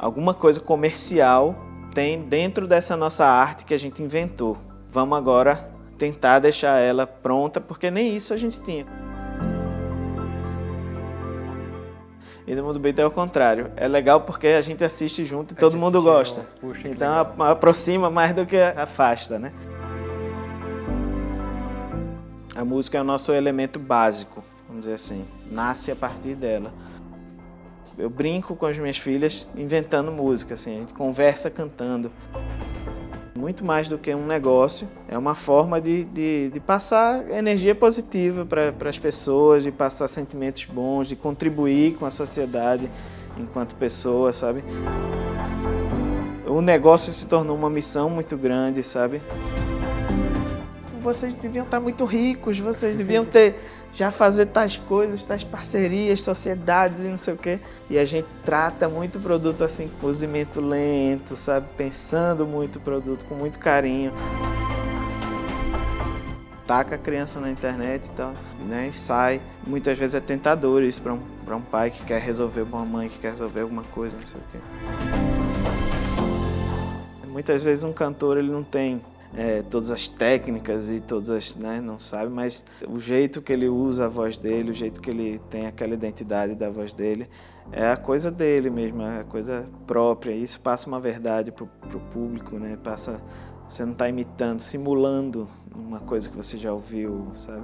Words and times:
alguma 0.00 0.32
coisa 0.32 0.58
comercial 0.58 1.54
tem 1.94 2.22
dentro 2.22 2.66
dessa 2.66 2.96
nossa 2.96 3.26
arte 3.26 3.66
que 3.66 3.74
a 3.74 3.78
gente 3.78 4.02
inventou. 4.02 4.56
Vamos 4.90 5.18
agora 5.18 5.70
tentar 5.98 6.38
deixar 6.38 6.78
ela 6.78 7.06
pronta, 7.06 7.60
porque 7.60 7.90
nem 7.90 8.16
isso 8.16 8.32
a 8.32 8.36
gente 8.38 8.60
tinha. 8.62 8.86
E 12.46 12.54
no 12.54 12.64
Mundo 12.64 12.80
Beat 12.80 12.98
é 12.98 13.06
o 13.06 13.10
contrário. 13.10 13.70
É 13.76 13.86
legal 13.86 14.22
porque 14.22 14.48
a 14.48 14.62
gente 14.62 14.82
assiste 14.82 15.24
junto 15.24 15.52
e 15.52 15.56
todo 15.56 15.76
mundo 15.76 16.02
gosta. 16.02 16.46
Puxa, 16.60 16.88
então 16.88 17.26
aproxima 17.38 18.08
mais 18.10 18.32
do 18.32 18.46
que 18.46 18.56
afasta, 18.56 19.38
né? 19.38 19.52
A 22.56 22.64
música 22.64 22.98
é 22.98 23.00
o 23.00 23.04
nosso 23.04 23.32
elemento 23.32 23.78
básico, 23.78 24.42
vamos 24.66 24.82
dizer 24.82 24.94
assim. 24.94 25.24
Nasce 25.50 25.92
a 25.92 25.96
partir 25.96 26.34
dela. 26.34 26.72
Eu 28.00 28.08
brinco 28.08 28.56
com 28.56 28.64
as 28.64 28.78
minhas 28.78 28.96
filhas 28.96 29.46
inventando 29.54 30.10
música, 30.10 30.54
assim. 30.54 30.76
A 30.76 30.80
gente 30.80 30.94
conversa 30.94 31.50
cantando 31.50 32.10
muito 33.36 33.64
mais 33.64 33.88
do 33.88 33.98
que 33.98 34.14
um 34.14 34.26
negócio, 34.26 34.88
é 35.08 35.16
uma 35.16 35.34
forma 35.34 35.80
de, 35.80 36.04
de, 36.04 36.50
de 36.50 36.60
passar 36.60 37.30
energia 37.30 37.74
positiva 37.74 38.44
para 38.44 38.88
as 38.88 38.98
pessoas, 38.98 39.62
de 39.62 39.70
passar 39.70 40.08
sentimentos 40.08 40.64
bons, 40.64 41.06
de 41.06 41.16
contribuir 41.16 41.94
com 41.96 42.06
a 42.06 42.10
sociedade 42.10 42.90
enquanto 43.38 43.74
pessoa, 43.76 44.32
sabe? 44.32 44.62
O 46.46 46.60
negócio 46.60 47.12
se 47.12 47.26
tornou 47.26 47.56
uma 47.56 47.70
missão 47.70 48.10
muito 48.10 48.36
grande, 48.36 48.82
sabe? 48.82 49.22
Vocês 51.00 51.32
deviam 51.34 51.64
estar 51.64 51.80
muito 51.80 52.04
ricos, 52.04 52.58
vocês 52.58 52.94
deviam 52.98 53.24
ter 53.24 53.56
já 53.92 54.10
fazer 54.10 54.46
tais 54.46 54.76
coisas, 54.76 55.22
tais 55.22 55.42
parcerias, 55.42 56.20
sociedades 56.20 57.02
e 57.02 57.08
não 57.08 57.16
sei 57.16 57.34
o 57.34 57.36
quê. 57.36 57.58
E 57.88 57.98
a 57.98 58.04
gente 58.04 58.28
trata 58.44 58.88
muito 58.88 59.18
o 59.18 59.20
produto 59.20 59.64
assim, 59.64 59.88
com 59.88 60.06
cozimento 60.06 60.60
lento, 60.60 61.36
sabe? 61.36 61.66
Pensando 61.76 62.46
muito 62.46 62.76
o 62.76 62.80
produto, 62.80 63.24
com 63.24 63.34
muito 63.34 63.58
carinho. 63.58 64.12
Taca 66.66 66.94
a 66.94 66.98
criança 66.98 67.40
na 67.40 67.50
internet 67.50 68.06
e 68.06 68.12
tal, 68.12 68.32
né? 68.68 68.88
E 68.88 68.92
sai. 68.92 69.40
Muitas 69.66 69.98
vezes 69.98 70.14
é 70.14 70.20
tentador 70.20 70.84
isso 70.84 71.02
para 71.02 71.14
um, 71.14 71.20
pra 71.44 71.56
um 71.56 71.62
pai 71.62 71.90
que 71.90 72.04
quer 72.04 72.20
resolver, 72.20 72.62
uma 72.62 72.84
mãe 72.84 73.08
que 73.08 73.18
quer 73.18 73.30
resolver 73.30 73.62
alguma 73.62 73.82
coisa, 73.82 74.16
não 74.16 74.26
sei 74.26 74.38
o 74.38 74.44
quê. 74.52 74.58
Muitas 77.26 77.62
vezes 77.64 77.82
um 77.82 77.92
cantor 77.92 78.36
ele 78.38 78.52
não 78.52 78.62
tem 78.62 79.00
é, 79.36 79.62
todas 79.62 79.90
as 79.90 80.08
técnicas 80.08 80.90
e 80.90 81.00
todas 81.00 81.30
as, 81.30 81.54
né, 81.54 81.80
não 81.80 81.98
sabe, 81.98 82.32
mas 82.32 82.64
o 82.88 82.98
jeito 82.98 83.40
que 83.40 83.52
ele 83.52 83.68
usa 83.68 84.06
a 84.06 84.08
voz 84.08 84.36
dele, 84.36 84.70
o 84.70 84.74
jeito 84.74 85.00
que 85.00 85.10
ele 85.10 85.38
tem 85.50 85.66
aquela 85.66 85.94
identidade 85.94 86.54
da 86.54 86.68
voz 86.68 86.92
dele, 86.92 87.28
é 87.72 87.90
a 87.90 87.96
coisa 87.96 88.30
dele 88.30 88.70
mesmo, 88.70 89.02
é 89.02 89.20
a 89.20 89.24
coisa 89.24 89.68
própria. 89.86 90.32
Isso 90.32 90.58
passa 90.60 90.88
uma 90.88 90.98
verdade 90.98 91.52
pro, 91.52 91.66
pro 91.66 92.00
público, 92.00 92.58
né? 92.58 92.76
Passa, 92.82 93.22
você 93.68 93.84
não 93.84 93.92
está 93.92 94.08
imitando, 94.08 94.60
simulando 94.60 95.48
uma 95.74 96.00
coisa 96.00 96.28
que 96.28 96.36
você 96.36 96.58
já 96.58 96.72
ouviu, 96.72 97.28
sabe? 97.34 97.62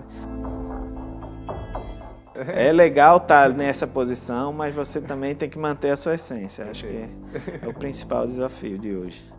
É 2.34 2.70
legal 2.70 3.17
estar 3.17 3.48
tá 3.48 3.56
nessa 3.56 3.86
posição, 3.86 4.53
mas 4.53 4.75
você 4.75 5.01
também 5.01 5.34
tem 5.34 5.48
que 5.48 5.58
manter 5.58 5.91
a 5.91 5.97
sua 5.97 6.14
essência. 6.14 6.67
Acho 6.70 6.86
que 6.86 7.08
é 7.62 7.67
o 7.67 7.73
principal 7.73 8.27
desafio 8.27 8.78
de 8.78 8.95
hoje. 8.95 9.36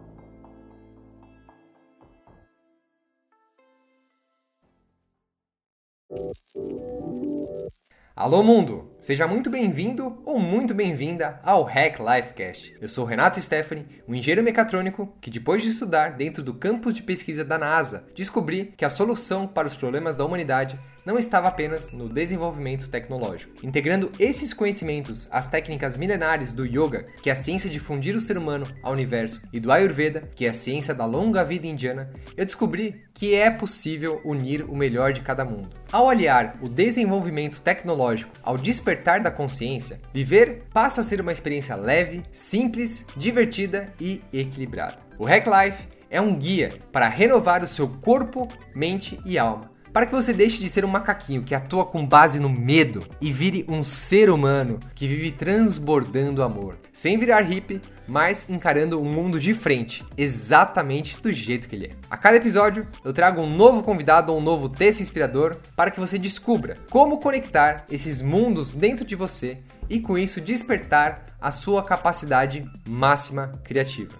Alô 8.18 8.42
mundo! 8.42 8.98
Seja 9.00 9.28
muito 9.28 9.48
bem-vindo 9.48 10.22
ou 10.26 10.40
muito 10.40 10.74
bem-vinda 10.74 11.40
ao 11.44 11.62
Hack 11.62 12.00
Lifecast. 12.00 12.76
Eu 12.82 12.88
sou 12.88 13.06
Renato 13.06 13.40
Stephanie, 13.40 13.86
um 14.08 14.16
engenheiro 14.16 14.42
mecatrônico 14.42 15.16
que 15.22 15.30
depois 15.30 15.62
de 15.62 15.70
estudar 15.70 16.14
dentro 16.14 16.42
do 16.42 16.56
campus 16.56 16.96
de 16.96 17.04
pesquisa 17.04 17.46
da 17.46 17.60
NASA, 17.60 18.08
descobri 18.16 18.74
que 18.76 18.84
a 18.84 18.90
solução 18.90 19.48
para 19.48 19.68
os 19.68 19.76
problemas 19.76 20.16
da 20.16 20.26
humanidade 20.26 20.80
não 21.06 21.18
estava 21.18 21.48
apenas 21.48 21.92
no 21.92 22.10
desenvolvimento 22.10 22.90
tecnológico. 22.90 23.66
Integrando 23.66 24.12
esses 24.20 24.52
conhecimentos 24.54 25.26
às 25.32 25.48
técnicas 25.48 25.96
milenares 25.96 26.52
do 26.52 26.66
yoga, 26.66 27.06
que 27.22 27.30
é 27.30 27.34
a 27.34 27.36
ciência 27.36 27.70
de 27.70 27.80
fundir 27.80 28.14
o 28.14 28.20
ser 28.20 28.38
humano 28.38 28.68
ao 28.84 28.92
universo, 28.92 29.42
e 29.54 29.60
do 29.60 29.72
Ayurveda, 29.72 30.30
que 30.36 30.46
é 30.46 30.50
a 30.50 30.54
ciência 30.54 30.94
da 30.94 31.06
longa 31.06 31.46
vida 31.46 31.66
indiana, 31.66 32.12
eu 32.36 32.44
descobri 32.44 33.06
que 33.18 33.34
é 33.34 33.50
possível 33.50 34.22
unir 34.24 34.64
o 34.70 34.76
melhor 34.76 35.12
de 35.12 35.22
cada 35.22 35.44
mundo. 35.44 35.70
Ao 35.92 36.08
aliar 36.08 36.56
o 36.62 36.70
desenvolvimento 36.70 37.60
tecnológico 37.60 38.32
ao 38.44 38.60
despertar 38.60 39.22
da 39.22 39.32
consciência, 39.32 40.00
viver 40.14 40.66
passa 40.72 41.02
a 41.02 41.04
ser 41.04 41.20
uma 41.20 41.32
experiência 41.32 41.76
leve, 41.76 42.22
simples, 42.32 43.04
divertida 43.18 43.92
e 44.00 44.22
equilibrada. 44.32 45.00
O 45.18 45.26
Hack 45.26 45.48
Life 45.48 45.88
é 46.12 46.22
um 46.22 46.36
guia 46.36 46.72
para 46.92 47.10
renovar 47.10 47.64
o 47.64 47.68
seu 47.68 47.90
corpo, 47.90 48.48
mente 48.76 49.20
e 49.26 49.36
alma 49.40 49.76
para 49.98 50.06
que 50.06 50.14
você 50.14 50.32
deixe 50.32 50.60
de 50.60 50.70
ser 50.70 50.86
um 50.86 50.88
macaquinho 50.88 51.42
que 51.42 51.56
atua 51.56 51.84
com 51.84 52.06
base 52.06 52.40
no 52.40 52.52
medo 52.52 53.04
e 53.20 53.32
vire 53.32 53.66
um 53.68 53.84
ser 53.84 54.30
humano 54.30 54.80
que 54.94 55.08
vive 55.08 55.32
transbordando 55.32 56.44
amor, 56.44 56.78
sem 56.94 57.18
virar 57.18 57.42
hippie, 57.42 57.82
mas 58.08 58.46
encarando 58.48 59.02
o 59.02 59.04
mundo 59.04 59.40
de 59.40 59.56
frente, 59.56 60.06
exatamente 60.16 61.20
do 61.20 61.34
jeito 61.34 61.68
que 61.68 61.76
ele 61.76 61.88
é. 61.88 61.90
A 62.12 62.16
cada 62.16 62.38
episódio, 62.38 62.86
eu 63.04 63.12
trago 63.12 63.42
um 63.42 63.50
novo 63.50 63.82
convidado 63.82 64.32
ou 64.32 64.38
um 64.38 64.44
novo 64.44 64.70
texto 64.70 65.02
inspirador 65.02 65.58
para 65.76 65.90
que 65.90 66.00
você 66.00 66.20
descubra 66.20 66.78
como 66.92 67.20
conectar 67.20 67.88
esses 67.90 68.22
mundos 68.22 68.74
dentro 68.74 69.04
de 69.04 69.16
você 69.16 69.58
e 69.90 70.00
com 70.00 70.16
isso 70.16 70.40
despertar 70.40 71.26
a 71.42 71.50
sua 71.50 71.82
capacidade 71.82 72.64
máxima 72.88 73.60
criativa. 73.64 74.14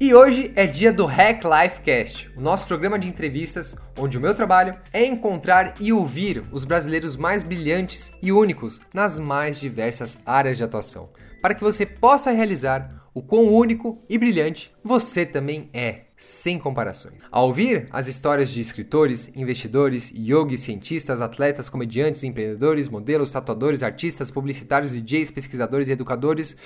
E 0.00 0.12
hoje 0.12 0.50
é 0.56 0.66
dia 0.66 0.92
do 0.92 1.06
Hack 1.06 1.44
Life 1.44 1.80
Cast, 1.82 2.28
o 2.36 2.40
nosso 2.40 2.66
programa 2.66 2.98
de 2.98 3.06
entrevistas 3.06 3.76
onde 3.96 4.18
o 4.18 4.20
meu 4.20 4.34
trabalho 4.34 4.74
é 4.92 5.06
encontrar 5.06 5.74
e 5.80 5.92
ouvir 5.92 6.42
os 6.50 6.64
brasileiros 6.64 7.16
mais 7.16 7.44
brilhantes 7.44 8.12
e 8.20 8.32
únicos 8.32 8.80
nas 8.92 9.20
mais 9.20 9.58
diversas 9.60 10.18
áreas 10.26 10.56
de 10.56 10.64
atuação, 10.64 11.10
para 11.40 11.54
que 11.54 11.62
você 11.62 11.86
possa 11.86 12.32
realizar 12.32 13.08
o 13.14 13.22
quão 13.22 13.44
único 13.44 14.02
e 14.10 14.18
brilhante 14.18 14.74
você 14.82 15.24
também 15.24 15.70
é, 15.72 16.00
sem 16.16 16.58
comparações. 16.58 17.18
Ao 17.30 17.46
ouvir 17.46 17.86
as 17.92 18.08
histórias 18.08 18.50
de 18.50 18.60
escritores, 18.60 19.30
investidores, 19.36 20.12
yogis, 20.12 20.62
cientistas, 20.62 21.20
atletas, 21.20 21.68
comediantes, 21.68 22.24
empreendedores, 22.24 22.88
modelos, 22.88 23.30
tatuadores, 23.30 23.84
artistas, 23.84 24.28
publicitários, 24.28 24.92
DJs, 24.92 25.30
pesquisadores 25.30 25.86
e 25.88 25.92
educadores, 25.92 26.56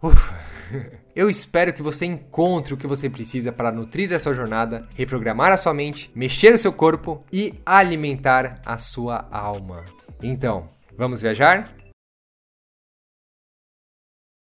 Ufa. 0.00 0.34
Eu 1.16 1.30
espero 1.30 1.72
que 1.72 1.80
você 1.80 2.06
encontre 2.06 2.74
o 2.74 2.76
que 2.76 2.88
você 2.88 3.08
precisa 3.08 3.52
para 3.52 3.70
nutrir 3.70 4.12
a 4.12 4.18
sua 4.18 4.34
jornada, 4.34 4.88
reprogramar 4.96 5.52
a 5.52 5.56
sua 5.56 5.72
mente, 5.72 6.10
mexer 6.12 6.52
o 6.52 6.58
seu 6.58 6.72
corpo 6.72 7.24
e 7.32 7.54
alimentar 7.64 8.60
a 8.66 8.78
sua 8.78 9.28
alma. 9.30 9.84
Então, 10.20 10.68
vamos 10.96 11.22
viajar? 11.22 11.72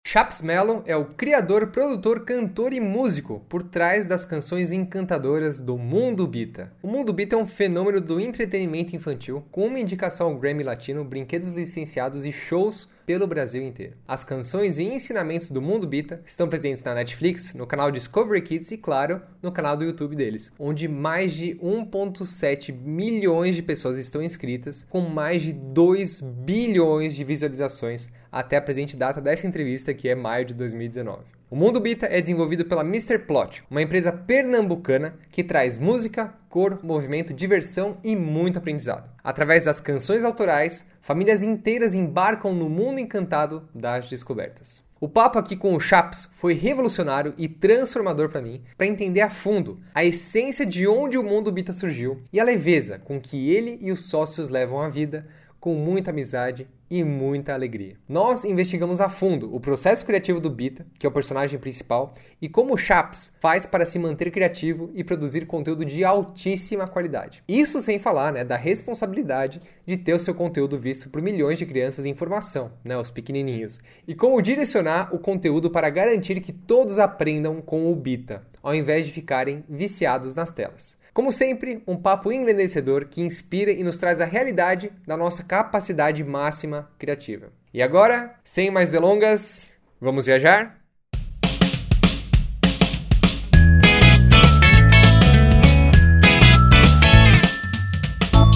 Chaps 0.07 0.43
Mellon 0.43 0.83
é 0.87 0.95
o 0.97 1.07
criador, 1.07 1.69
produtor, 1.69 2.25
cantor 2.25 2.73
e 2.73 2.81
músico 2.81 3.45
por 3.49 3.65
trás 3.65 4.07
das 4.07 4.25
canções 4.25 4.71
encantadoras 4.71 5.61
do 5.61 5.77
Mundo 5.77 6.27
Bita. 6.27 6.73
O 6.83 6.89
Mundo 6.89 7.13
Bita 7.13 7.35
é 7.35 7.39
um 7.39 7.47
fenômeno 7.47 8.01
do 8.01 8.21
entretenimento 8.21 8.95
infantil 8.95 9.45
com 9.51 9.67
uma 9.67 9.79
indicação 9.79 10.29
ao 10.29 10.37
Grammy 10.37 10.63
Latino, 10.63 11.05
brinquedos 11.05 11.51
licenciados 11.51 12.25
e 12.25 12.33
shows 12.33 12.89
pelo 13.11 13.27
Brasil 13.27 13.61
inteiro. 13.61 13.95
As 14.07 14.23
canções 14.23 14.79
e 14.79 14.85
ensinamentos 14.85 15.51
do 15.51 15.61
Mundo 15.61 15.85
Bita 15.85 16.23
estão 16.25 16.49
presentes 16.49 16.81
na 16.85 16.95
Netflix, 16.95 17.55
no 17.55 17.67
canal 17.67 17.91
Discovery 17.91 18.41
Kids 18.41 18.71
e, 18.71 18.79
claro, 18.79 19.21
no 19.43 19.51
canal 19.51 19.77
do 19.77 19.83
YouTube 19.83 20.15
deles, 20.15 20.53
onde 20.57 20.87
mais 20.87 21.33
de 21.33 21.57
1,7 21.57 22.73
milhões 22.73 23.57
de 23.57 23.63
pessoas 23.63 23.97
estão 23.97 24.23
inscritas, 24.23 24.87
com 24.89 25.01
mais 25.01 25.43
de 25.43 25.53
2 25.53 26.21
bilhões 26.21 27.17
de 27.17 27.25
visualizações 27.25 28.09
até 28.31 28.57
a 28.57 28.63
presente 28.63 28.97
data 28.97 29.21
dessa 29.21 29.45
entrevista, 29.45 29.93
que 29.93 30.09
é 30.09 30.15
maio 30.15 30.45
de 30.45 30.55
2019. 30.55 31.25
O 31.51 31.57
Mundo 31.57 31.81
Bita 31.81 32.07
é 32.07 32.21
desenvolvido 32.21 32.65
pela 32.65 32.83
Mr. 32.83 33.19
Plot, 33.19 33.65
uma 33.69 33.83
empresa 33.83 34.13
pernambucana 34.13 35.17
que 35.33 35.43
traz 35.43 35.81
música, 35.81 36.33
cor, 36.49 36.79
movimento, 36.81 37.35
diversão 37.35 37.97
e 38.05 38.15
muito 38.15 38.59
aprendizado. 38.59 39.11
Através 39.25 39.65
das 39.65 39.81
canções 39.81 40.23
autorais, 40.23 40.87
famílias 41.01 41.43
inteiras 41.43 41.95
embarcam 41.95 42.55
no 42.55 42.69
mundo 42.69 43.01
encantado 43.01 43.69
das 43.75 44.09
descobertas. 44.09 44.83
O 45.03 45.09
papo 45.09 45.39
aqui 45.39 45.57
com 45.57 45.75
o 45.75 45.81
Chaps 45.81 46.29
foi 46.33 46.53
revolucionário 46.53 47.33
e 47.39 47.49
transformador 47.49 48.29
para 48.29 48.43
mim, 48.43 48.61
para 48.77 48.87
entender 48.87 49.23
a 49.23 49.31
fundo 49.31 49.81
a 49.95 50.05
essência 50.05 50.67
de 50.67 50.87
onde 50.87 51.17
o 51.17 51.23
mundo 51.23 51.51
Bita 51.51 51.73
surgiu 51.73 52.23
e 52.31 52.39
a 52.39 52.45
leveza 52.45 52.99
com 52.99 53.19
que 53.19 53.51
ele 53.51 53.79
e 53.81 53.91
os 53.91 54.05
sócios 54.11 54.51
levam 54.51 54.79
a 54.79 54.91
vida, 54.91 55.27
com 55.61 55.75
muita 55.75 56.11
amizade 56.11 56.67
e 56.91 57.05
muita 57.05 57.55
alegria. 57.55 57.97
Nós 58.09 58.45
investigamos 58.45 59.01
a 59.01 59.09
fundo 59.09 59.55
o 59.55 59.61
processo 59.61 60.05
criativo 60.05 60.41
do 60.41 60.51
Bita, 60.51 60.85
que 60.99 61.07
é 61.07 61.09
o 61.09 61.13
personagem 61.13 61.59
principal, 61.61 62.15
e 62.43 62.49
como 62.49 62.75
o 62.75 62.77
Chaps 62.77 63.31
faz 63.39 63.65
para 63.65 63.87
se 63.87 63.99
manter 63.99 64.33
criativo 64.33 64.91
e 64.93 65.05
produzir 65.05 65.47
conteúdo 65.47 65.85
de 65.85 66.05
altíssima 66.05 66.89
qualidade. 66.89 67.45
Isso 67.47 67.81
sem 67.81 68.01
falar 68.01 68.33
né, 68.33 68.45
da 68.45 68.57
responsabilidade 68.57 69.63
de 69.87 69.97
ter 69.97 70.15
o 70.15 70.19
seu 70.19 70.35
conteúdo 70.35 70.79
visto 70.79 71.09
por 71.09 71.23
milhões 71.23 71.59
de 71.59 71.67
crianças 71.67 72.05
em 72.05 72.15
formação, 72.15 72.73
né, 72.83 72.99
os 72.99 73.11
pequenininhos, 73.11 73.79
e 74.09 74.15
como 74.15 74.43
direcionar 74.43 75.15
o 75.15 75.19
conteúdo 75.19 75.71
para 75.71 75.91
garantir 75.91 76.41
que 76.41 76.53
todos 76.53 76.99
aprendam 76.99 77.61
com 77.61 77.93
o 77.93 77.95
Bita, 77.95 78.43
ao 78.61 78.75
invés 78.75 79.07
de 79.07 79.13
ficarem 79.13 79.63
viciados 79.69 80.35
nas 80.35 80.53
telas. 80.53 80.99
Como 81.13 81.33
sempre, 81.33 81.83
um 81.89 81.97
papo 81.97 82.33
engrandecedor 82.33 83.07
que 83.07 83.21
inspira 83.21 83.73
e 83.73 83.83
nos 83.83 83.99
traz 83.99 84.21
a 84.21 84.25
realidade 84.25 84.93
da 85.05 85.17
nossa 85.17 85.43
capacidade 85.43 86.23
máxima 86.23 86.89
criativa. 86.99 87.53
E 87.75 87.83
agora, 87.83 88.37
sem 88.45 88.71
mais 88.71 88.91
delongas, 88.91 89.73
vamos 90.01 90.27
viajar? 90.27 90.79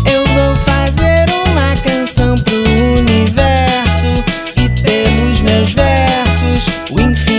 Eu 0.07 0.25
vou 0.25 0.57
fazer 0.65 1.27
uma 1.31 1.75
canção 1.83 2.37
pro 2.37 2.55
universo 3.00 4.25
e 4.57 4.69
pelos 4.81 5.41
meus 5.41 5.73
versos 5.73 6.93
o 6.93 7.00
infinito 7.00 7.34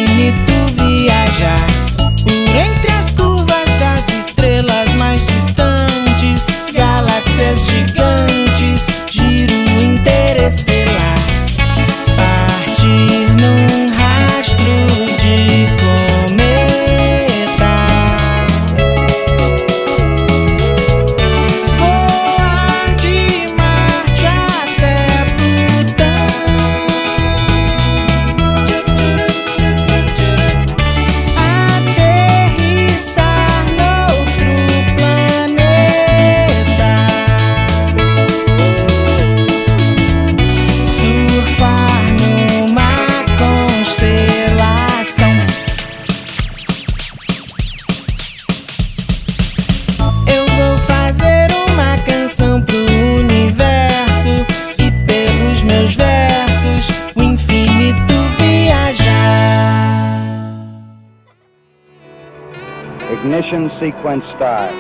Ignition 63.36 63.70
sequence 63.82 64.24
start. 64.38 64.72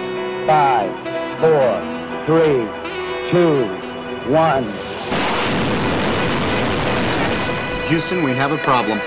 Five, 0.47 0.89
four, 1.41 1.81
three, 2.25 2.63
two, 3.29 3.65
one. 4.31 4.63
Houston, 7.89 8.23
we 8.23 8.31
have 8.31 8.53
a 8.53 8.57
problem. 8.59 8.97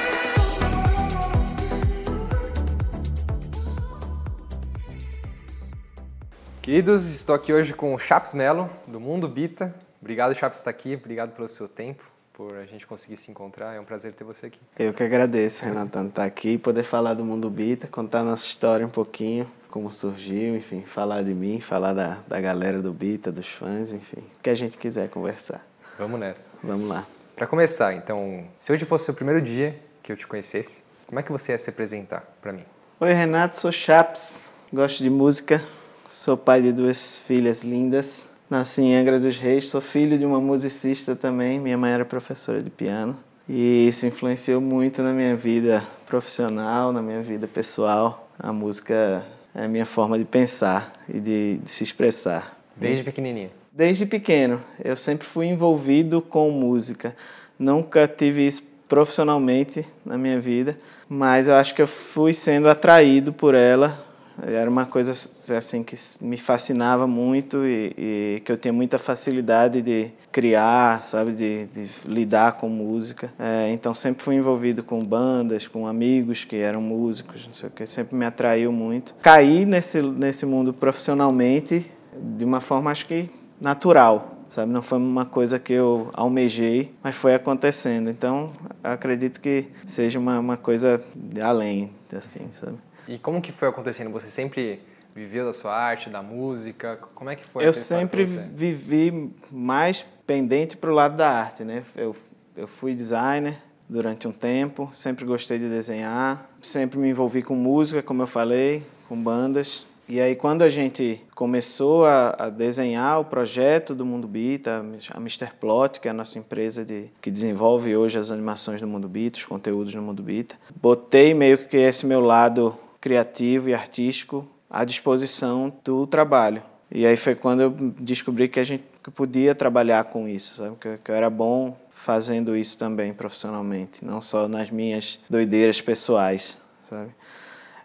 Queridos, 6.61 7.07
estou 7.09 7.35
aqui 7.35 7.51
hoje 7.51 7.73
com 7.73 7.95
o 7.95 7.99
Chaps 7.99 8.35
Melo, 8.35 8.69
do 8.87 9.01
Mundo 9.01 9.27
Bita. 9.27 9.75
Obrigado, 9.99 10.35
Chaps, 10.35 10.59
por 10.59 10.69
estar 10.69 10.71
aqui. 10.71 10.95
Obrigado 10.95 11.35
pelo 11.35 11.49
seu 11.49 11.67
tempo, 11.67 12.05
por 12.39 12.57
a 12.57 12.65
gente 12.65 12.87
conseguir 12.87 13.17
se 13.17 13.33
encontrar. 13.33 13.75
É 13.75 13.81
um 13.81 13.85
prazer 13.85 14.15
ter 14.15 14.23
você 14.23 14.47
aqui. 14.47 14.61
Eu 14.79 14.95
que 14.95 15.03
agradeço, 15.03 15.65
Renatão, 15.65 16.07
estar 16.07 16.25
aqui 16.25 16.51
e 16.51 16.59
poder 16.59 16.85
falar 16.85 17.15
do 17.15 17.25
Mundo 17.25 17.51
Bita, 17.51 17.89
contar 17.89 18.23
nossa 18.23 18.47
história 18.47 18.87
um 18.87 18.91
pouquinho, 18.91 19.45
como 19.69 19.91
surgiu, 19.91 20.57
enfim, 20.57 20.85
falar 20.87 21.25
de 21.25 21.35
mim, 21.35 21.61
falar 21.61 21.93
da, 21.93 22.21
da 22.29 22.41
galera 22.41 22.81
do 22.81 22.93
Bita, 22.93 23.33
dos 23.33 23.49
fãs, 23.49 23.93
enfim, 23.93 24.21
o 24.21 24.41
que 24.41 24.49
a 24.49 24.55
gente 24.55 24.79
quiser 24.79 25.11
conversar. 25.11 25.67
Vamos 25.99 26.21
nessa. 26.21 26.45
Vamos 26.63 26.89
lá. 26.89 27.05
Para 27.35 27.49
começar, 27.49 27.93
então, 27.95 28.45
se 28.61 28.73
hoje 28.73 28.85
fosse 28.85 29.11
o 29.11 29.15
primeiro 29.15 29.43
dia 29.43 29.77
que 30.01 30.13
eu 30.13 30.17
te 30.17 30.25
conhecesse, 30.25 30.85
como 31.09 31.19
é 31.19 31.25
que 31.25 31.33
você 31.33 31.51
ia 31.51 31.59
se 31.59 31.69
apresentar 31.69 32.23
para 32.41 32.53
mim? 32.53 32.65
Oi, 33.01 33.13
Renato, 33.13 33.57
sou 33.57 33.73
Chaps, 33.73 34.49
gosto 34.73 35.03
de 35.03 35.11
música, 35.11 35.61
sou 36.07 36.37
pai 36.37 36.63
de 36.63 36.73
duas 36.73 37.19
filhas 37.19 37.65
lindas, 37.65 38.28
nasci 38.51 38.83
em 38.83 38.97
Angra 38.97 39.19
dos 39.19 39.39
Reis, 39.39 39.69
sou 39.69 39.81
filho 39.81 40.19
de 40.19 40.25
uma 40.25 40.41
musicista 40.41 41.15
também, 41.15 41.59
minha 41.59 41.77
mãe 41.77 41.93
era 41.93 42.05
professora 42.05 42.63
de 42.63 42.71
piano. 42.71 43.17
E 43.49 43.89
isso 43.89 44.05
influenciou 44.07 44.61
muito 44.61 45.03
na 45.03 45.13
minha 45.13 45.35
vida 45.35 45.83
profissional, 46.07 46.93
na 46.93 47.01
minha 47.01 47.23
vida 47.23 47.47
pessoal. 47.47 48.29
A 48.39 48.53
música 48.53 49.25
é 49.55 49.65
a 49.65 49.69
minha 49.69 49.87
forma 49.87 50.19
de 50.19 50.25
pensar 50.25 50.93
e 51.09 51.19
de, 51.19 51.59
de 51.59 51.71
se 51.71 51.83
expressar. 51.83 52.59
Desde 52.77 53.03
pequenininho. 53.03 53.51
Desde 53.73 54.05
pequeno, 54.05 54.63
eu 54.85 54.97
sempre 54.97 55.27
fui 55.27 55.47
envolvido 55.47 56.21
com 56.21 56.51
música. 56.51 57.17
Nunca 57.59 58.07
tive 58.07 58.47
isso 58.47 58.63
profissionalmente 58.89 59.87
na 60.05 60.19
minha 60.19 60.41
vida, 60.41 60.79
mas 61.09 61.49
eu 61.49 61.55
acho 61.55 61.75
que 61.75 61.83
eu 61.83 61.87
fui 61.87 62.35
sendo 62.35 62.69
atraído 62.69 63.33
por 63.33 63.55
ela. 63.55 63.99
Era 64.43 64.69
uma 64.71 64.87
coisa 64.87 65.13
assim 65.57 65.83
que 65.83 65.97
me 66.21 66.37
fascinava 66.37 67.07
muito 67.07 67.65
e, 67.67 67.95
e 67.97 68.41
que 68.45 68.53
eu 68.53 68.57
tinha 68.57 68.73
muita 68.73 68.99
facilidade 68.99 69.83
de 69.83 70.11
criar, 70.31 71.03
sabe, 71.03 71.33
de, 71.33 71.67
de 71.67 71.89
lidar 72.07 72.53
com 72.53 72.69
música. 72.69 73.33
É, 73.39 73.71
então 73.73 73.93
sempre 73.93 74.23
fui 74.23 74.35
envolvido 74.37 74.83
com 74.83 75.01
bandas, 75.01 75.67
com 75.67 75.87
amigos 75.87 76.45
que 76.45 76.57
eram 76.57 76.81
músicos, 76.81 77.47
não 77.47 77.53
sei 77.53 77.69
o 77.69 77.73
que, 77.73 77.87
sempre 77.87 78.17
me 78.17 78.25
atraiu 78.25 78.73
muito. 78.73 79.15
Caí 79.23 79.65
nesse 79.65 80.03
nesse 80.03 80.47
mundo 80.47 80.73
profissionalmente 80.73 81.91
de 82.37 82.45
uma 82.45 82.61
forma 82.61 82.91
acho 82.91 83.07
que 83.07 83.31
natural, 83.61 84.39
sabe? 84.49 84.73
Não 84.73 84.83
foi 84.83 84.99
uma 84.99 85.25
coisa 85.25 85.59
que 85.59 85.73
eu 85.73 86.11
almejei, 86.13 86.95
mas 87.03 87.17
foi 87.17 87.35
acontecendo. 87.35 88.09
Então, 88.09 88.53
acredito 88.83 89.41
que 89.41 89.67
seja 89.87 90.19
uma, 90.19 90.39
uma 90.39 90.57
coisa 90.57 91.03
além, 91.43 91.91
assim, 92.13 92.41
sabe? 92.53 92.79
E 93.09 93.19
como 93.19 93.41
que 93.41 93.51
foi 93.51 93.69
acontecendo? 93.69 94.11
Você 94.11 94.29
sempre 94.29 94.83
viveu 95.15 95.47
da 95.47 95.53
sua 95.53 95.75
arte, 95.75 96.11
da 96.11 96.23
música? 96.23 96.99
Como 97.15 97.31
é 97.31 97.37
que 97.37 97.47
foi? 97.47 97.67
Eu 97.67 97.73
sempre 97.73 98.25
vivi 98.25 99.33
mais 99.51 100.05
pendente 100.27 100.77
para 100.77 100.91
o 100.91 100.95
lado 100.95 101.17
da 101.17 101.29
arte, 101.29 101.65
né? 101.65 101.83
Eu, 101.97 102.15
eu 102.55 102.69
fui 102.69 102.95
designer 102.95 103.57
durante 103.89 104.29
um 104.29 104.33
tempo, 104.33 104.91
sempre 104.93 105.25
gostei 105.25 105.59
de 105.59 105.71
desenhar, 105.71 106.51
sempre 106.61 106.99
me 106.99 107.09
envolvi 107.09 107.43
com 107.43 107.55
música, 107.55 108.03
como 108.03 108.23
eu 108.23 108.27
falei, 108.27 108.85
com 109.09 109.17
bandas. 109.17 109.87
E 110.07 110.21
aí, 110.21 110.37
quando 110.37 110.63
a 110.63 110.69
gente 110.69 111.23
começou 111.35 112.05
a, 112.05 112.35
a 112.39 112.51
desenhar 112.51 113.21
o 113.21 113.25
projeto 113.25 113.95
do 113.95 114.07
Mundo 114.07 114.27
Bita, 114.27 114.85
a 115.11 115.19
Mr. 115.19 115.51
Plot, 115.59 116.01
que 116.01 116.09
é 116.09 116.11
a 116.11 116.15
nossa 116.15 116.39
empresa 116.39 116.85
de, 116.85 117.11
que 117.21 117.31
desenvolve 117.31 117.95
hoje 117.95 118.19
as 118.19 118.31
animações 118.31 118.81
do 118.81 118.87
Mundo 118.87 119.09
Bita, 119.09 119.39
os 119.39 119.45
conteúdos 119.45 119.95
do 119.95 120.01
Mundo 120.01 120.23
Bita, 120.23 120.57
botei 120.81 121.35
meio 121.35 121.59
que 121.59 121.77
esse 121.77 122.07
meu 122.07 122.21
lado 122.21 122.75
criativo 123.09 123.71
e 123.71 123.75
artístico 123.75 124.47
à 124.69 124.85
disposição 124.85 125.73
do 125.83 126.07
trabalho. 126.07 126.63
E 126.91 127.07
aí 127.07 127.17
foi 127.17 127.35
quando 127.35 127.63
eu 127.63 127.71
descobri 127.99 128.49
que 128.49 128.61
a 128.61 128.65
gente 128.65 128.85
que 129.03 129.11
podia 129.11 129.55
trabalhar 129.55 130.05
com 130.05 130.29
isso, 130.29 130.57
sabe? 130.57 130.77
Que, 130.79 130.99
que 130.99 131.11
eu 131.11 131.15
era 131.15 131.31
bom 131.31 131.75
fazendo 131.89 132.55
isso 132.55 132.77
também 132.77 133.15
profissionalmente, 133.15 134.05
não 134.05 134.21
só 134.21 134.47
nas 134.47 134.71
minhas 134.71 135.19
doideiras 135.31 135.81
pessoais, 135.81 136.59
sabe? 136.91 137.11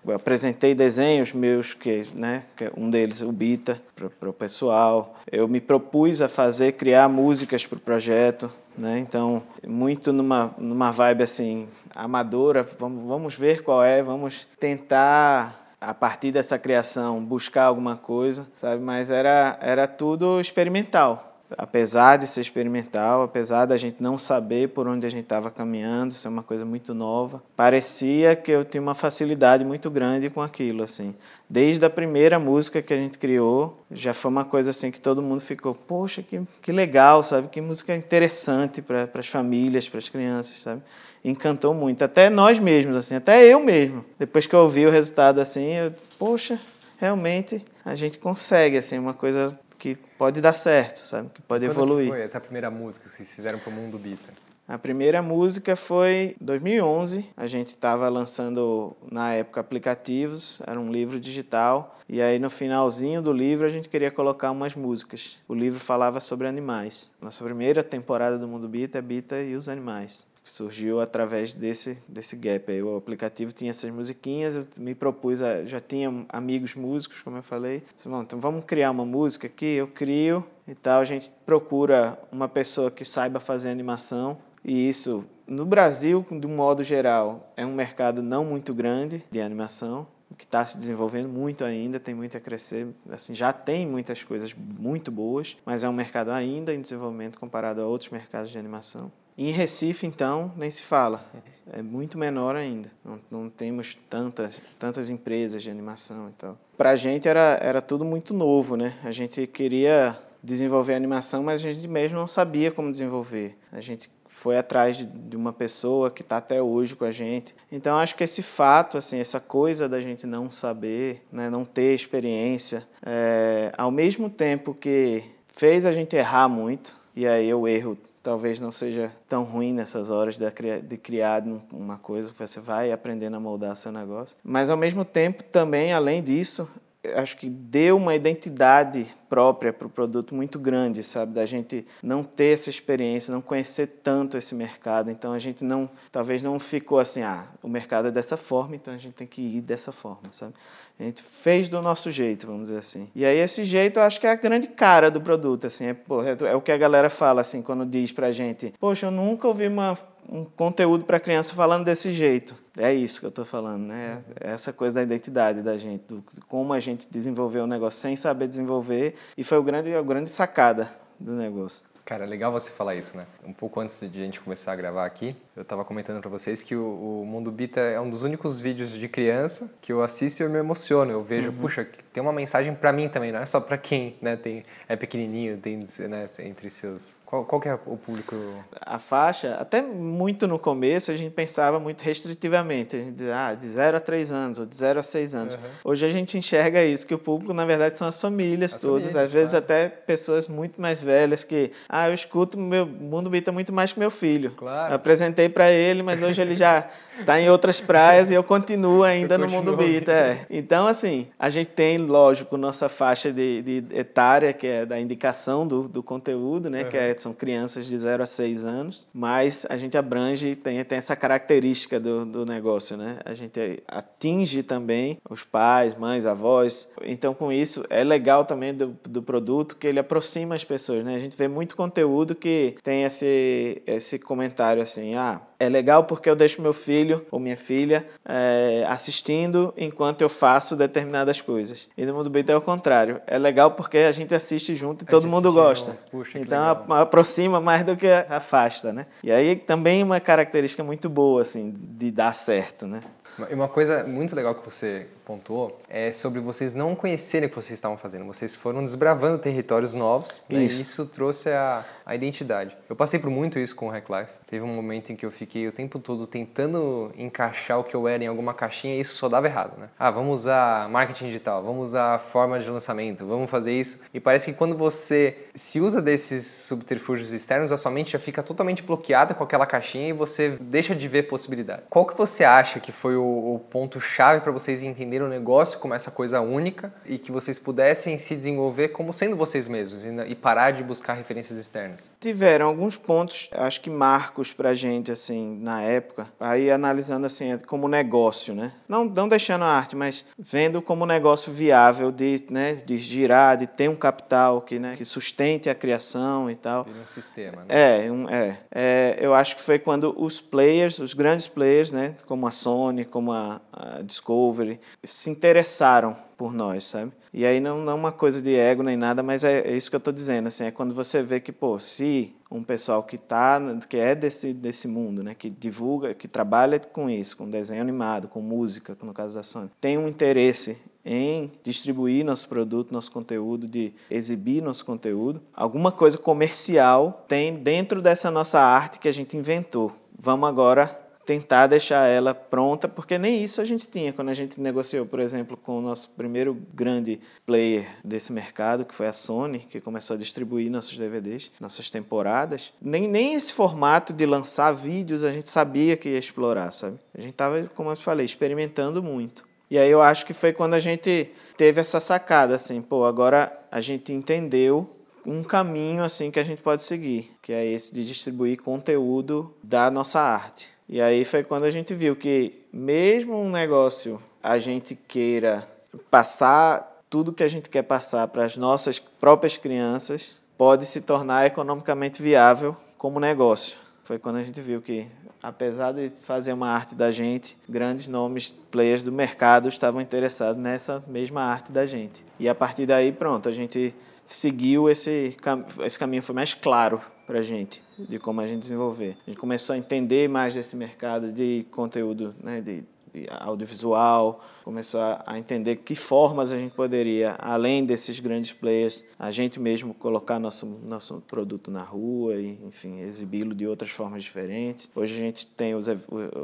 Eu 0.05 0.15
apresentei 0.15 0.75
desenhos 0.75 1.31
meus, 1.31 1.74
que, 1.74 2.05
né, 2.13 2.43
que 2.57 2.69
um 2.75 2.89
deles, 2.89 3.22
o 3.22 3.31
Bita, 3.31 3.81
para 4.19 4.29
o 4.29 4.33
pessoal. 4.33 5.15
Eu 5.31 5.48
me 5.48 5.62
propus 5.62 6.22
a 6.22 6.27
fazer, 6.27 6.74
criar 6.74 7.07
músicas 7.07 7.65
para 7.65 7.77
o 7.77 7.81
projeto, 7.81 8.51
né? 8.77 9.00
Então, 9.00 9.41
muito 9.65 10.12
numa, 10.12 10.53
numa 10.57 10.91
vibe 10.91 11.24
assim, 11.24 11.69
amadora, 11.95 12.67
vamos, 12.77 13.03
vamos 13.05 13.36
ver 13.36 13.63
qual 13.63 13.83
é, 13.83 14.03
vamos 14.03 14.48
tentar, 14.60 15.74
a 15.79 15.93
partir 15.93 16.31
dessa 16.31 16.57
criação, 16.60 17.24
buscar 17.24 17.65
alguma 17.65 17.95
coisa, 17.95 18.48
sabe? 18.57 18.81
Mas 18.81 19.10
era, 19.10 19.57
era 19.62 19.88
tudo 19.88 20.41
experimental. 20.41 21.33
Apesar 21.57 22.17
de 22.17 22.27
ser 22.27 22.41
experimental, 22.41 23.24
apesar 23.24 23.65
da 23.65 23.77
gente 23.77 23.98
não 24.01 24.17
saber 24.17 24.69
por 24.69 24.88
onde 24.88 25.05
a 25.05 25.10
gente 25.10 25.24
estava 25.24 25.51
caminhando, 25.51 26.12
isso 26.12 26.27
é 26.27 26.29
uma 26.29 26.43
coisa 26.43 26.65
muito 26.65 26.93
nova, 26.93 27.41
parecia 27.55 28.36
que 28.36 28.51
eu 28.51 28.63
tinha 28.63 28.81
uma 28.81 28.93
facilidade 28.93 29.63
muito 29.63 29.89
grande 29.89 30.29
com 30.29 30.41
aquilo, 30.41 30.83
assim. 30.83 31.13
Desde 31.50 31.86
a 31.86 31.89
primeira 31.89 32.39
música 32.39 32.81
que 32.81 32.93
a 32.93 32.98
gente 32.98 33.17
criou, 33.17 33.83
já 33.91 34.13
foi 34.13 34.31
uma 34.31 34.43
coisa 34.43 34.72
assim 34.72 34.89
que 34.89 35.00
todo 35.00 35.22
mundo 35.22 35.39
ficou, 35.39 35.75
poxa, 35.75 36.24
que, 36.24 36.41
que 36.62 36.72
legal, 36.72 37.24
sabe? 37.24 37.48
Que 37.48 37.62
música 37.62 37.95
interessante 37.95 38.81
para 38.81 39.10
as 39.13 39.27
famílias, 39.27 39.88
para 39.88 40.00
as 40.00 40.10
crianças, 40.10 40.60
sabe? 40.60 40.81
Encantou 41.24 41.74
muito, 41.74 42.03
até 42.03 42.29
nós 42.29 42.60
mesmos, 42.60 42.98
assim, 42.98 43.15
até 43.15 43.45
eu 43.45 43.60
mesmo. 43.60 44.03
Depois 44.17 44.45
que 44.45 44.55
eu 44.55 44.60
ouvi 44.60 44.86
o 44.86 44.89
resultado 44.89 45.39
assim, 45.39 45.74
eu, 45.74 45.93
poxa, 46.17 46.60
realmente 46.98 47.63
a 47.86 47.95
gente 47.95 48.17
consegue, 48.17 48.77
assim, 48.77 48.98
uma 48.98 49.13
coisa 49.13 49.57
que 49.84 49.98
pode 50.18 50.40
dar 50.40 50.54
certo, 50.54 51.06
sabe? 51.06 51.28
Que 51.28 51.42
pode 51.42 51.66
Quando 51.66 51.72
evoluir. 51.72 52.06
Que 52.06 52.12
foi 52.12 52.22
essa 52.22 52.40
primeira 52.40 52.72
música 52.72 53.04
que 53.04 53.12
vocês 53.13 53.34
fizeram 53.34 53.60
pro 53.60 53.70
Mundo 53.70 53.98
Bita? 53.98 54.32
A 54.66 54.78
primeira 54.78 55.22
música 55.22 55.75
foi 55.75 56.38
em 56.40 56.46
2011. 56.46 57.25
A 57.36 57.48
gente 57.48 57.68
estava 57.68 58.08
lançando, 58.08 58.96
na 59.12 59.34
época, 59.34 59.60
aplicativos, 59.60 60.62
era 60.66 60.80
um 60.80 60.90
livro 60.90 61.20
digital. 61.20 62.00
E 62.08 62.22
aí, 62.22 62.40
no 62.40 62.50
finalzinho 62.50 63.22
do 63.22 63.34
livro, 63.34 63.66
a 63.66 63.70
gente 63.70 63.90
queria 63.90 64.10
colocar 64.10 64.52
umas 64.52 64.74
músicas. 64.74 65.38
O 65.50 65.54
livro 65.54 65.82
falava 65.82 66.22
sobre 66.22 66.48
animais. 66.48 67.12
Nossa 67.22 67.44
primeira 67.44 67.84
temporada 67.84 68.38
do 68.38 68.48
Mundo 68.48 68.70
Bita 68.70 69.00
é 69.00 69.02
Bita 69.02 69.42
e 69.42 69.54
os 69.54 69.68
Animais. 69.68 70.25
Surgiu 70.43 71.00
através 71.00 71.53
desse, 71.53 72.01
desse 72.07 72.35
gap. 72.35 72.71
Aí, 72.71 72.83
o 72.83 72.97
aplicativo 72.97 73.51
tinha 73.51 73.71
essas 73.71 73.89
musiquinhas, 73.91 74.55
eu 74.55 74.65
me 74.79 74.93
propus, 74.93 75.41
a, 75.41 75.63
já 75.65 75.79
tinha 75.79 76.25
amigos 76.29 76.75
músicos, 76.75 77.21
como 77.21 77.38
eu 77.38 77.43
falei. 77.43 77.83
Disse, 77.95 78.09
"Bom, 78.09 78.21
então 78.21 78.39
vamos 78.39 78.65
criar 78.65 78.91
uma 78.91 79.05
música 79.05 79.47
aqui, 79.47 79.65
eu 79.65 79.88
crio 79.88 80.45
e 80.67 80.75
tal. 80.75 81.01
A 81.01 81.05
gente 81.05 81.31
procura 81.45 82.19
uma 82.31 82.47
pessoa 82.50 82.91
que 82.91 83.05
saiba 83.05 83.39
fazer 83.39 83.69
animação. 83.69 84.38
E 84.63 84.88
isso, 84.88 85.25
no 85.47 85.65
Brasil, 85.65 86.25
de 86.29 86.47
um 86.47 86.55
modo 86.55 86.83
geral, 86.83 87.51
é 87.55 87.65
um 87.65 87.73
mercado 87.73 88.21
não 88.21 88.45
muito 88.45 88.73
grande 88.73 89.23
de 89.29 89.41
animação, 89.41 90.07
que 90.38 90.45
está 90.45 90.65
se 90.65 90.77
desenvolvendo 90.77 91.29
muito 91.29 91.63
ainda, 91.63 92.00
tem 92.00 92.15
muito 92.15 92.35
a 92.38 92.39
crescer. 92.39 92.88
Assim, 93.09 93.33
já 93.33 93.53
tem 93.53 93.85
muitas 93.85 94.23
coisas 94.23 94.53
muito 94.53 95.12
boas, 95.12 95.55
mas 95.65 95.83
é 95.83 95.89
um 95.89 95.93
mercado 95.93 96.31
ainda 96.31 96.73
em 96.73 96.81
desenvolvimento 96.81 97.39
comparado 97.39 97.81
a 97.81 97.85
outros 97.85 98.09
mercados 98.09 98.50
de 98.50 98.57
animação. 98.57 99.12
Em 99.38 99.52
Recife, 99.52 100.06
então, 100.06 100.52
nem 100.56 100.70
se 100.70 100.84
fala. 100.84 101.25
É 101.72 101.82
muito 101.82 102.18
menor 102.18 102.56
ainda. 102.56 102.92
Não, 103.04 103.20
não 103.32 103.50
temos 103.50 103.98
tantas, 104.10 104.62
tantas 104.78 105.10
empresas 105.10 105.63
de 105.63 105.72
animação 105.72 106.30
e 106.30 106.34
tal. 106.34 106.58
Para 106.78 106.92
a 106.92 106.96
gente 106.96 107.28
era, 107.28 107.58
era 107.62 107.82
tudo 107.82 108.06
muito 108.06 108.34
novo, 108.34 108.75
né? 108.75 108.96
A 109.04 109.12
gente 109.12 109.48
queria 109.48 110.18
desenvolver 110.44 110.94
animação, 110.94 111.42
mas 111.42 111.66
a 111.66 111.72
gente 111.72 111.88
mesmo 111.88 112.18
não 112.18 112.28
sabia 112.28 112.70
como 112.70 112.92
desenvolver. 112.92 113.58
A 113.72 113.80
gente 113.80 114.12
foi 114.28 114.58
atrás 114.58 114.98
de, 114.98 115.06
de 115.06 115.38
uma 115.38 115.54
pessoa 115.54 116.12
que 116.12 116.22
está 116.22 116.38
até 116.38 116.62
hoje 116.62 116.96
com 116.96 117.06
a 117.06 117.12
gente. 117.12 117.56
Então 117.72 117.98
acho 117.98 118.16
que 118.16 118.24
esse 118.24 118.42
fato, 118.42 118.98
assim, 118.98 119.20
essa 119.20 119.40
coisa 119.40 119.88
da 119.88 120.02
gente 120.02 120.28
não 120.28 120.52
saber, 120.52 121.24
né, 121.32 121.50
não 121.50 121.63
ter 121.63 121.94
experiência, 121.94 122.86
é, 123.06 123.72
ao 123.78 123.92
mesmo 123.92 124.30
tempo 124.30 124.74
que 124.74 125.24
fez 125.48 125.86
a 125.86 125.92
gente 125.92 126.16
errar 126.16 126.50
muito, 126.50 126.96
e 127.16 127.28
aí 127.28 127.54
o 127.54 127.68
erro 127.68 127.98
talvez 128.24 128.58
não 128.60 128.72
seja 128.72 129.12
tão 129.27 129.44
ruim 129.44 129.74
nessas 129.74 130.10
horas 130.10 130.38
de, 130.38 130.50
cri- 130.50 130.82
de 130.82 130.98
criar 130.98 131.44
uma 131.72 131.98
coisa 131.98 132.32
que 132.32 132.39
você 132.39 132.60
vai 132.62 132.92
aprendendo 132.92 133.36
a 133.36 133.39
moldar 133.39 133.75
seu 133.75 133.92
negócio. 133.92 134.38
Mas 134.42 134.70
ao 134.72 134.77
mesmo 134.77 135.03
tempo 135.03 135.44
também, 135.44 135.92
além 135.92 136.24
disso, 136.24 136.68
acho 137.15 137.36
que 137.36 137.50
deu 137.50 137.98
uma 137.98 138.15
identidade 138.15 139.06
própria 139.34 139.74
para 139.74 139.88
o 139.88 139.90
produto 139.90 140.36
muito 140.36 140.60
grande, 140.60 141.02
sabe? 141.02 141.34
Da 141.34 141.44
gente 141.44 141.88
não 142.04 142.24
ter 142.24 142.54
essa 142.54 142.70
experiência, 142.70 143.34
não 143.34 143.42
conhecer 143.42 143.88
tanto 144.04 144.38
esse 144.38 144.54
mercado. 144.54 145.10
Então 145.10 145.34
a 145.34 145.40
gente 145.40 145.63
não, 145.63 145.90
talvez 146.12 146.44
não 146.44 146.60
ficou 146.60 147.00
assim, 147.00 147.24
ah, 147.24 147.48
o 147.63 147.68
mercado 147.68 148.10
é 148.10 148.12
dessa 148.12 148.38
forma, 148.38 148.75
então 148.75 148.94
a 148.94 148.98
gente 148.98 149.13
tem 149.13 149.25
que 149.25 149.42
ir 149.42 149.62
dessa 149.62 149.92
forma, 149.92 150.30
sabe? 150.32 150.54
A 151.00 151.04
gente 151.04 151.24
fez 151.24 151.68
do 151.68 151.82
nosso 151.82 152.12
jeito, 152.12 152.46
vamos 152.46 152.66
dizer 152.66 152.78
assim. 152.78 153.10
E 153.16 153.25
aí 153.25 153.40
esse 153.40 153.63
jeito 153.63 153.98
eu 153.98 154.04
acho 154.04 154.22
que 154.22 154.28
é 154.28 154.30
a 154.30 154.36
grande 154.36 154.68
cara 154.68 155.10
do 155.10 155.20
produto, 155.20 155.66
assim, 155.66 155.88
é, 155.88 155.96
pô, 155.96 156.22
é, 156.22 156.38
é 156.40 156.56
o 156.56 156.62
que 156.62 156.72
a 156.72 156.78
galera 156.78 157.10
fala 157.10 157.42
assim 157.42 157.63
quando 157.63 157.88
diz 157.88 158.12
pra 158.12 158.32
gente, 158.32 158.72
poxa, 158.80 159.08
eu 159.08 159.12
nunca 159.12 159.48
ouvi 159.48 159.68
uma 159.68 159.98
um 160.30 160.46
conteúdo 160.46 161.06
para 161.06 161.20
criança 161.20 161.54
falando 161.54 161.86
desse 161.86 162.12
jeito. 162.12 162.56
É 162.75 162.94
isso 162.94 163.20
que 163.20 163.25
eu 163.25 163.30
estou 163.30 163.46
falando, 163.46 163.84
né? 163.84 164.24
Essa 164.40 164.74
coisa 164.74 164.96
da 164.96 165.04
identidade 165.04 165.62
da 165.62 165.78
gente, 165.78 166.06
do, 166.08 166.24
como 166.48 166.74
a 166.74 166.80
gente 166.80 167.08
desenvolveu 167.10 167.66
o 167.66 167.68
negócio 167.68 168.00
sem 168.00 168.16
saber 168.16 168.48
desenvolver, 168.48 169.16
e 169.38 169.44
foi 169.44 169.58
o 169.58 169.63
grande, 169.63 169.94
a 169.96 170.01
grande 170.01 170.30
sacada 170.30 170.89
do 171.20 171.34
negócio. 171.34 171.86
Cara, 172.06 172.25
é 172.25 172.27
legal 172.27 172.51
você 172.51 172.70
falar 172.70 172.96
isso, 172.96 173.15
né? 173.15 173.25
Um 173.46 173.53
pouco 173.53 173.80
antes 173.80 174.00
de 174.00 174.22
a 174.22 174.25
gente 174.25 174.39
começar 174.39 174.74
a 174.74 174.75
gravar 174.75 175.06
aqui, 175.06 175.36
eu 175.55 175.62
estava 175.62 175.86
comentando 175.86 176.19
para 176.19 176.29
vocês 176.29 176.63
que 176.63 176.75
o, 176.75 177.22
o 177.22 177.25
Mundo 177.25 177.51
Bita 177.51 177.79
é 177.79 178.00
um 178.00 178.10
dos 178.10 178.24
únicos 178.24 178.60
vídeos 178.60 178.89
de 178.89 179.07
criança 179.07 179.72
que 179.81 179.93
eu 179.93 180.01
assisto 180.01 180.41
e 180.41 180.43
eu 180.45 180.50
me 180.50 180.57
emociono. 180.57 181.12
Eu 181.12 181.24
vejo, 181.24 181.51
puxa, 181.51 181.88
tem 182.12 182.22
uma 182.22 182.33
mensagem 182.33 182.74
para 182.74 182.91
mim 182.91 183.07
também, 183.07 183.31
não 183.31 183.39
é 183.39 183.45
só 183.45 183.60
para 183.60 183.77
quem 183.77 184.15
né, 184.22 184.36
tem, 184.36 184.65
é 184.88 184.95
pequenininho, 184.95 185.57
tem 185.57 185.86
né, 186.10 186.27
entre 186.39 186.69
seus... 186.69 187.22
Qual, 187.25 187.45
qual 187.45 187.60
que 187.60 187.67
é 187.67 187.74
o 187.74 187.98
público? 187.98 188.36
A 188.79 189.00
faixa, 189.00 189.55
até 189.55 189.81
muito 189.81 190.48
no 190.48 190.60
começo, 190.60 191.10
a 191.10 191.15
gente 191.15 191.33
pensava 191.33 191.79
muito 191.79 192.01
restritivamente, 192.01 192.95
a 192.95 193.00
gente, 193.00 193.24
ah, 193.31 193.55
de 193.55 193.67
0 193.67 193.98
a 193.98 194.00
3 194.00 194.31
anos, 194.31 194.60
ou 194.60 194.67
de 194.67 194.75
0 194.75 195.00
a 195.00 195.03
6 195.03 195.33
anos. 195.33 195.53
Uhum. 195.55 195.60
Hoje 195.83 196.05
a 196.05 196.10
gente 196.10 196.38
enxerga 196.38 196.83
isso, 196.83 197.07
que 197.07 197.13
o 197.15 197.17
público, 197.17 197.51
na 197.51 197.65
verdade, 197.65 197.98
são 197.98 198.07
as 198.07 198.22
famílias 198.22 198.75
As 198.75 198.81
todas, 198.81 199.13
famílias, 199.13 199.25
às 199.25 199.33
vezes 199.33 199.50
claro. 199.50 199.65
até 199.65 199.89
pessoas 199.89 200.48
muito 200.48 200.79
mais 200.79 201.01
velhas 201.01 201.43
que, 201.43 201.72
ah, 201.89 202.07
eu 202.07 202.13
escuto 202.13 202.60
meu 202.60 202.86
Mundo 202.86 203.31
Bita 203.31 203.51
muito 203.51 203.74
mais 203.74 203.91
que 203.91 204.00
meu 204.00 204.12
filho. 204.12 204.51
Claro. 204.51 204.91
Eu 204.91 204.95
apresentei 204.95 205.42
para 205.50 205.71
ele, 205.71 206.01
mas 206.03 206.23
hoje 206.23 206.41
ele 206.41 206.55
já 206.55 206.88
está 207.19 207.39
em 207.39 207.47
outras 207.47 207.79
praias 207.79 208.31
e 208.31 208.33
eu 208.33 208.43
continuo 208.43 209.03
ainda 209.03 209.38
no 209.38 209.47
Mundo 209.47 209.77
Bita. 209.77 210.12
é. 210.12 210.45
Então, 210.50 210.88
assim, 210.88 211.27
a 211.38 211.50
gente 211.50 211.67
tem, 211.67 211.97
lógico, 211.97 212.57
nossa 212.57 212.89
faixa 212.89 213.31
de, 213.31 213.62
de 213.62 213.95
etária, 213.95 214.51
que 214.51 214.65
é 214.65 214.85
da 214.85 215.00
indicação 215.00 215.67
do, 215.67 215.88
do 215.88 216.01
conteúdo, 216.01 216.69
né? 216.71 216.85
Que 216.85 216.97
é- 216.97 217.15
são 217.17 217.31
crianças 217.33 217.85
de 217.85 217.95
0 217.97 218.23
a 218.23 218.25
6 218.25 218.65
anos, 218.65 219.07
mas 219.13 219.65
a 219.69 219.77
gente 219.77 219.95
abrange, 219.97 220.55
tem, 220.55 220.83
tem 220.83 220.97
essa 220.97 221.15
característica 221.15 222.00
do, 222.00 222.25
do 222.25 222.45
negócio, 222.45 222.97
né? 222.97 223.19
A 223.23 223.35
gente 223.35 223.83
atinge 223.88 224.63
também 224.63 225.19
os 225.29 225.43
pais, 225.43 225.95
mães, 225.97 226.25
avós. 226.25 226.89
Então, 227.03 227.33
com 227.35 227.51
isso, 227.51 227.83
é 227.89 228.03
legal 228.03 228.43
também 228.45 228.73
do, 228.73 228.97
do 229.07 229.21
produto 229.21 229.75
que 229.75 229.85
ele 229.85 230.00
aproxima 230.00 230.55
as 230.55 230.63
pessoas, 230.63 231.03
né? 231.05 231.15
A 231.15 231.19
gente 231.19 231.38
vê 231.38 231.47
muito 231.47 231.75
conteúdo 231.75 232.33
que 232.33 232.75
tem 232.83 233.03
esse, 233.03 233.81
esse 233.85 234.17
comentário 234.17 234.81
assim, 234.81 235.13
ah, 235.15 235.33
é 235.60 235.70
legal 235.70 236.04
porque 236.04 236.30
eu 236.30 236.36
deixo 236.36 236.62
meu 236.62 236.74
filho 236.74 237.25
ou 237.32 237.40
minha 237.40 237.56
filha 237.58 238.06
é, 238.28 238.86
assistindo 238.88 239.74
enquanto 239.78 240.22
eu 240.22 240.30
faço 240.30 240.75
determinadas 240.75 241.40
coisas. 241.42 241.90
E 241.98 242.06
no 242.06 242.13
Mundo 242.13 242.30
Bita 242.30 242.52
é 242.52 242.56
o 242.56 242.62
contrário. 242.62 243.22
É 243.28 243.38
legal 243.38 243.72
porque 243.72 243.98
a 244.00 244.12
gente 244.12 244.34
assiste 244.36 244.75
junto 244.75 245.04
e 245.04 245.08
todo 245.08 245.24
gente 245.24 245.32
mundo 245.32 245.52
gosta. 245.54 245.98
Puxa, 246.12 246.40
então 246.40 246.86
a- 246.90 247.02
aproxima 247.02 247.60
mais 247.62 247.84
do 247.84 247.96
que 247.96 248.08
afasta, 248.08 248.92
né? 248.92 249.06
E 249.24 249.32
aí 249.32 249.56
também 249.56 250.04
uma 250.04 250.20
característica 250.20 250.84
muito 250.84 251.10
boa 251.10 251.42
assim 251.42 251.74
de 251.78 252.12
dar 252.12 252.34
certo, 252.34 252.86
né? 252.88 253.02
E 253.50 253.54
uma 253.56 253.68
coisa 253.68 254.04
muito 254.04 254.36
legal 254.36 254.54
que 254.54 254.63
você 254.63 255.08
pontuou 255.25 255.80
é 255.89 256.13
sobre 256.13 256.39
vocês 256.39 256.74
não 256.74 256.96
conhecerem 256.96 257.48
o 257.48 257.50
que 257.50 257.56
vocês 257.56 257.77
estavam 257.77 257.98
fazendo. 257.98 258.25
Vocês 258.25 258.56
foram 258.56 258.84
desbravando 258.84 259.38
territórios 259.38 259.94
novos 259.94 260.42
né? 260.50 260.63
Isso. 260.63 260.80
e 260.80 260.82
isso 260.82 261.06
trouxe 261.06 261.50
a, 261.50 261.86
a 262.06 262.15
identidade. 262.15 262.75
Eu 262.89 262.96
passei 262.96 263.20
por 263.20 263.30
muito 263.30 263.60
isso 263.60 263.75
com 263.75 263.88
o 263.88 263.89
Hack 263.89 264.10
Life. 264.10 264.32
Teve 264.48 264.63
um 264.63 264.75
momento 264.75 265.12
em 265.12 265.15
que 265.15 265.25
eu 265.25 265.32
fiquei 265.32 265.68
o 265.68 265.72
tempo 265.72 265.98
todo 265.98 266.27
tentando 266.27 267.12
encaixar 267.18 267.80
o 267.80 267.84
que 267.84 267.96
eu 267.96 268.08
era 268.08 268.24
em 268.24 268.27
alguma 268.27 268.53
caixinha 268.53 268.96
e 268.96 269.00
isso 269.00 269.15
só 269.15 269.27
dava 269.27 269.48
errado, 269.48 269.80
né? 269.80 269.89
Ah, 269.98 270.12
vamos 270.12 270.42
usar 270.42 270.88
marketing 270.89 271.25
digital, 271.25 271.63
vamos 271.63 271.89
usar 271.89 272.20
forma 272.20 272.60
de 272.60 272.70
lançamento, 272.70 273.25
vamos 273.25 273.50
fazer 273.50 273.74
isso. 273.74 274.03
E 274.13 274.20
parece 274.20 274.51
que 274.51 274.58
quando 274.58 274.77
você 274.77 275.48
se 275.56 275.80
usa 275.80 276.01
desses 276.01 276.46
subterfúgios 276.46 277.34
externos, 277.34 277.72
a 277.72 277.77
sua 277.77 277.92
mente 277.92 278.12
já 278.12 278.20
fica 278.20 278.44
totalmente 278.44 278.84
bloqueada 278.84 279.34
com 279.34 279.44
aquela 279.44 279.65
caixinha 279.65 280.10
e 280.10 280.13
você 280.13 280.58
deixa 280.62 280.96
de 280.96 281.08
ver 281.08 281.24
possibilidade. 281.24 281.84
Qual 281.89 282.06
que 282.06 282.15
você 282.15 282.44
acha 282.44 282.80
que 282.80 282.92
foi 282.92 283.15
o, 283.15 283.56
o 283.56 283.60
ponto-chave 283.72 284.42
para 284.42 284.51
vocês 284.51 284.84
entenderem 284.84 285.12
o 285.22 285.27
negócio 285.27 285.79
como 285.79 285.93
essa 285.93 286.10
coisa 286.12 286.41
única 286.41 286.93
e 287.05 287.17
que 287.17 287.32
vocês 287.32 287.60
pudessem 287.60 288.17
se 288.17 288.36
desenvolver 288.36 288.89
como 288.89 289.13
sendo 289.13 289.36
vocês 289.36 289.67
mesmos 289.67 290.03
e, 290.03 290.10
e 290.27 290.36
parar 290.36 290.72
de 290.72 290.84
buscar 290.84 291.13
referências 291.13 291.58
externas? 291.60 292.10
Tiveram 292.20 292.67
alguns 292.67 292.98
pontos, 292.98 293.50
acho 293.53 293.82
que 293.82 293.89
marcos 293.89 294.51
pra 294.53 294.74
gente, 294.74 295.12
assim, 295.12 295.60
na 295.62 295.82
época. 295.82 296.27
Aí 296.39 296.72
analisando, 296.72 297.25
assim, 297.25 297.58
como 297.67 297.88
negócio, 297.88 298.55
né? 298.55 298.72
Não, 298.88 299.05
não 299.05 299.27
deixando 299.27 299.63
a 299.63 299.67
arte, 299.67 299.96
mas 299.96 300.25
vendo 300.38 300.82
como 300.82 301.05
negócio 301.05 301.51
viável 301.51 302.12
de, 302.12 302.46
né, 302.50 302.75
de 302.75 302.98
girar, 302.98 303.58
de 303.58 303.67
ter 303.67 303.89
um 303.89 303.96
capital 303.96 304.62
que, 304.62 304.79
né, 304.79 304.96
que 304.96 305.05
sustente 305.05 305.70
a 305.70 305.75
criação 305.75 306.50
e 306.50 306.55
tal. 306.55 306.84
Vira 306.86 307.00
um 307.03 307.08
sistema, 307.08 307.63
né? 307.63 307.67
É, 308.05 308.12
um, 308.12 308.29
é, 308.29 308.58
É, 308.72 309.17
Eu 309.20 309.34
acho 309.34 309.55
que 309.55 309.62
foi 309.62 309.77
quando 309.79 310.13
os 310.17 310.39
players, 310.39 311.00
os 311.00 311.13
grandes 311.13 311.48
players, 311.48 311.91
né, 311.91 312.15
como 312.25 312.48
a 312.48 312.51
Sony, 312.51 313.05
como 313.05 313.32
a, 313.32 313.60
a 313.74 314.01
Discovery, 314.01 314.80
se 315.03 315.30
interessaram 315.30 316.15
por 316.38 316.53
nós, 316.53 316.86
sabe? 316.86 317.12
E 317.34 317.46
aí 317.46 317.60
não, 317.60 317.80
não 317.80 317.96
uma 317.96 318.12
coisa 318.12 318.42
de 318.42 318.56
ego 318.56 318.84
nem 318.84 318.96
nada, 318.96 319.24
mas 319.24 319.44
é, 319.44 319.62
é 319.62 319.75
isso 319.75 319.89
que 319.89 319.96
eu 319.96 320.00
estou 320.00 320.13
dizendo, 320.13 320.48
assim, 320.48 320.65
é 320.65 320.72
quando 320.72 320.94
você 320.94 321.24
vê 321.24 321.39
que, 321.39 321.51
pô, 321.51 321.80
se 321.80 322.36
um 322.51 322.63
pessoal 322.63 323.01
que 323.01 323.18
tá, 323.18 323.60
que 323.89 323.98
é 323.98 324.13
desse, 324.13 324.53
desse 324.53 324.88
mundo, 324.88 325.24
né, 325.24 325.34
que 325.34 325.50
divulga, 325.50 326.13
que 326.13 326.27
trabalha 326.27 326.80
com 326.80 327.10
isso, 327.10 327.36
com 327.36 327.50
desenho 327.50 327.82
animado, 327.82 328.27
com 328.27 328.42
música, 328.42 328.96
no 329.01 329.13
caso 329.13 329.34
da 329.34 329.42
Sony, 329.42 329.72
tem 329.82 329.98
um 329.98 330.08
interesse 330.08 330.77
em 331.03 331.51
distribuir 331.63 332.24
nosso 332.24 332.48
produto, 332.48 332.92
nosso 332.92 333.12
conteúdo, 333.12 333.68
de 333.68 333.94
exibir 334.10 334.62
nosso 334.62 334.86
conteúdo, 334.86 335.42
alguma 335.53 335.92
coisa 335.92 336.18
comercial 336.18 337.25
tem 337.27 337.56
dentro 337.56 338.01
dessa 338.01 338.30
nossa 338.30 338.60
arte 338.60 339.00
que 339.00 339.10
a 339.10 339.12
gente 339.12 339.36
inventou. 339.36 339.92
Vamos 340.18 340.48
agora 340.48 341.02
tentar 341.25 341.68
deixar 341.68 342.08
ela 342.08 342.34
pronta, 342.34 342.88
porque 342.88 343.18
nem 343.18 343.44
isso 343.44 343.62
a 343.62 343.65
gente 343.65 343.88
tinha 343.88 344.12
quando 344.12 344.30
a 344.30 344.34
gente 344.34 344.60
negociou, 344.60 345.06
por 345.06 345.20
exemplo, 345.20 345.56
com 345.58 345.80
o 345.80 345.82
nosso 345.82 346.10
primeiro 346.10 346.58
grande 346.74 347.20
player 347.46 347.88
desse 348.03 348.32
mercado, 348.34 348.86
que 348.86 348.94
foi 348.94 349.08
a 349.08 349.13
Sony, 349.13 349.60
que 349.60 349.80
começou 349.80 350.15
a 350.15 350.18
distribuir 350.18 350.70
nossos 350.70 350.98
DVDs, 350.98 351.51
nossas 351.60 351.89
temporadas. 351.89 352.74
Nem, 352.82 353.08
nem 353.08 353.34
esse 353.34 353.53
formato 353.53 354.12
de 354.13 354.25
lançar 354.25 354.72
vídeos 354.74 355.24
a 355.24 355.32
gente 355.32 355.50
sabia 355.50 355.96
que 355.96 356.10
ia 356.10 356.20
explorar, 356.20 356.72
sabe? 356.72 356.98
A 357.18 357.22
gente 357.22 357.32
estava, 357.32 357.63
como 357.75 357.89
eu 357.89 357.96
falei, 357.96 358.25
experimentando 358.25 359.01
muito. 359.01 359.46
E 359.70 359.77
aí 359.77 359.89
eu 359.89 360.01
acho 360.01 360.25
que 360.25 360.34
foi 360.34 360.53
quando 360.53 360.75
a 360.75 360.80
gente 360.80 361.32
teve 361.58 361.82
essa 361.82 362.00
sacada, 362.00 362.56
assim, 362.56 362.82
pô, 362.82 363.06
agora 363.06 363.51
a 363.72 363.82
gente 363.82 364.13
entendeu 364.13 364.89
um 365.25 365.44
caminho 365.44 366.03
assim 366.03 366.30
que 366.30 366.39
a 366.39 366.44
gente 366.44 366.62
pode 366.62 366.84
seguir, 366.84 367.32
que 367.42 367.53
é 367.53 367.65
esse 367.65 367.94
de 367.94 368.06
distribuir 368.06 368.62
conteúdo 368.62 369.53
da 369.63 369.89
nossa 369.89 370.20
arte. 370.20 370.73
E 370.88 371.02
aí 371.02 371.24
foi 371.24 371.44
quando 371.44 371.63
a 371.63 371.72
gente 371.72 371.94
viu 371.94 372.16
que 372.16 372.62
mesmo 372.72 373.40
um 373.40 373.50
negócio 373.50 374.20
a 374.42 374.60
gente 374.60 374.96
queira 374.96 375.68
passar 376.12 377.02
tudo 377.10 377.32
que 377.32 377.44
a 377.44 377.48
gente 377.48 377.70
quer 377.70 377.84
passar 377.84 378.28
para 378.28 378.44
as 378.44 378.58
nossas 378.58 379.00
próprias 379.00 379.56
crianças, 379.56 380.36
pode 380.58 380.86
se 380.86 381.02
tornar 381.02 381.46
economicamente 381.46 382.22
viável 382.22 382.75
como 382.98 383.20
negócio. 383.20 383.78
Foi 384.04 384.18
quando 384.18 384.38
a 384.38 384.44
gente 384.44 384.60
viu 384.60 384.82
que 384.82 385.08
apesar 385.44 385.92
de 385.92 386.10
fazer 386.10 386.54
uma 386.54 386.70
arte 386.70 386.96
da 386.96 387.12
gente, 387.12 387.58
grandes 387.68 388.08
nomes, 388.08 388.54
players 388.72 389.04
do 389.04 389.12
mercado 389.12 389.68
estavam 389.68 390.02
interessados 390.02 390.62
nessa 390.62 391.04
mesma 391.08 391.44
arte 391.44 391.72
da 391.72 391.86
gente. 391.86 392.24
E 392.40 392.48
a 392.48 392.56
partir 392.56 392.86
daí, 392.86 393.12
pronto, 393.12 393.48
a 393.48 393.52
gente 393.52 393.94
seguiu 394.24 394.89
esse, 394.89 395.36
esse 395.84 396.00
caminho, 396.00 396.24
foi 396.24 396.36
mais 396.36 396.53
claro 396.53 397.01
para 397.25 397.39
a 397.39 397.42
gente, 397.42 397.82
de 397.98 398.20
como 398.20 398.42
a 398.42 398.48
gente 398.48 398.62
desenvolver. 398.62 399.18
A 399.25 399.30
gente 399.30 399.39
começou 399.39 399.74
a 399.74 399.77
entender 399.77 400.27
mais 400.27 400.53
desse 400.53 400.75
mercado 400.75 401.32
de 401.32 401.65
conteúdo, 401.72 402.36
né, 402.42 402.62
de, 402.62 402.84
audiovisual, 403.29 404.43
começou 404.63 405.01
a 405.25 405.38
entender 405.38 405.77
que 405.77 405.96
formas 405.96 406.51
a 406.51 406.58
gente 406.58 406.74
poderia, 406.74 407.36
além 407.39 407.86
desses 407.86 408.20
grandes 408.20 408.53
players, 408.53 409.03
a 409.20 409.32
gente 409.32 409.60
mesmo 409.60 409.93
colocar 409.93 410.39
nosso, 410.39 410.65
nosso 410.65 411.22
produto 411.27 411.70
na 411.70 411.82
rua 411.82 412.36
e, 412.36 412.58
enfim, 412.65 413.01
exibi-lo 413.01 413.53
de 413.53 413.67
outras 413.67 413.91
formas 413.91 414.24
diferentes. 414.24 414.89
Hoje 414.96 415.15
a 415.15 415.20
gente 415.20 415.48
tem 415.48 415.75
os, 415.75 415.86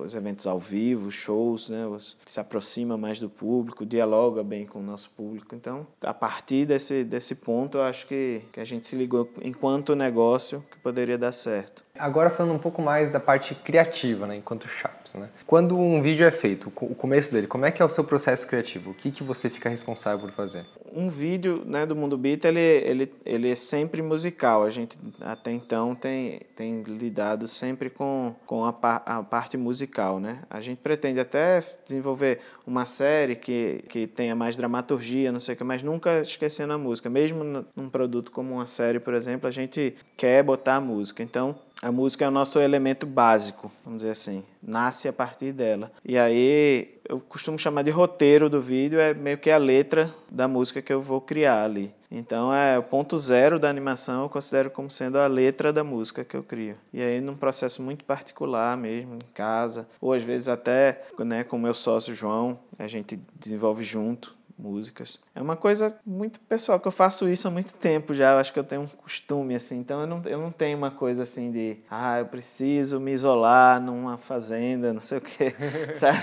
os 0.04 0.14
eventos 0.14 0.46
ao 0.46 0.60
vivo, 0.60 1.12
shows, 1.12 1.70
né, 1.70 1.88
os, 1.88 2.18
se 2.26 2.40
aproxima 2.40 2.98
mais 2.98 3.20
do 3.20 3.30
público, 3.30 3.86
dialoga 3.86 4.44
bem 4.44 4.66
com 4.66 4.80
o 4.80 4.84
nosso 4.84 5.10
público. 5.12 5.56
Então, 5.56 5.88
a 6.02 6.14
partir 6.14 6.66
desse, 6.66 7.04
desse 7.04 7.36
ponto, 7.36 7.78
eu 7.78 7.84
acho 7.84 8.08
que, 8.08 8.42
que 8.52 8.60
a 8.60 8.66
gente 8.66 8.86
se 8.86 8.96
ligou 8.96 9.30
enquanto 9.42 9.96
negócio 9.96 10.64
que 10.72 10.78
poderia 10.80 11.18
dar 11.18 11.32
certo. 11.32 11.84
Agora 12.00 12.30
falando 12.30 12.56
um 12.56 12.60
pouco 12.60 12.82
mais 12.82 13.12
da 13.12 13.20
parte 13.20 13.54
criativa, 13.54 14.26
né, 14.26 14.38
enquanto 14.38 14.68
Chaps, 14.68 15.16
né? 15.16 15.30
Quando 15.46 15.78
um 15.78 16.02
vídeo 16.02 16.26
é 16.26 16.32
feito, 16.32 16.72
o 16.82 16.96
começo 16.96 17.32
dele, 17.32 17.46
como 17.46 17.66
é 17.66 17.72
que 17.72 17.82
é 17.82 17.86
o 17.86 17.90
seu 17.90 18.06
processo 18.06 18.48
criativo? 18.48 18.92
O 18.92 18.94
que, 18.94 19.12
que 19.12 19.24
você 19.24 19.50
fica 19.50 19.68
responsável 19.68 20.20
por 20.20 20.32
fazer? 20.32 20.66
Um 20.92 21.10
vídeo 21.10 21.62
né, 21.66 21.86
do 21.86 21.96
Mundo 21.96 22.18
Beat, 22.18 22.46
ele, 22.46 22.60
ele, 22.60 23.14
ele 23.26 23.52
é 23.52 23.56
sempre 23.56 24.02
musical. 24.02 24.64
A 24.64 24.70
gente 24.70 24.98
até 25.20 25.52
então 25.52 25.94
tem, 25.94 26.42
tem 26.56 26.82
lidado 26.84 27.48
sempre 27.48 27.90
com, 27.90 28.34
com 28.48 28.64
a, 28.64 28.70
a 28.70 29.22
parte 29.22 29.58
musical, 29.58 30.20
né? 30.20 30.42
A 30.50 30.62
gente 30.62 30.80
pretende 30.80 31.20
até 31.20 31.62
desenvolver 31.86 32.40
uma 32.66 32.86
série 32.86 33.36
que, 33.36 33.84
que 33.90 34.08
tenha 34.08 34.36
mais 34.36 34.56
dramaturgia, 34.56 35.32
não 35.32 35.40
sei 35.40 35.54
o 35.54 35.58
que, 35.58 35.64
mas 35.64 35.84
nunca 35.84 36.22
esquecendo 36.22 36.74
a 36.74 36.78
música. 36.78 37.10
Mesmo 37.10 37.66
num 37.76 37.90
produto 37.90 38.32
como 38.32 38.56
uma 38.56 38.68
série, 38.68 39.00
por 39.00 39.14
exemplo, 39.14 39.48
a 39.48 39.52
gente 39.52 39.96
quer 40.16 40.44
botar 40.44 40.76
a 40.76 40.82
música. 40.82 41.22
Então, 41.22 41.56
a 41.82 41.92
música 41.92 42.26
é 42.26 42.28
o 42.28 42.32
nosso 42.32 42.60
elemento 42.60 43.06
básico, 43.06 43.72
vamos 43.86 44.00
dizer 44.00 44.12
assim, 44.12 44.44
nasce 44.62 45.08
a 45.08 45.14
partir 45.14 45.54
dela. 45.54 45.92
E 46.04 46.18
aí 46.18 47.00
eu 47.08 47.20
costumo 47.20 47.58
chamar 47.58 47.84
de 47.84 47.92
roteiro 47.92 48.50
do 48.50 48.60
vídeo, 48.60 49.00
é 49.00 49.14
meio 49.14 49.38
que 49.38 49.50
a 49.50 49.58
letra 49.58 50.14
da 50.30 50.48
música 50.48 50.82
que 50.82 50.92
eu 50.92 51.02
vou 51.02 51.22
criar 51.22 51.64
ali. 51.64 51.94
Então 52.12 52.54
é 52.54 52.78
o 52.78 52.84
ponto 52.84 53.18
zero 53.18 53.60
da 53.60 53.70
animação, 53.70 54.24
eu 54.24 54.30
considero 54.30 54.70
como 54.70 54.90
sendo 54.90 55.20
a 55.20 55.28
letra 55.28 55.72
da 55.72 55.84
música 55.84 56.26
que 56.26 56.36
eu 56.36 56.44
crio. 56.44 56.76
E 56.92 57.02
aí 57.02 57.22
num 57.22 57.36
processo 57.36 57.82
muito 57.82 58.04
particular 58.04 58.76
mesmo, 58.76 59.16
em 59.16 59.34
casa, 59.34 59.88
ou 60.02 60.12
às 60.12 60.24
vezes 60.24 60.48
até 60.48 61.04
né, 61.20 61.44
com 61.44 61.56
o 61.56 61.60
meu 61.60 61.74
sócio 61.74 62.14
João, 62.14 62.60
a 62.78 62.88
gente 62.88 63.20
desenvolve 63.40 63.84
junto 63.84 64.39
músicas. 64.60 65.20
É 65.34 65.42
uma 65.42 65.56
coisa 65.56 65.96
muito 66.06 66.40
pessoal, 66.42 66.80
que 66.80 66.88
eu 66.88 66.92
faço 66.92 67.28
isso 67.30 67.48
há 67.48 67.52
muito 67.52 67.74
tempo 67.74 68.14
já, 68.14 68.34
eu 68.34 68.40
acho 68.40 68.52
que 68.52 68.60
eu 68.60 68.64
tenho 68.64 68.82
um 68.82 68.88
costume, 68.88 69.56
assim, 69.56 69.80
então 69.80 70.02
eu 70.02 70.08
não, 70.08 70.22
eu 70.26 70.38
não 70.38 70.52
tenho 70.52 70.78
uma 70.78 70.92
coisa 70.92 71.24
assim 71.24 71.50
de, 71.52 71.78
ah, 71.90 72.20
eu 72.20 72.26
preciso 72.26 73.00
me 73.00 73.12
isolar 73.12 73.82
numa 73.82 74.18
fazenda, 74.18 74.92
não 74.92 75.00
sei 75.00 75.20
o 75.20 75.22
quê, 75.22 75.56
sabe? 75.96 76.22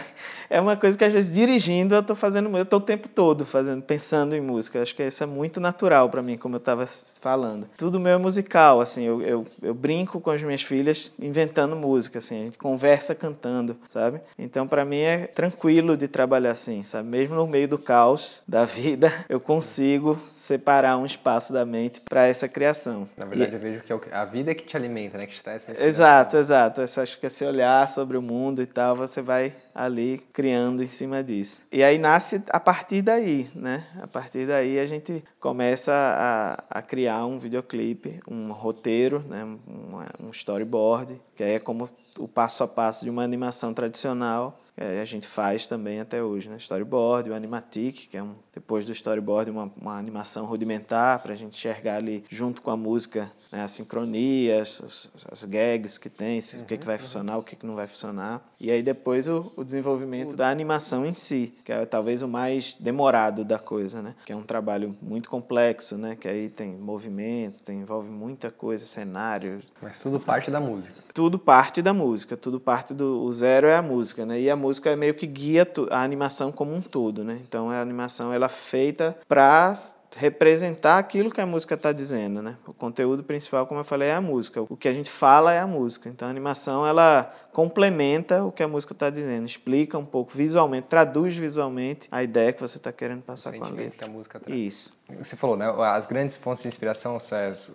É 0.50 0.60
uma 0.60 0.76
coisa 0.76 0.98
que 0.98 1.04
às 1.04 1.12
vezes 1.12 1.34
dirigindo 1.34 1.94
eu 1.94 2.02
tô 2.02 2.14
fazendo, 2.14 2.54
eu 2.56 2.66
tô 2.66 2.76
o 2.76 2.80
tempo 2.80 3.08
todo 3.08 3.46
fazendo, 3.46 3.82
pensando 3.82 4.36
em 4.36 4.40
música, 4.40 4.78
eu 4.78 4.82
acho 4.82 4.94
que 4.94 5.02
isso 5.02 5.22
é 5.22 5.26
muito 5.26 5.60
natural 5.60 6.10
para 6.10 6.22
mim, 6.22 6.36
como 6.36 6.56
eu 6.56 6.58
estava 6.58 6.86
falando. 6.86 7.66
Tudo 7.76 7.98
meu 7.98 8.12
é 8.12 8.18
musical, 8.18 8.80
assim, 8.80 9.04
eu, 9.04 9.22
eu, 9.22 9.46
eu 9.62 9.74
brinco 9.74 10.20
com 10.20 10.30
as 10.30 10.42
minhas 10.42 10.62
filhas 10.62 11.12
inventando 11.18 11.74
música, 11.74 12.18
assim, 12.18 12.42
a 12.42 12.44
gente 12.44 12.58
conversa 12.58 13.14
cantando, 13.14 13.76
sabe? 13.88 14.20
Então 14.38 14.68
para 14.68 14.84
mim 14.84 14.98
é 14.98 15.26
tranquilo 15.26 15.96
de 15.96 16.06
trabalhar 16.06 16.50
assim, 16.50 16.82
sabe? 16.82 17.08
Mesmo 17.08 17.34
no 17.34 17.46
meio 17.46 17.68
do 17.68 17.78
caos, 17.78 18.25
da 18.46 18.64
vida, 18.64 19.12
eu 19.28 19.40
consigo 19.40 20.18
separar 20.34 20.96
um 20.96 21.06
espaço 21.06 21.52
da 21.52 21.64
mente 21.64 22.00
para 22.00 22.26
essa 22.26 22.48
criação. 22.48 23.08
Na 23.16 23.26
verdade, 23.26 23.52
e... 23.52 23.54
eu 23.54 23.60
vejo 23.60 23.82
que 23.82 23.92
é 23.92 24.14
a 24.14 24.24
vida 24.24 24.54
que 24.54 24.64
te 24.64 24.76
alimenta, 24.76 25.18
né? 25.18 25.26
Que 25.26 25.34
te 25.34 25.42
traz 25.42 25.62
essa 25.62 25.72
inspiração. 25.72 25.88
Exato, 25.88 26.36
exato. 26.36 26.80
Eu 26.80 27.02
acho 27.02 27.18
que 27.18 27.26
esse 27.26 27.44
olhar 27.44 27.88
sobre 27.88 28.16
o 28.16 28.22
mundo 28.22 28.62
e 28.62 28.66
tal, 28.66 28.96
você 28.96 29.20
vai 29.20 29.52
ali 29.74 30.18
criando 30.32 30.82
em 30.82 30.88
cima 30.88 31.22
disso. 31.22 31.62
E 31.70 31.82
aí 31.82 31.98
nasce 31.98 32.42
a 32.48 32.58
partir 32.58 33.02
daí, 33.02 33.48
né? 33.54 33.84
A 34.00 34.06
partir 34.06 34.46
daí 34.46 34.78
a 34.78 34.86
gente 34.86 35.22
começa 35.46 35.92
a, 35.92 36.78
a 36.78 36.82
criar 36.82 37.24
um 37.24 37.38
videoclipe, 37.38 38.18
um 38.28 38.50
roteiro, 38.50 39.20
né? 39.28 39.44
um, 39.44 40.26
um 40.26 40.30
storyboard, 40.32 41.22
que 41.36 41.44
é 41.44 41.60
como 41.60 41.88
o 42.18 42.26
passo 42.26 42.64
a 42.64 42.66
passo 42.66 43.04
de 43.04 43.10
uma 43.10 43.22
animação 43.22 43.72
tradicional, 43.72 44.58
que 44.74 44.82
a 44.82 45.04
gente 45.04 45.24
faz 45.24 45.64
também 45.64 46.00
até 46.00 46.20
hoje, 46.20 46.48
né? 46.48 46.56
Storyboard, 46.56 47.30
o 47.30 47.34
animatic, 47.34 48.08
que 48.10 48.18
é 48.18 48.22
um, 48.24 48.34
depois 48.52 48.84
do 48.84 48.90
storyboard 48.90 49.48
uma, 49.52 49.70
uma 49.80 49.96
animação 49.96 50.46
rudimentar 50.46 51.22
para 51.22 51.34
a 51.34 51.36
gente 51.36 51.54
enxergar 51.54 51.98
ali 51.98 52.24
junto 52.28 52.60
com 52.60 52.72
a 52.72 52.76
música 52.76 53.30
né, 53.50 53.62
a 53.62 53.68
sincronia, 53.68 54.62
as, 54.62 55.08
as, 55.30 55.44
gags 55.44 55.98
que 55.98 56.08
tem, 56.08 56.38
uhum, 56.38 56.62
o 56.62 56.64
que, 56.64 56.76
que 56.76 56.86
vai 56.86 56.96
uhum. 56.96 57.02
funcionar, 57.02 57.38
o 57.38 57.42
que, 57.42 57.56
que 57.56 57.66
não 57.66 57.74
vai 57.74 57.86
funcionar. 57.86 58.42
E 58.58 58.70
aí 58.70 58.82
depois 58.82 59.28
o, 59.28 59.52
o 59.56 59.64
desenvolvimento 59.64 60.34
da 60.34 60.50
animação 60.50 61.04
em 61.06 61.14
si, 61.14 61.52
que 61.64 61.72
é 61.72 61.84
talvez 61.84 62.22
o 62.22 62.28
mais 62.28 62.74
demorado 62.78 63.44
da 63.44 63.58
coisa, 63.58 64.02
né? 64.02 64.14
Que 64.24 64.32
é 64.32 64.36
um 64.36 64.42
trabalho 64.42 64.96
muito 65.00 65.28
complexo, 65.28 65.96
né? 65.96 66.16
Que 66.16 66.28
aí 66.28 66.48
tem 66.48 66.72
movimento, 66.74 67.62
tem, 67.62 67.80
envolve 67.80 68.08
muita 68.08 68.50
coisa, 68.50 68.84
cenário. 68.84 69.60
Mas 69.80 69.98
tudo 69.98 70.18
parte 70.18 70.50
da 70.50 70.60
música. 70.60 70.94
Tudo 71.12 71.38
parte 71.38 71.80
da 71.82 71.94
música, 71.94 72.36
tudo 72.36 72.60
parte 72.60 72.92
do 72.92 73.22
o 73.22 73.32
zero 73.32 73.66
é 73.66 73.76
a 73.76 73.82
música, 73.82 74.26
né? 74.26 74.40
E 74.40 74.50
a 74.50 74.56
música 74.56 74.90
é 74.90 74.96
meio 74.96 75.14
que 75.14 75.26
guia 75.26 75.66
a 75.90 76.02
animação 76.02 76.52
como 76.52 76.74
um 76.74 76.80
todo, 76.80 77.24
né? 77.24 77.38
Então 77.46 77.70
a 77.70 77.80
animação 77.80 78.32
ela 78.32 78.46
é 78.46 78.50
feita 78.50 79.16
para 79.28 79.72
representar 80.16 80.98
aquilo 80.98 81.30
que 81.30 81.40
a 81.40 81.46
música 81.46 81.74
está 81.74 81.92
dizendo, 81.92 82.42
né? 82.42 82.56
O 82.66 82.72
conteúdo 82.72 83.22
principal, 83.22 83.66
como 83.66 83.80
eu 83.80 83.84
falei, 83.84 84.08
é 84.08 84.14
a 84.14 84.20
música. 84.20 84.62
O 84.62 84.76
que 84.76 84.88
a 84.88 84.92
gente 84.92 85.10
fala 85.10 85.52
é 85.52 85.60
a 85.60 85.66
música. 85.66 86.08
Então 86.08 86.26
a 86.26 86.30
animação 86.30 86.86
ela 86.86 87.32
complementa 87.52 88.42
o 88.42 88.50
que 88.50 88.62
a 88.62 88.68
música 88.68 88.92
está 88.92 89.10
dizendo, 89.10 89.46
explica 89.46 89.98
um 89.98 90.04
pouco 90.04 90.32
visualmente, 90.34 90.88
traduz 90.88 91.36
visualmente 91.36 92.08
a 92.10 92.22
ideia 92.22 92.52
que 92.52 92.60
você 92.60 92.78
está 92.78 92.92
querendo 92.92 93.22
passar 93.22 93.52
com 93.56 93.64
a 93.64 93.68
letra. 93.68 93.98
Que 93.98 94.04
a 94.04 94.08
música 94.08 94.40
traz. 94.40 94.58
Isso. 94.58 94.95
Você 95.18 95.36
falou, 95.36 95.56
né? 95.56 95.66
As 95.92 96.06
grandes 96.06 96.36
fontes 96.36 96.62
de 96.62 96.68
inspiração, 96.68 97.18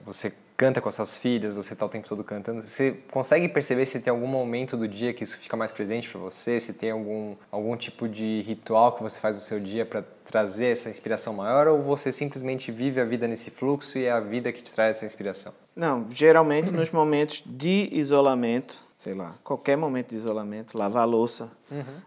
você 0.05 0.33
canta 0.57 0.79
com 0.79 0.89
as 0.89 0.93
suas 0.93 1.17
filhas, 1.17 1.55
você 1.55 1.73
está 1.73 1.83
o 1.83 1.89
tempo 1.89 2.07
todo 2.07 2.23
cantando, 2.23 2.61
você 2.61 2.95
consegue 3.09 3.49
perceber 3.49 3.87
se 3.87 3.99
tem 3.99 4.11
algum 4.11 4.27
momento 4.27 4.77
do 4.77 4.87
dia 4.87 5.11
que 5.11 5.23
isso 5.23 5.37
fica 5.39 5.57
mais 5.57 5.71
presente 5.71 6.07
para 6.07 6.19
você? 6.19 6.59
Se 6.59 6.71
tem 6.71 6.91
algum, 6.91 7.35
algum 7.51 7.75
tipo 7.75 8.07
de 8.07 8.41
ritual 8.41 8.91
que 8.91 9.01
você 9.01 9.19
faz 9.19 9.37
no 9.37 9.41
seu 9.41 9.59
dia 9.59 9.87
para 9.87 10.03
trazer 10.29 10.67
essa 10.67 10.87
inspiração 10.87 11.33
maior? 11.33 11.67
Ou 11.67 11.81
você 11.81 12.11
simplesmente 12.11 12.71
vive 12.71 13.01
a 13.01 13.05
vida 13.05 13.27
nesse 13.27 13.49
fluxo 13.49 13.97
e 13.97 14.05
é 14.05 14.11
a 14.11 14.19
vida 14.19 14.51
que 14.51 14.61
te 14.61 14.71
traz 14.71 14.97
essa 14.97 15.05
inspiração? 15.05 15.51
Não, 15.75 16.05
geralmente 16.11 16.69
nos 16.69 16.91
momentos 16.91 17.41
de 17.43 17.89
isolamento 17.91 18.77
sei 19.01 19.15
lá, 19.15 19.33
qualquer 19.43 19.75
momento 19.75 20.09
de 20.09 20.15
isolamento, 20.15 20.77
lavar 20.77 21.07
louça, 21.07 21.51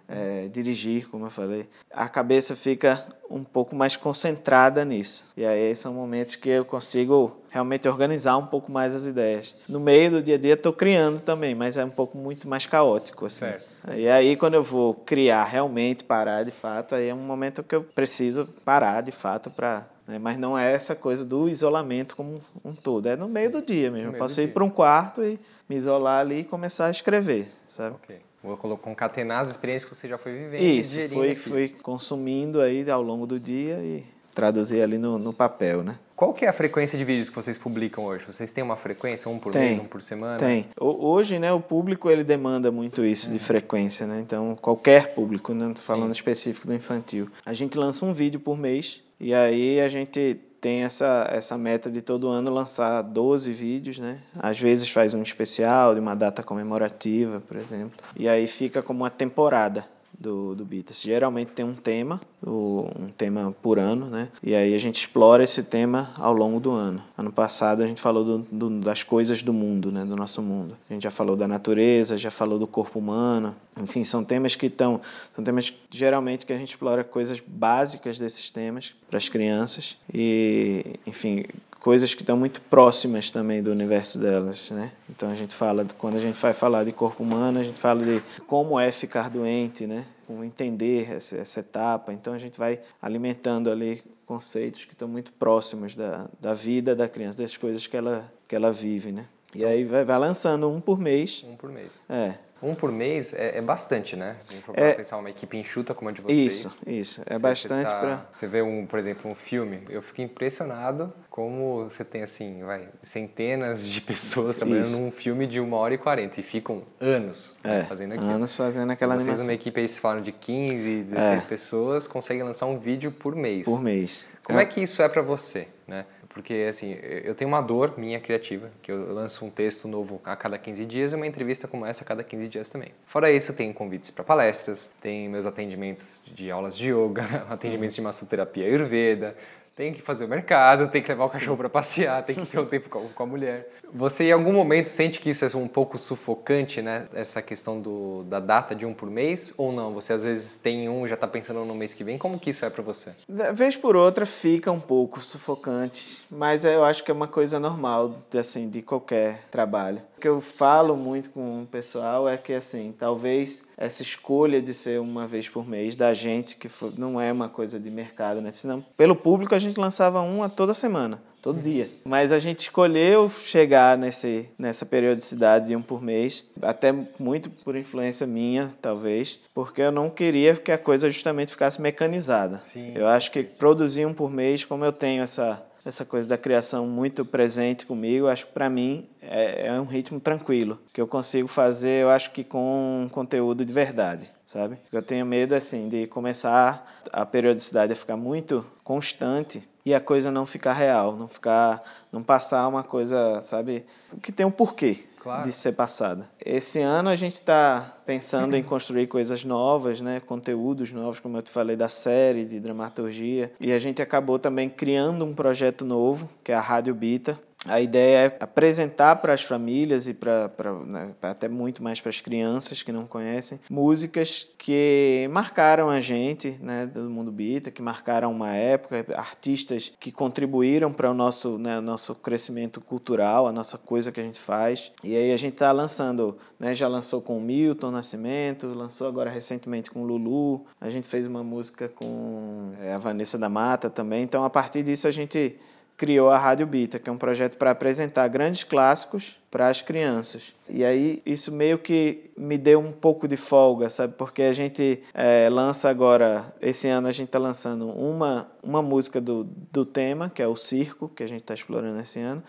é, 0.09 0.47
dirigir, 0.47 1.09
como 1.09 1.27
eu 1.27 1.31
falei, 1.31 1.69
a 1.91 2.09
cabeça 2.09 2.55
fica 2.55 3.05
um 3.29 3.43
pouco 3.43 3.75
mais 3.75 3.97
concentrada 3.97 4.85
nisso. 4.85 5.25
E 5.37 5.45
aí 5.45 5.75
são 5.75 5.93
momentos 5.93 6.37
que 6.37 6.49
eu 6.49 6.65
consigo 6.65 7.37
realmente 7.51 7.89
organizar 7.89 8.37
um 8.37 8.47
pouco 8.47 8.71
mais 8.71 8.95
as 8.95 9.07
ideias. 9.07 9.57
No 9.69 9.81
meio 9.81 10.13
do 10.13 10.23
dia 10.23 10.37
a 10.37 10.39
dia 10.39 10.55
estou 10.55 10.73
criando 10.73 11.21
também, 11.21 11.53
mas 11.53 11.77
é 11.77 11.85
um 11.85 11.91
pouco 11.91 12.17
muito 12.17 12.47
mais 12.47 12.65
caótico 12.65 13.27
assim. 13.27 13.41
Certo. 13.41 13.67
E 13.97 14.09
aí 14.09 14.37
quando 14.37 14.55
eu 14.55 14.63
vou 14.63 14.95
criar 14.95 15.43
realmente, 15.43 16.05
parar 16.05 16.45
de 16.45 16.53
fato, 16.53 16.95
aí 16.95 17.09
é 17.09 17.15
um 17.15 17.19
momento 17.19 17.65
que 17.65 17.75
eu 17.75 17.83
preciso 17.83 18.47
parar 18.65 19.01
de 19.01 19.11
fato 19.11 19.51
para 19.51 19.85
né? 20.07 20.19
Mas 20.19 20.39
não 20.39 20.59
é 20.59 20.73
essa 20.73 20.95
coisa 20.95 21.25
do 21.25 21.49
isolamento 21.49 22.17
como 22.17 22.35
um 22.65 22.75
todo. 22.75 23.09
É 23.09 23.17
no 23.17 23.29
meio 23.29 23.51
do 23.51 23.63
dia 23.63 23.91
mesmo. 23.91 24.13
Eu 24.13 24.19
posso 24.19 24.41
ir 24.41 24.53
para 24.53 24.65
um 24.65 24.71
quarto 24.71 25.23
e 25.23 25.39
me 25.69 25.77
isolar 25.77 26.21
ali 26.21 26.41
e 26.41 26.45
começar 26.45 26.87
a 26.87 26.91
escrever, 26.91 27.49
sabe? 27.69 27.97
Ok. 27.97 28.17
Vou 28.43 28.59
concatenar 28.77 29.41
as 29.41 29.49
experiências 29.49 29.89
que 29.89 29.97
você 29.97 30.07
já 30.07 30.19
foi 30.19 30.33
vivendo 30.33 30.61
Isso, 30.61 30.99
fui, 31.09 31.35
fui 31.35 31.69
consumindo 31.83 32.61
aí 32.61 32.89
ao 32.91 33.01
longo 33.01 33.27
do 33.27 33.41
dia 33.41 33.77
e 33.77 34.05
traduzir 34.35 34.83
ali 34.83 34.99
no, 34.99 35.19
no 35.19 35.33
papel, 35.33 35.83
né? 35.83 35.99
Qual 36.15 36.33
que 36.33 36.45
é 36.45 36.49
a 36.49 36.53
frequência 36.53 36.99
de 36.99 37.05
vídeos 37.05 37.29
que 37.29 37.35
vocês 37.35 37.57
publicam 37.57 38.05
hoje? 38.05 38.25
Vocês 38.27 38.53
têm 38.53 38.63
uma 38.63 38.77
frequência, 38.77 39.31
um 39.31 39.39
por 39.39 39.53
Tem. 39.53 39.63
mês, 39.63 39.79
um 39.79 39.85
por 39.85 40.03
semana? 40.03 40.37
Tem. 40.37 40.69
Hoje, 40.79 41.39
né, 41.39 41.53
o 41.53 41.61
público 41.61 42.11
ele 42.11 42.23
demanda 42.23 42.71
muito 42.71 43.05
isso 43.05 43.33
de 43.33 43.39
frequência, 43.39 44.07
né? 44.07 44.21
Então, 44.21 44.57
qualquer 44.61 45.15
público, 45.15 45.55
né? 45.55 45.73
Falando 45.77 46.13
específico 46.13 46.67
do 46.67 46.75
infantil. 46.75 47.31
A 47.47 47.55
gente 47.55 47.79
lança 47.79 48.05
um 48.05 48.13
vídeo 48.13 48.39
por 48.39 48.57
mês 48.57 49.03
e 49.19 49.35
aí 49.35 49.81
a 49.81 49.89
gente 49.89 50.41
tem 50.61 50.83
essa, 50.83 51.29
essa 51.31 51.59
meta 51.59 51.91
de 51.91 52.01
todo 52.01 52.29
ano 52.29 52.51
lançar 52.51 53.03
12 53.03 53.53
vídeos, 53.53 53.99
né? 53.99 54.19
Às 54.39 54.59
vezes 54.59 54.89
faz 54.89 55.13
um 55.13 55.23
especial 55.23 55.95
de 55.95 56.01
uma 56.01 56.15
data 56.15 56.43
comemorativa, 56.43 57.41
por 57.41 57.57
exemplo. 57.59 58.03
E 58.17 58.27
aí 58.27 58.47
fica 58.47 58.83
como 58.83 59.03
uma 59.03 59.11
temporada 59.11 59.87
do, 60.19 60.55
do 60.55 60.65
Beatles. 60.65 61.01
Geralmente 61.03 61.53
tem 61.53 61.65
um 61.65 61.75
tema, 61.75 62.21
um 62.47 63.09
tema 63.17 63.55
por 63.63 63.79
ano, 63.79 64.07
né? 64.07 64.29
E 64.43 64.55
aí 64.55 64.75
a 64.75 64.79
gente 64.79 64.97
explora 65.01 65.43
esse 65.43 65.63
tema 65.63 66.11
ao 66.17 66.33
longo 66.33 66.61
do 66.61 66.71
ano. 66.71 67.03
Ano 67.17 67.33
passado 67.33 67.83
a 67.83 67.87
gente 67.87 68.01
falou 68.01 68.25
do- 68.25 68.39
do- 68.51 68.81
das 68.81 69.03
coisas 69.03 69.43
do 69.43 69.53
mundo, 69.53 69.91
né? 69.91 70.05
Do 70.05 70.17
nosso 70.17 70.41
mundo. 70.43 70.77
A 70.89 70.93
gente 70.93 71.03
já 71.03 71.11
falou 71.11 71.37
da 71.37 71.49
natureza, 71.49 72.17
já 72.17 72.31
falou 72.31 72.59
do 72.59 72.67
corpo 72.67 72.99
humano. 72.99 73.55
Enfim, 73.83 74.05
são 74.05 74.25
temas 74.25 74.55
que 74.55 74.67
estão... 74.67 75.01
São 75.35 75.45
temas 75.45 75.73
geralmente 75.91 76.47
que 76.47 76.53
a 76.53 76.57
gente 76.57 76.69
explora 76.71 77.03
coisas 77.03 77.41
básicas 77.45 78.19
desses 78.19 78.51
temas 78.51 78.95
para 79.09 79.19
as 79.19 79.29
crianças. 79.29 79.97
E, 80.13 80.99
enfim, 81.07 81.45
coisas 81.85 82.15
que 82.15 82.23
estão 82.23 82.35
muito 82.35 82.63
próximas 82.63 83.31
também 83.31 83.63
do 83.63 83.71
universo 83.71 84.19
delas, 84.19 84.71
né? 84.71 84.91
Então 85.11 85.31
a 85.31 85.35
gente 85.35 85.55
fala, 85.55 85.87
quando 85.99 86.17
a 86.17 86.19
gente 86.19 86.35
vai 86.35 86.55
falar 86.55 86.83
de 86.83 86.93
corpo 86.93 87.23
humano, 87.23 87.61
a 87.61 87.63
gente 87.63 87.79
fala 87.79 88.03
de 88.03 88.23
como 88.47 88.81
é 88.81 88.91
ficar 88.91 89.29
doente, 89.29 89.87
né? 89.87 90.07
Como 90.27 90.43
entender 90.43 91.13
essa, 91.13 91.37
essa 91.37 91.61
etapa. 91.61 92.11
Então 92.11 92.33
a 92.33 92.39
gente 92.39 92.59
vai 92.59 92.81
alimentando 93.03 93.71
ali 93.71 94.03
conceitos 94.25 94.87
que 94.87 94.95
estão 94.95 95.07
muito 95.07 95.31
próximos 95.35 95.95
da, 95.95 96.27
da 96.41 96.55
vida 96.55 96.97
da 96.97 97.07
criança, 97.07 97.37
das 97.37 97.55
coisas 97.55 97.87
que 97.87 97.95
ela, 97.95 98.33
que 98.49 98.57
ela 98.57 98.73
vive, 98.73 99.13
né? 99.13 99.27
E 99.55 99.63
aí 99.63 99.85
vai, 99.85 100.07
vai 100.07 100.19
lançando 100.19 100.71
um 100.71 100.81
por 100.81 100.99
mês. 100.99 101.45
Um 101.47 101.55
por 101.55 101.71
mês. 101.71 101.93
É, 102.09 102.37
Um 102.63 102.75
por 102.75 102.91
mês 102.91 103.35
é, 103.35 103.59
é 103.59 103.61
bastante, 103.61 104.17
né? 104.17 104.37
Se 104.47 104.51
a 104.51 104.53
gente 104.57 104.65
for 104.65 104.79
É. 104.79 104.93
pensar 104.95 105.19
uma 105.19 105.29
equipe 105.29 105.57
enxuta 105.57 105.93
como 105.93 106.09
a 106.09 106.13
de 106.13 106.23
vocês. 106.23 106.55
isso, 106.55 106.79
isso. 106.87 107.23
É 107.27 107.39
bastante 107.39 107.91
tá- 107.91 108.01
para... 108.01 108.27
Você 108.33 108.47
vê, 108.47 108.63
um, 108.63 108.87
por 108.87 108.99
exemplo, 108.99 109.31
um 109.31 109.35
filme, 109.35 109.83
eu 109.91 110.01
fico 110.01 110.23
impressionado 110.23 111.13
como 111.29 111.85
você 111.85 112.05
tem, 112.05 112.23
assim, 112.23 112.63
vai, 112.65 112.89
centenas 113.03 113.87
de 113.87 114.01
pessoas 114.03 114.57
trabalhando 114.57 114.85
Isso. 114.85 115.01
num 115.01 115.11
filme 115.11 115.47
de 115.47 115.61
uma 115.61 115.77
hora 115.77 115.95
e 115.95 115.99
quarenta 115.99 116.41
e 116.41 116.43
ficam 116.43 116.83
anos 117.01 117.59
É, 117.63 117.83
fazendo 117.83 118.13
aquilo. 118.15 118.31
anos 118.31 118.57
fazendo 118.57 118.91
aquela 118.91 119.15
Vocês 119.15 119.25
animação. 119.29 119.45
numa 119.47 119.55
equipe 119.55 119.81
aí, 119.81 119.89
se 119.89 120.01
falaram 120.01 120.23
de 120.23 120.33
15, 120.33 121.03
16 121.05 121.45
pessoas, 121.45 122.07
conseguem 122.09 122.43
lançar 122.45 122.67
um 122.67 122.79
vídeo 122.79 123.11
por 123.13 123.35
mês. 123.37 123.65
Por 123.65 123.81
mês. 123.83 124.29
Como 124.43 124.59
é 124.61 124.65
que 124.65 124.81
isso 124.83 125.03
é 125.03 125.09
pra 125.09 125.23
você, 125.23 125.69
né? 125.87 126.05
Porque, 126.35 126.67
assim, 126.69 126.99
eu 127.01 127.33
tenho 127.33 127.49
uma 127.49 127.63
dor 127.63 127.95
minha 127.97 128.19
criativa, 128.19 128.69
que 128.83 128.91
eu 128.91 129.15
lanço 129.15 129.45
um 129.45 129.51
texto 129.51 129.87
novo 129.87 130.21
a 130.25 130.35
cada 130.35 130.59
15 130.59 130.85
dias 130.85 131.13
e 131.13 131.15
uma 131.15 131.29
entrevista 131.29 131.69
como 131.69 131.87
essa 131.87 132.03
a 132.03 132.07
cada 132.07 132.25
15 132.25 132.49
dias 132.49 132.69
também. 132.69 132.89
Fora 133.07 133.31
isso, 133.31 133.55
tem 133.55 133.73
convites 133.73 134.11
para 134.11 134.25
palestras, 134.25 134.93
tem 135.01 135.29
meus 135.29 135.47
atendimentos 135.47 136.23
de 136.35 136.51
aulas 136.51 136.77
de 136.77 136.91
yoga, 136.91 137.47
atendimentos 137.49 137.95
de 137.95 138.03
massoterapia 138.03 138.67
ayurveda, 138.67 139.37
tem 139.75 139.93
que 139.93 140.01
fazer 140.01 140.25
o 140.25 140.29
mercado, 140.29 140.89
tem 140.89 141.03
que 141.03 141.09
levar 141.09 141.25
o 141.25 141.31
cachorro 141.31 141.57
para 141.57 141.69
passear, 141.69 142.23
tem 142.25 142.37
que 142.37 142.47
ter 142.47 142.59
um 142.59 142.67
tempo 142.67 142.89
com 142.89 143.23
a, 143.23 143.27
mulher. 143.27 143.69
Você, 143.93 144.25
em 144.25 144.33
algum 144.33 144.53
momento, 144.53 144.87
sente 144.89 145.21
que 145.21 145.31
isso 145.31 145.45
é 145.45 145.57
um 145.57 145.69
pouco 145.69 145.99
sufocante, 145.99 146.83
né? 146.83 147.07
Essa 147.15 147.41
questão 147.41 147.81
do, 147.81 148.25
da 148.25 148.41
data 148.41 148.75
de 148.75 148.85
um 148.85 148.93
por 148.93 149.09
mês? 149.11 149.53
Ou 149.57 149.73
não? 149.73 149.93
Você, 149.95 150.13
às 150.13 150.25
vezes, 150.25 150.59
tem 150.59 150.89
um 150.89 151.07
e 151.07 151.09
já 151.09 151.17
tá 151.17 151.29
pensando 151.29 151.65
no 151.65 151.75
mês 151.75 151.95
que 151.95 152.03
vem? 152.03 152.19
Como 152.19 152.39
que 152.39 152.51
isso 152.51 152.65
é 152.65 152.71
para 152.71 152.83
você? 152.83 153.13
Da- 153.29 153.53
Vez 153.53 153.77
por 153.77 153.95
outra 153.95 154.27
fica 154.27 154.71
um 154.73 154.81
pouco 154.81 155.21
sufocante, 155.21 156.25
mas 156.31 156.65
eu 156.65 156.85
acho 156.85 157.05
que 157.05 157.11
é 157.11 157.15
uma 157.15 157.29
coisa 157.29 157.61
normal 157.61 158.17
de, 158.31 158.39
assim, 158.39 158.69
de 158.69 158.83
qualquer 158.83 159.43
trabalho. 159.51 160.03
O 160.17 160.21
que 160.21 160.29
eu 160.29 160.41
falo 160.41 160.97
muito 160.97 161.31
com 161.31 161.63
o 161.63 161.67
pessoal 161.67 162.29
é 162.29 162.37
que 162.37 162.53
assim, 162.53 162.95
talvez 162.99 163.63
essa 163.77 164.03
escolha 164.03 164.63
de 164.63 164.73
ser 164.73 165.01
uma 165.01 165.27
vez 165.27 165.49
por 165.49 165.67
mês 165.69 165.95
da 165.97 166.15
gente, 166.15 166.57
que 166.57 166.69
não 166.97 167.21
é 167.21 167.31
uma 167.31 167.49
coisa 167.49 167.79
de 167.79 167.91
mercado, 167.91 168.41
né? 168.41 168.51
Senão, 168.51 168.85
pelo 168.97 169.15
público 169.15 169.55
a 169.55 169.59
gente 169.65 169.79
lançava 169.79 170.21
um 170.21 170.43
a 170.43 170.49
toda 170.49 170.75
semana. 170.75 171.21
Todo 171.45 171.61
dia. 171.61 171.91
Mas 172.07 172.33
a 172.33 172.39
gente 172.39 172.61
escolheu 172.61 173.29
chegar 173.29 173.99
nesse, 173.99 174.49
nessa 174.59 174.87
periodicidade 174.87 175.67
de 175.67 175.77
um 175.77 175.83
por 175.83 176.01
mês, 176.01 176.43
até 176.63 176.91
muito 177.19 177.51
por 177.51 177.77
influência 177.77 178.27
minha, 178.27 178.73
talvez, 178.81 179.39
porque 179.53 179.83
eu 179.83 179.93
não 179.93 180.09
queria 180.09 180.57
que 180.57 180.73
a 180.73 180.79
coisa 180.79 181.11
justamente 181.11 181.51
ficasse 181.51 181.83
mecanizada. 181.83 182.63
Sim. 182.65 182.93
Eu 182.95 183.07
acho 183.07 183.31
que 183.31 183.43
produzir 183.43 184.07
um 184.07 184.15
por 184.15 184.31
mês, 184.31 184.65
como 184.65 184.87
eu 184.87 184.93
tenho 184.93 185.23
essa, 185.23 185.63
essa 185.85 186.03
coisa 186.03 186.27
da 186.27 186.39
criação 186.39 186.87
muito 186.87 187.27
presente 187.27 187.85
comigo, 187.85 188.27
acho 188.27 188.47
que 188.47 188.53
para 188.53 188.71
mim 188.71 189.07
é, 189.21 189.67
é 189.67 189.73
um 189.79 189.85
ritmo 189.85 190.19
tranquilo, 190.19 190.81
que 190.95 191.01
eu 191.01 191.07
consigo 191.07 191.47
fazer, 191.47 192.05
eu 192.05 192.09
acho 192.09 192.31
que 192.31 192.43
com 192.43 193.03
um 193.05 193.09
conteúdo 193.11 193.67
de 193.67 193.73
verdade, 193.73 194.31
sabe? 194.47 194.79
Eu 194.91 195.03
tenho 195.03 195.27
medo, 195.27 195.55
assim, 195.55 195.91
de 195.91 196.07
começar 196.07 197.03
a 197.13 197.27
periodicidade 197.27 197.93
a 197.93 197.97
ficar 197.97 198.17
muito 198.17 198.65
constante 198.85 199.67
e 199.85 199.93
a 199.95 200.01
coisa 200.01 200.31
não 200.31 200.47
ficar 200.47 200.75
real, 200.75 201.17
não 201.17 201.27
ficar, 201.27 201.83
não 202.13 202.23
passar 202.23 202.69
uma 202.69 202.85
coisa, 202.85 203.41
sabe, 203.41 203.85
que 204.23 204.31
tem 204.31 204.47
um 204.47 204.51
porquê 204.51 205.05
Claro. 205.25 205.45
de 205.45 205.53
ser 205.53 205.73
passada. 205.73 206.29
Esse 206.39 206.83
ano 206.83 207.09
a 207.09 207.15
gente 207.15 207.33
está 207.33 207.97
pensando 208.05 208.55
em 208.55 208.63
construir 208.63 209.07
coisas 209.07 209.43
novas, 209.43 209.99
né, 210.03 210.21
conteúdos 210.21 210.93
novos, 210.93 211.19
como 211.19 211.39
eu 211.39 211.43
te 211.43 211.51
falei 211.51 211.77
da 211.77 211.89
série 211.89 212.45
de 212.45 212.61
dramaturgia, 212.61 213.51
e 213.59 213.73
a 213.73 213.79
gente 213.79 214.03
acabou 214.03 214.39
também 214.39 214.69
criando 214.69 215.25
um 215.25 215.33
projeto 215.33 215.83
novo, 215.83 216.29
que 216.45 216.53
é 216.53 216.55
a 216.55 216.61
Rádio 216.61 216.95
Bita. 216.95 217.41
A 217.67 217.81
ideia 217.81 218.27
é 218.27 218.37
apresentar 218.41 219.17
para 219.17 219.33
as 219.33 219.43
famílias 219.43 220.07
e 220.09 220.15
para 220.15 220.51
né, 220.87 221.15
até 221.23 221.49
muito 221.49 221.83
mais 221.83 222.01
para 222.01 222.11
as 222.11 222.21
crianças 222.21 222.83
que 222.83 222.93
não 222.93 223.07
conhecem 223.07 223.59
músicas 223.71 224.47
que 224.59 225.29
marcaram 225.31 225.89
a 225.89 226.01
gente, 226.01 226.59
né, 226.61 226.87
do 226.87 227.09
mundo 227.11 227.33
bita, 227.33 227.71
que 227.71 227.83
marcaram 227.83 228.31
uma 228.31 228.53
época, 228.53 229.05
artistas 229.15 229.93
que 229.99 230.13
contribuíram 230.13 230.93
para 230.93 231.11
o 231.11 231.15
nosso, 231.15 231.59
né, 231.59 231.81
nosso 231.81 232.15
crescimento 232.15 232.81
cultural, 232.81 233.47
a 233.47 233.53
nossa 233.53 233.79
coisa 233.79 234.13
que 234.13 234.21
a 234.21 234.25
gente 234.25 234.39
faz. 234.39 234.93
E 235.03 235.17
aí 235.17 235.33
a 235.33 235.37
gente 235.37 235.55
está 235.55 235.73
lançando, 235.73 236.37
né, 236.59 236.75
já 236.75 236.89
lançou 236.89 237.21
com 237.21 237.41
Milton 237.41 237.91
Nascimento, 237.91 238.69
lançou 238.69 239.07
agora 239.09 239.31
recentemente 239.31 239.91
com 239.91 240.05
Lulu, 240.05 240.65
a 240.81 240.91
gente 240.91 241.09
fez 241.09 241.27
uma 241.27 241.43
música 241.43 241.89
com 241.89 242.73
é, 242.81 242.93
a 242.93 242.99
Vanessa 242.99 243.39
da 243.39 243.49
Mata 243.49 243.89
também. 243.89 244.23
Então 244.23 244.45
a 244.45 244.51
partir 244.51 244.83
disso 244.83 245.09
a 245.09 245.11
gente 245.11 245.57
criou 245.97 246.29
a 246.29 246.37
Rádio 246.37 246.67
Bita, 246.67 246.99
que 246.99 247.09
é 247.09 247.13
um 247.13 247.17
projeto 247.17 247.57
para 247.57 247.71
apresentar 247.71 248.27
grandes 248.29 248.65
clássicos 248.65 249.37
para 249.51 249.69
as 249.69 249.81
crianças. 249.81 250.53
E 250.69 250.85
aí 250.85 251.23
isso 251.25 251.53
meio 251.53 251.79
que 251.79 252.31
me 252.37 252.59
deu 252.59 252.81
um 252.81 252.91
pouco 252.91 253.29
de 253.29 253.37
folga, 253.37 253.89
sabe? 253.89 254.15
Porque 254.17 254.43
a 254.43 254.53
gente 254.53 255.01
eh, 255.15 255.49
lança 255.51 255.89
agora, 255.89 256.45
esse 256.61 256.89
ano 256.89 257.07
a 257.07 257.13
gente 257.13 257.29
está 257.29 257.39
lançando 257.39 257.89
uma, 257.89 258.49
uma 258.63 258.83
música 258.83 259.21
do, 259.21 259.45
do 259.71 259.85
tema, 259.87 260.29
que 260.29 260.43
é 260.43 260.49
o 260.49 260.57
circo, 260.57 261.09
que 261.09 261.23
a 261.23 261.29
gente 261.29 261.43
está 261.43 261.55
explorando 261.55 262.01
esse 262.01 262.19
ano. 262.19 262.43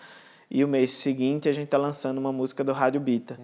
E 0.55 0.63
o 0.63 0.69
mês 0.69 0.93
seguinte 0.93 1.49
a 1.49 1.51
gente 1.51 1.65
está 1.65 1.77
lançando 1.77 2.17
uma 2.17 2.31
música 2.31 2.63
do 2.63 2.71
Rádio 2.71 3.01
Bita, 3.01 3.37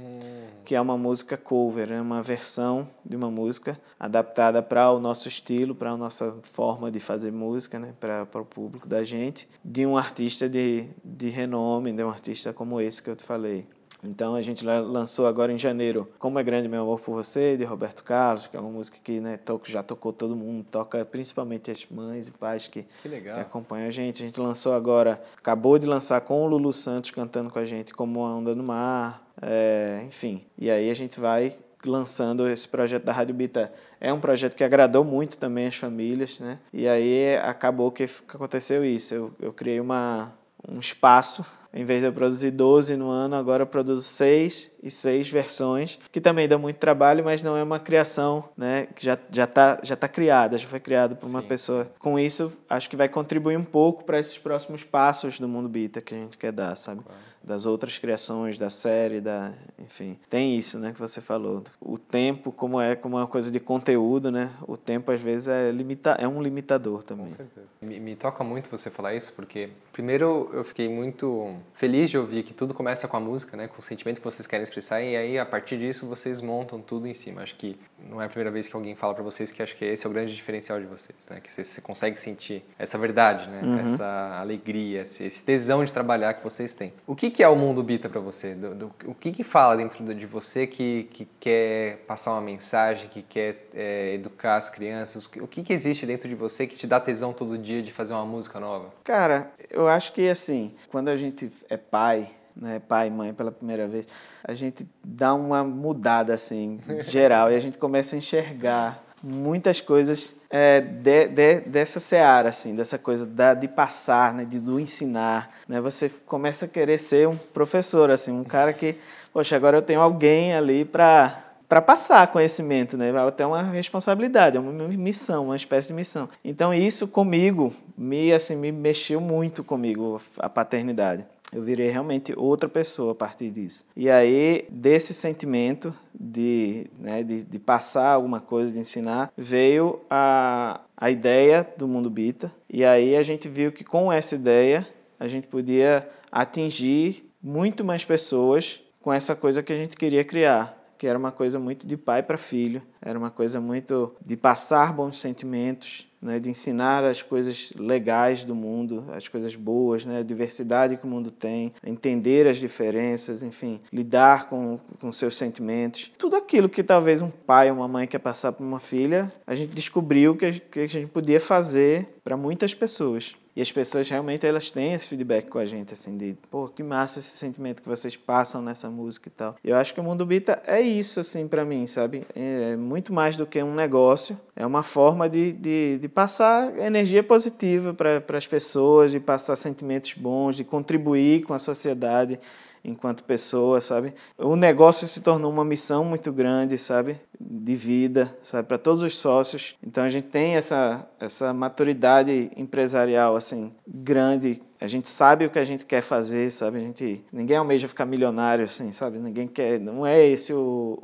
que 0.64 0.74
é 0.74 0.80
uma 0.80 0.98
música 0.98 1.36
cover, 1.36 1.92
é 1.92 2.00
uma 2.00 2.24
versão 2.24 2.88
de 3.04 3.18
uma 3.18 3.30
música 3.30 3.78
adaptada 4.00 4.64
para 4.64 4.90
o 4.94 4.98
nosso 4.98 5.28
estilo, 5.28 5.76
para 5.76 5.92
a 5.92 5.98
nossa 5.98 6.34
forma 6.42 6.90
de 6.90 7.02
fazer 7.02 7.30
música, 7.30 7.78
né? 7.78 7.94
para 8.00 8.26
o 8.36 8.46
público 8.46 8.88
da 8.88 9.04
gente, 9.04 9.50
de 9.62 9.86
um 9.86 9.98
artista 9.98 10.48
de, 10.48 10.88
de 11.04 11.28
renome, 11.28 11.92
de 11.92 12.02
um 12.02 12.08
artista 12.08 12.54
como 12.54 12.80
esse 12.80 13.04
que 13.04 13.10
eu 13.10 13.16
te 13.18 13.26
falei. 13.26 13.68
Então 14.04 14.36
a 14.36 14.42
gente 14.42 14.66
la- 14.66 14.80
lançou 14.80 15.28
agora 15.28 15.52
em 15.54 15.58
janeiro 15.58 16.08
Como 16.18 16.40
é 16.40 16.44
Grande 16.44 16.68
Meu 16.68 16.82
Amor 16.82 17.00
por 17.02 17.14
Você, 17.16 17.56
de 17.56 17.64
Roberto 17.64 18.04
Carlos, 18.04 18.48
que 18.48 18.58
é 18.58 18.60
uma 18.60 18.70
música 18.70 18.98
que 19.04 19.20
né, 19.20 19.40
já 19.66 19.84
tocou 19.84 20.12
todo 20.12 20.36
mundo, 20.36 20.66
toca 20.72 21.06
principalmente 21.06 21.70
as 21.70 21.86
mães 21.90 22.28
e 22.28 22.32
pais 22.32 22.68
que, 22.68 22.86
Que 23.04 23.10
que 23.36 23.40
acompanham 23.42 23.88
a 23.88 23.92
gente. 23.92 24.24
A 24.24 24.26
gente 24.26 24.40
lançou 24.42 24.74
agora, 24.74 25.22
acabou 25.38 25.78
de 25.78 25.86
lançar 25.86 26.20
com 26.22 26.44
o 26.44 26.48
Lulu 26.48 26.74
Santos 26.74 27.12
cantando 27.12 27.50
com 27.50 27.60
a 27.60 27.66
gente 27.66 27.94
Como 27.94 28.26
a 28.26 28.36
Onda 28.36 28.56
no 28.56 28.64
Mar, 28.64 29.22
é, 29.42 30.04
enfim. 30.08 30.44
E 30.58 30.70
aí 30.72 30.90
a 30.90 30.94
gente 30.96 31.20
vai 31.20 31.54
lançando 31.86 32.48
esse 32.48 32.68
projeto 32.68 33.04
da 33.06 33.12
Rádio 33.12 33.34
Bita. 33.34 33.72
É 34.00 34.12
um 34.14 34.20
projeto 34.20 34.56
que 34.56 34.64
agradou 34.64 35.04
muito 35.04 35.38
também 35.38 35.66
as 35.68 35.76
famílias, 35.76 36.40
né? 36.40 36.60
E 36.72 36.88
aí 36.88 37.36
acabou 37.38 37.92
que 37.92 38.04
aconteceu 38.04 38.86
isso. 38.86 39.14
Eu, 39.16 39.32
eu 39.40 39.52
criei 39.54 39.80
uma, 39.80 40.32
um 40.68 40.80
espaço, 40.80 41.46
em 41.74 41.86
vez 41.86 42.02
de 42.02 42.08
eu 42.08 42.14
produzir 42.14 42.52
12 42.52 42.98
no 42.98 43.10
ano, 43.10 43.36
agora 43.36 43.64
eu 43.64 43.68
produzo 43.68 44.06
6 44.06 44.72
e 44.84 44.92
6 44.92 45.30
versões, 45.30 45.98
que 46.12 46.20
também 46.20 46.48
dá 46.48 46.58
muito 46.58 46.78
trabalho, 46.78 47.24
mas 47.24 47.42
não 47.42 47.56
é 47.56 47.64
uma 47.64 47.80
criação, 47.80 48.50
né? 48.58 48.88
Que 48.94 49.06
já 49.06 49.18
já 49.30 49.48
tá 49.48 49.78
já 49.82 49.96
tá 49.96 50.08
criada, 50.08 50.58
já 50.58 50.68
foi 50.68 50.80
criada 50.80 51.16
por 51.16 51.30
uma 51.30 51.42
Sim. 51.42 51.48
pessoa. 51.48 51.92
Com 51.98 52.20
isso, 52.20 52.52
acho 52.70 52.90
que 52.90 52.96
vai 52.96 53.08
contribuir 53.08 53.58
um 53.58 53.64
pouco 53.64 54.04
para 54.04 54.20
esses 54.20 54.38
próximos 54.38 54.84
passos 54.84 55.40
do 55.40 55.48
mundo 55.48 55.70
Bita 55.70 56.02
que 56.02 56.14
a 56.14 56.18
gente 56.18 56.38
quer 56.38 56.52
dar, 56.52 56.76
sabe? 56.76 57.02
Das 57.44 57.66
outras 57.66 57.98
criações 57.98 58.58
da 58.58 58.70
série, 58.70 59.20
da, 59.20 59.52
enfim. 59.80 60.18
Tem 60.30 60.56
isso, 60.56 60.78
né, 60.78 60.92
que 60.94 61.00
você 61.00 61.20
falou. 61.20 61.64
O 61.80 61.98
tempo, 61.98 62.52
como 62.52 62.80
é 62.80 62.96
como 62.96 63.18
é 63.18 63.22
uma 63.22 63.28
coisa 63.28 63.50
de 63.50 63.60
conteúdo, 63.60 64.32
né? 64.32 64.52
O 64.68 64.78
tempo 64.78 65.12
às 65.12 65.22
vezes 65.22 65.48
é 65.48 65.72
limita 65.72 66.12
é 66.20 66.28
um 66.28 66.42
limitador 66.42 67.04
também. 67.04 67.26
Com 67.26 67.32
certeza. 67.32 67.66
Me, 67.82 68.00
me 68.00 68.16
toca 68.16 68.44
muito 68.44 68.70
você 68.70 68.92
falar 68.92 69.16
isso, 69.16 69.34
porque 69.34 69.70
primeiro 69.92 70.52
eu 70.54 70.64
fiquei 70.64 70.88
muito 70.88 71.56
feliz 71.74 72.12
de 72.12 72.18
ouvir 72.18 72.44
que 72.44 72.54
tudo 72.54 72.74
começa 72.76 73.08
com 73.08 73.18
a 73.18 73.20
música, 73.20 73.58
né, 73.58 73.68
com 73.68 73.80
o 73.80 73.82
sentimento 73.82 74.20
que 74.20 74.24
vocês 74.24 74.46
querem 74.46 74.64
expressar 74.64 75.02
e 75.02 75.16
aí 75.16 75.40
a 75.40 75.46
partir 75.46 75.80
disso 75.80 76.06
vocês 76.06 76.42
montam 76.42 76.80
tudo 76.80 77.08
em 77.08 77.14
cima. 77.14 77.42
Acho 77.42 77.56
que 77.56 77.76
não 78.08 78.22
é 78.22 78.26
a 78.26 78.30
primeira 78.30 78.52
vez 78.52 78.68
que 78.68 78.76
alguém 78.76 78.96
fala 78.96 79.16
pra 79.16 79.24
vocês 79.24 79.52
que 79.52 79.64
acho 79.64 79.76
que 79.76 79.86
esse 79.86 80.06
é 80.06 80.10
o 80.10 80.14
grande 80.14 80.36
diferencial 80.36 80.80
de 80.80 80.86
vocês, 80.86 81.18
né, 81.28 81.40
que 81.42 81.52
você, 81.52 81.64
você 81.64 81.82
consegue 81.82 82.20
sentir 82.20 82.64
essa 82.78 83.00
verdade, 83.00 83.48
né, 83.50 83.82
essa 83.82 84.38
alegria, 84.40 85.02
esse, 85.02 85.24
esse 85.24 85.44
tesão 85.44 85.84
de 85.84 85.92
trabalhar 85.92 86.36
que 86.36 86.44
vocês 86.44 86.76
têm. 86.76 86.94
O 87.08 87.16
que 87.16 87.31
que 87.32 87.42
é 87.42 87.48
o 87.48 87.56
mundo 87.56 87.82
Bita 87.82 88.08
pra 88.10 88.20
você? 88.22 88.54
Do- 88.54 88.76
do- 88.76 88.92
o 89.06 89.16
que 89.16 89.32
que 89.32 89.44
fala 89.44 89.76
dentro 89.76 90.04
de 90.14 90.26
você 90.26 90.68
que, 90.68 91.10
que 91.12 91.28
quer 91.40 91.98
passar 92.08 92.32
uma 92.34 92.42
mensagem, 92.42 93.08
que 93.10 93.22
quer 93.22 93.68
é, 93.74 94.14
educar 94.14 94.58
as 94.58 94.70
crianças? 94.70 95.26
O 95.38 95.48
que 95.48 95.64
que 95.64 95.74
existe 95.74 96.06
dentro 96.06 96.30
de 96.30 96.36
você 96.36 96.68
que 96.68 96.76
te 96.76 96.86
dá 96.86 97.00
tesão 97.00 97.34
todo 97.34 97.58
dia 97.58 97.82
de 97.82 97.92
fazer 97.92 98.14
uma 98.14 98.26
música 98.26 98.60
nova? 98.60 98.94
Cara, 99.04 99.52
eu 99.70 99.88
acho 99.88 100.14
que 100.14 100.30
assim, 100.30 100.74
quando 100.90 101.08
a 101.10 101.16
gente 101.16 101.52
é 101.70 101.78
pai, 101.78 102.30
né, 102.56 102.80
pai 102.86 103.08
e 103.08 103.12
mãe 103.12 103.34
pela 103.34 103.52
primeira 103.52 103.88
vez, 103.88 104.06
a 104.44 104.54
gente 104.54 104.88
dá 105.04 105.34
uma 105.34 105.64
mudada 105.64 106.34
assim, 106.34 106.80
geral, 107.08 107.52
e 107.52 107.56
a 107.56 107.60
gente 107.60 107.78
começa 107.78 108.16
a 108.16 108.18
enxergar 108.18 109.04
muitas 109.24 109.80
coisas 109.80 110.34
é, 110.52 110.82
de- 110.82 111.28
de- 111.28 111.62
dessa 111.62 112.00
seara, 112.00 112.50
assim, 112.50 112.76
dessa 112.76 112.98
coisa 112.98 113.26
da, 113.26 113.54
de 113.54 113.68
passar, 113.68 114.34
né, 114.34 114.46
de, 114.46 114.60
do 114.60 114.80
ensinar, 114.80 115.50
né, 115.68 115.80
você 115.80 116.10
começa 116.26 116.66
a 116.66 116.68
querer 116.68 116.98
ser 116.98 117.28
um 117.28 117.38
professor, 117.38 118.12
assim, 118.12 118.32
um 118.32 118.44
cara 118.44 118.74
que, 118.74 118.98
poxa, 119.34 119.56
agora 119.56 119.78
eu 119.78 119.82
tenho 119.82 120.02
alguém 120.02 120.54
ali 120.54 120.84
para 120.86 121.46
para 121.70 121.82
passar 121.82 122.28
conhecimento, 122.28 122.98
né? 122.98 123.14
Até 123.26 123.46
uma 123.46 123.62
responsabilidade, 123.62 124.58
é 124.58 124.60
uma 124.60 124.90
missão, 124.90 125.46
uma 125.46 125.56
espécie 125.56 125.88
de 125.88 125.94
missão. 125.94 126.28
Então 126.44 126.74
isso 126.74 127.08
comigo 127.08 127.74
me 127.98 128.34
assim 128.34 128.58
me 128.58 128.74
mexeu 128.74 129.22
muito 129.22 129.64
comigo 129.64 130.22
a 130.38 130.50
paternidade. 130.50 131.26
Eu 131.54 131.62
virei 131.62 131.90
realmente 131.90 132.34
outra 132.38 132.70
pessoa 132.70 133.12
a 133.12 133.16
partir 133.16 133.52
disso. 133.52 133.86
E 133.96 134.10
aí 134.10 134.66
desse 134.70 135.14
sentimento 135.14 135.94
de, 136.14 136.88
né, 136.98 137.24
de, 137.24 137.44
de 137.44 137.60
passar 137.60 138.14
alguma 138.14 138.40
coisa, 138.40 138.72
de 138.72 138.80
ensinar, 138.80 139.32
veio 139.38 140.00
a, 140.10 140.82
a 140.96 141.12
ideia 141.12 141.68
do 141.78 141.88
Mundo 141.88 142.10
Bita. 142.10 142.54
E 142.70 142.86
aí 142.86 143.16
a 143.16 143.24
gente 143.24 143.50
viu 143.50 143.72
que 143.72 143.84
com 143.84 144.12
essa 144.12 144.36
ideia 144.36 144.88
a 145.20 145.28
gente 145.28 145.48
podia 145.48 146.08
atingir 146.32 147.30
muito 147.44 147.84
mais 147.84 148.06
pessoas 148.06 148.80
com 149.02 149.12
essa 149.12 149.36
coisa 149.36 149.62
que 149.62 149.74
a 149.74 149.78
gente 149.78 149.98
queria 149.98 150.24
criar 150.24 150.81
que 151.02 151.08
era 151.08 151.18
uma 151.18 151.32
coisa 151.32 151.58
muito 151.58 151.88
de 151.88 151.98
pai 151.98 152.22
para 152.22 152.38
filho, 152.38 152.80
era 153.02 153.18
uma 153.18 153.32
coisa 153.32 153.60
muito 153.60 154.14
de 154.24 154.38
passar 154.38 154.94
bons 154.94 155.20
sentimentos, 155.20 156.08
né, 156.22 156.40
de 156.40 156.48
ensinar 156.48 157.04
as 157.04 157.24
coisas 157.24 157.74
legais 157.76 158.44
do 158.44 158.54
mundo, 158.54 159.06
as 159.12 159.28
coisas 159.28 159.56
boas, 159.56 160.06
né, 160.06 160.20
a 160.20 160.24
diversidade 160.24 160.98
que 160.98 161.04
o 161.04 161.08
mundo 161.08 161.32
tem, 161.32 161.74
entender 161.84 162.46
as 162.46 162.60
diferenças, 162.60 163.42
enfim, 163.42 163.82
lidar 163.92 164.48
com, 164.48 164.80
com 165.00 165.12
seus 165.12 165.36
sentimentos. 165.36 166.12
Tudo 166.20 166.36
aquilo 166.36 166.70
que 166.70 166.84
talvez 166.84 167.24
um 167.24 167.32
pai 167.32 167.72
ou 167.72 167.78
uma 167.78 167.88
mãe 167.88 168.06
quer 168.06 168.20
passar 168.20 168.52
para 168.52 168.64
uma 168.64 168.80
filha, 168.80 169.34
a 169.48 169.56
gente 169.56 169.74
descobriu 169.74 170.36
que 170.36 170.46
a, 170.46 170.52
que 170.52 170.82
a 170.82 170.88
gente 170.88 171.08
podia 171.08 171.40
fazer 171.40 172.10
para 172.24 172.38
muitas 172.38 172.76
pessoas. 172.76 173.36
E 173.56 173.62
as 173.62 173.72
pessoas 173.72 174.10
realmente 174.10 174.46
elas 174.46 174.72
têm 174.72 174.94
esse 174.94 175.08
feedback 175.08 175.48
com 175.48 175.60
a 175.60 175.66
gente, 175.66 175.94
assim, 175.94 176.18
de, 176.18 176.38
pô, 176.50 176.70
que 176.70 176.82
massa 176.82 177.20
esse 177.20 177.36
sentimento 177.38 177.82
que 177.82 177.90
vocês 177.90 178.16
passam 178.16 178.62
nessa 178.62 178.90
música 178.90 179.28
e 179.28 179.32
tal. 179.32 179.56
Eu 179.64 179.76
acho 179.76 179.94
que 179.94 180.00
o 180.00 180.04
Mundo 180.04 180.26
Bita 180.26 180.62
é 180.66 180.80
isso, 180.80 181.20
assim, 181.20 181.48
para 181.48 181.66
mim, 181.66 181.86
sabe? 181.86 182.26
É 182.34 182.76
muito 182.78 183.12
mais 183.12 183.36
do 183.36 183.46
que 183.46 183.62
um 183.62 183.76
negócio, 183.76 184.40
é 184.56 184.66
uma 184.66 184.84
forma 184.84 185.28
de, 185.28 185.52
de, 185.52 185.98
de 185.98 186.08
passar 186.08 186.78
energia 186.80 187.22
positiva 187.22 187.94
para 187.94 188.38
as 188.38 188.48
pessoas, 188.48 189.12
de 189.12 189.20
passar 189.20 189.56
sentimentos 189.58 190.14
bons, 190.14 190.56
de 190.56 190.64
contribuir 190.64 191.44
com 191.44 191.54
a 191.54 191.60
sociedade 191.60 192.40
enquanto 192.84 193.24
pessoa, 193.24 193.80
sabe? 193.80 194.14
O 194.38 194.56
negócio 194.56 195.08
se 195.08 195.22
tornou 195.22 195.52
uma 195.52 195.64
missão 195.64 196.04
muito 196.04 196.32
grande, 196.32 196.78
sabe? 196.78 197.20
De 197.40 197.76
vida, 197.76 198.36
sabe? 198.42 198.68
Para 198.68 198.78
todos 198.78 199.04
os 199.04 199.18
sócios. 199.18 199.76
Então 199.86 200.04
a 200.04 200.10
gente 200.10 200.28
tem 200.28 200.56
essa 200.56 201.08
essa 201.20 201.54
maturidade 201.54 202.52
empresarial 202.56 203.36
assim 203.36 203.72
grande. 203.88 204.62
A 204.80 204.88
gente 204.88 205.08
sabe 205.08 205.46
o 205.46 205.50
que 205.52 205.60
a 205.60 205.64
gente 205.64 205.86
quer 205.86 206.02
fazer, 206.02 206.50
sabe? 206.52 206.78
A 206.78 206.82
gente 206.82 207.24
ninguém 207.32 207.58
almeja 207.58 207.88
ficar 207.88 208.06
milionário 208.06 208.66
assim, 208.66 208.92
sabe? 208.92 209.20
Ninguém 209.20 209.48
quer, 209.48 209.80
não 209.80 210.06
é 210.06 210.26
esse 210.26 210.54
o, 210.54 210.98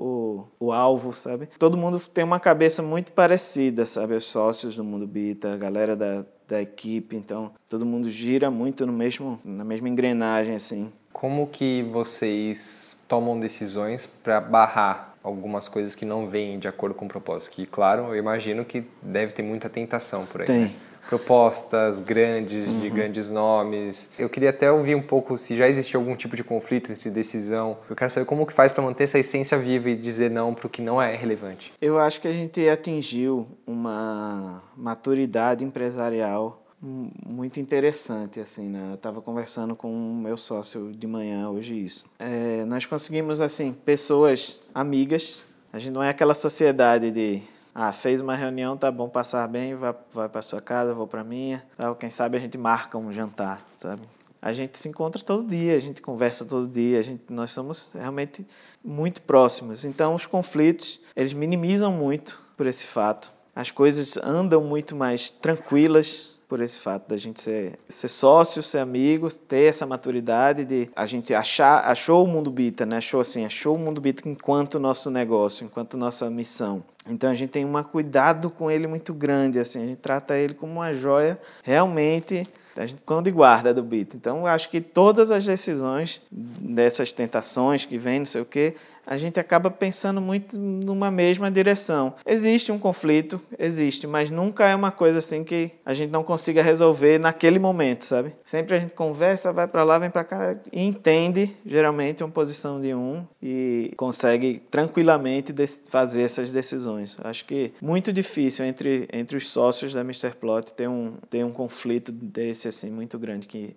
o, 0.60 0.66
o 0.68 0.72
alvo, 0.72 1.14
sabe? 1.14 1.48
Todo 1.60 1.78
mundo 1.78 2.00
tem 2.00 2.24
uma 2.24 2.40
cabeça 2.40 2.82
muito 2.82 3.12
parecida, 3.12 3.86
sabe? 3.86 4.16
Os 4.16 4.26
sócios 4.26 4.76
do 4.76 4.84
Mundo 4.84 5.06
Bita, 5.06 5.54
a 5.54 5.58
galera 5.58 5.96
da 5.96 6.26
da 6.48 6.62
equipe, 6.62 7.16
então 7.16 7.52
todo 7.68 7.86
mundo 7.86 8.10
gira 8.10 8.50
muito 8.50 8.86
no 8.86 8.94
mesmo 8.94 9.38
na 9.44 9.66
mesma 9.66 9.90
engrenagem 9.90 10.56
assim. 10.56 10.92
Como 11.18 11.48
que 11.48 11.82
vocês 11.92 13.04
tomam 13.08 13.40
decisões 13.40 14.06
para 14.06 14.40
barrar 14.40 15.16
algumas 15.24 15.68
coisas 15.68 15.96
que 15.96 16.06
não 16.06 16.28
vêm 16.30 16.60
de 16.60 16.68
acordo 16.68 16.94
com 16.94 17.06
o 17.06 17.08
propósito? 17.08 17.54
Que, 17.54 17.66
claro, 17.66 18.10
eu 18.10 18.16
imagino 18.16 18.64
que 18.64 18.84
deve 19.02 19.34
ter 19.34 19.42
muita 19.42 19.68
tentação 19.68 20.28
por 20.28 20.42
aí. 20.42 20.48
Tem. 20.48 20.60
né? 20.66 20.74
Propostas 21.10 22.02
grandes, 22.02 22.68
de 22.68 22.90
grandes 22.92 23.32
nomes. 23.32 24.12
Eu 24.20 24.30
queria 24.30 24.52
até 24.52 24.72
ouvir 24.72 24.94
um 24.94 25.02
pouco 25.02 25.40
se 25.40 25.58
já 25.58 25.68
existiu 25.68 26.00
algum 26.00 26.16
tipo 26.16 26.36
de 26.36 26.44
conflito 26.44 26.92
entre 26.92 27.10
decisão. 27.10 27.80
Eu 27.90 27.96
quero 27.96 28.12
saber 28.12 28.28
como 28.28 28.46
que 28.46 28.54
faz 28.54 28.72
para 28.72 28.84
manter 28.84 29.06
essa 29.06 29.18
essência 29.18 29.58
viva 29.58 29.90
e 29.90 29.96
dizer 29.96 30.30
não 30.30 30.54
para 30.54 30.68
o 30.68 30.70
que 30.70 30.84
não 30.84 31.02
é 31.02 31.16
relevante. 31.16 31.74
Eu 31.82 31.98
acho 31.98 32.22
que 32.22 32.28
a 32.28 32.34
gente 32.34 32.70
atingiu 32.70 33.48
uma 33.66 34.62
maturidade 34.76 35.64
empresarial 35.64 36.67
muito 36.82 37.60
interessante, 37.60 38.40
assim, 38.40 38.70
né? 38.70 38.92
Eu 38.92 38.96
estava 38.96 39.22
conversando 39.22 39.76
com 39.76 39.92
o 39.92 40.16
meu 40.16 40.38
sócio 40.38 40.92
de 40.92 41.08
manhã 41.08 41.50
hoje 41.50 41.74
isso. 41.74 42.06
É, 42.20 42.64
nós 42.66 42.86
conseguimos, 42.86 43.42
assim, 43.42 43.74
pessoas 43.74 44.62
amigas. 44.74 45.46
A 45.74 45.80
gente 45.80 45.94
não 45.94 46.04
é 46.04 46.10
aquela 46.10 46.34
sociedade 46.34 47.12
de 47.12 47.42
ah, 47.74 47.94
fez 47.94 48.20
uma 48.22 48.36
reunião, 48.36 48.76
tá 48.76 48.92
bom, 48.92 49.08
passar 49.08 49.48
bem, 49.48 49.76
vai, 49.76 49.94
vai 50.12 50.30
para 50.30 50.42
sua 50.42 50.62
casa, 50.62 50.94
vou 50.94 51.08
para 51.08 51.24
minha. 51.24 51.64
Tal. 51.78 51.96
Quem 51.96 52.10
sabe 52.10 52.38
a 52.38 52.40
gente 52.40 52.58
marca 52.58 52.98
um 52.98 53.12
jantar, 53.12 53.66
sabe? 53.76 54.02
A 54.42 54.54
gente 54.54 54.80
se 54.80 54.88
encontra 54.88 55.22
todo 55.22 55.48
dia, 55.48 55.76
a 55.76 55.80
gente 55.80 56.02
conversa 56.02 56.46
todo 56.46 56.68
dia, 56.68 57.00
a 57.00 57.02
gente, 57.02 57.24
nós 57.30 57.52
somos 57.52 57.92
realmente 57.94 58.46
muito 58.84 59.22
próximos. 59.24 59.84
Então, 59.84 60.14
os 60.14 60.26
conflitos, 60.26 61.00
eles 61.16 61.34
minimizam 61.34 61.92
muito 61.92 62.40
por 62.56 62.68
esse 62.68 62.86
fato. 62.86 63.32
As 63.56 63.72
coisas 63.72 64.18
andam 64.18 64.62
muito 64.62 64.96
mais 64.96 65.32
tranquilas 65.32 66.37
por 66.48 66.62
esse 66.62 66.80
fato 66.80 67.10
da 67.10 67.18
gente 67.18 67.42
ser, 67.42 67.78
ser 67.90 68.08
sócio, 68.08 68.64
ser 68.64 68.80
amigo, 68.80 69.30
ter 69.30 69.70
essa 69.70 69.86
maturidade 69.86 70.64
de 70.64 70.90
a 70.96 71.06
gente 71.06 71.34
achar, 71.34 71.84
achou 71.86 72.24
o 72.24 72.28
mundo 72.28 72.50
bita, 72.50 72.86
né? 72.86 72.98
Achou 72.98 73.20
assim, 73.20 73.46
achou 73.46 73.76
o 73.76 73.80
mundo 73.80 74.00
bita 74.00 74.28
enquanto 74.28 74.80
nosso 74.80 75.12
negócio, 75.12 75.66
enquanto 75.66 75.98
nossa 75.98 76.30
missão. 76.30 76.82
Então 77.10 77.30
a 77.30 77.36
gente 77.36 77.50
tem 77.50 77.66
um 77.66 77.84
cuidado 77.84 78.50
com 78.50 78.72
ele 78.72 78.88
muito 78.88 79.14
grande, 79.14 79.60
assim, 79.60 79.84
a 79.84 79.88
gente 79.88 80.00
trata 80.00 80.38
ele 80.38 80.54
como 80.54 80.74
uma 80.74 80.94
joia 80.94 81.38
realmente 81.64 82.48
a 82.80 82.86
gente 82.86 83.02
de 83.24 83.32
guarda 83.32 83.74
do 83.74 83.82
beat. 83.82 84.14
Então, 84.14 84.42
eu 84.42 84.48
acho 84.48 84.70
que 84.70 84.80
todas 84.80 85.32
as 85.32 85.44
decisões 85.46 86.22
dessas 86.32 87.12
tentações 87.12 87.86
que 87.86 87.98
vem, 87.98 88.20
não 88.20 88.26
sei 88.26 88.42
o 88.42 88.46
quê, 88.46 88.76
a 89.08 89.18
gente 89.18 89.40
acaba 89.40 89.72
pensando 89.72 90.20
muito 90.20 90.60
numa 90.60 91.10
mesma 91.10 91.50
direção. 91.50 92.16
Existe 92.26 92.74
um 92.74 92.78
conflito, 92.78 93.40
existe, 93.58 94.06
mas 94.06 94.30
nunca 94.30 94.68
é 94.68 94.76
uma 94.76 94.92
coisa 94.92 95.20
assim 95.20 95.46
que 95.46 95.72
a 95.86 95.94
gente 95.94 96.12
não 96.12 96.24
consiga 96.24 96.62
resolver 96.62 97.18
naquele 97.18 97.58
momento, 97.58 98.04
sabe? 98.04 98.34
Sempre 98.44 98.76
a 98.76 98.80
gente 98.80 98.94
conversa, 98.94 99.54
vai 99.54 99.66
para 99.66 99.84
lá, 99.86 99.98
vem 99.98 100.10
para 100.10 100.26
cá 100.26 100.58
e 100.74 100.84
entende 100.84 101.56
geralmente 101.66 102.22
uma 102.22 102.30
posição 102.30 102.82
de 102.82 102.94
um 102.94 103.26
e 103.42 103.94
consegue 103.96 104.62
tranquilamente 104.70 105.54
fazer 105.90 106.24
essas 106.24 106.50
decisões. 106.50 107.18
Acho 107.24 107.46
que 107.46 107.74
muito 107.82 108.12
difícil 108.12 108.66
entre, 108.66 109.08
entre 109.14 109.38
os 109.38 109.50
sócios 109.50 109.94
da 109.94 110.02
Mr. 110.02 110.32
Plot 110.36 110.74
ter 110.74 110.90
um, 110.90 111.14
ter 111.30 111.46
um 111.46 111.52
conflito 111.52 112.12
desse 112.12 112.68
assim 112.68 112.90
muito 112.90 113.18
grande 113.18 113.48
que 113.48 113.74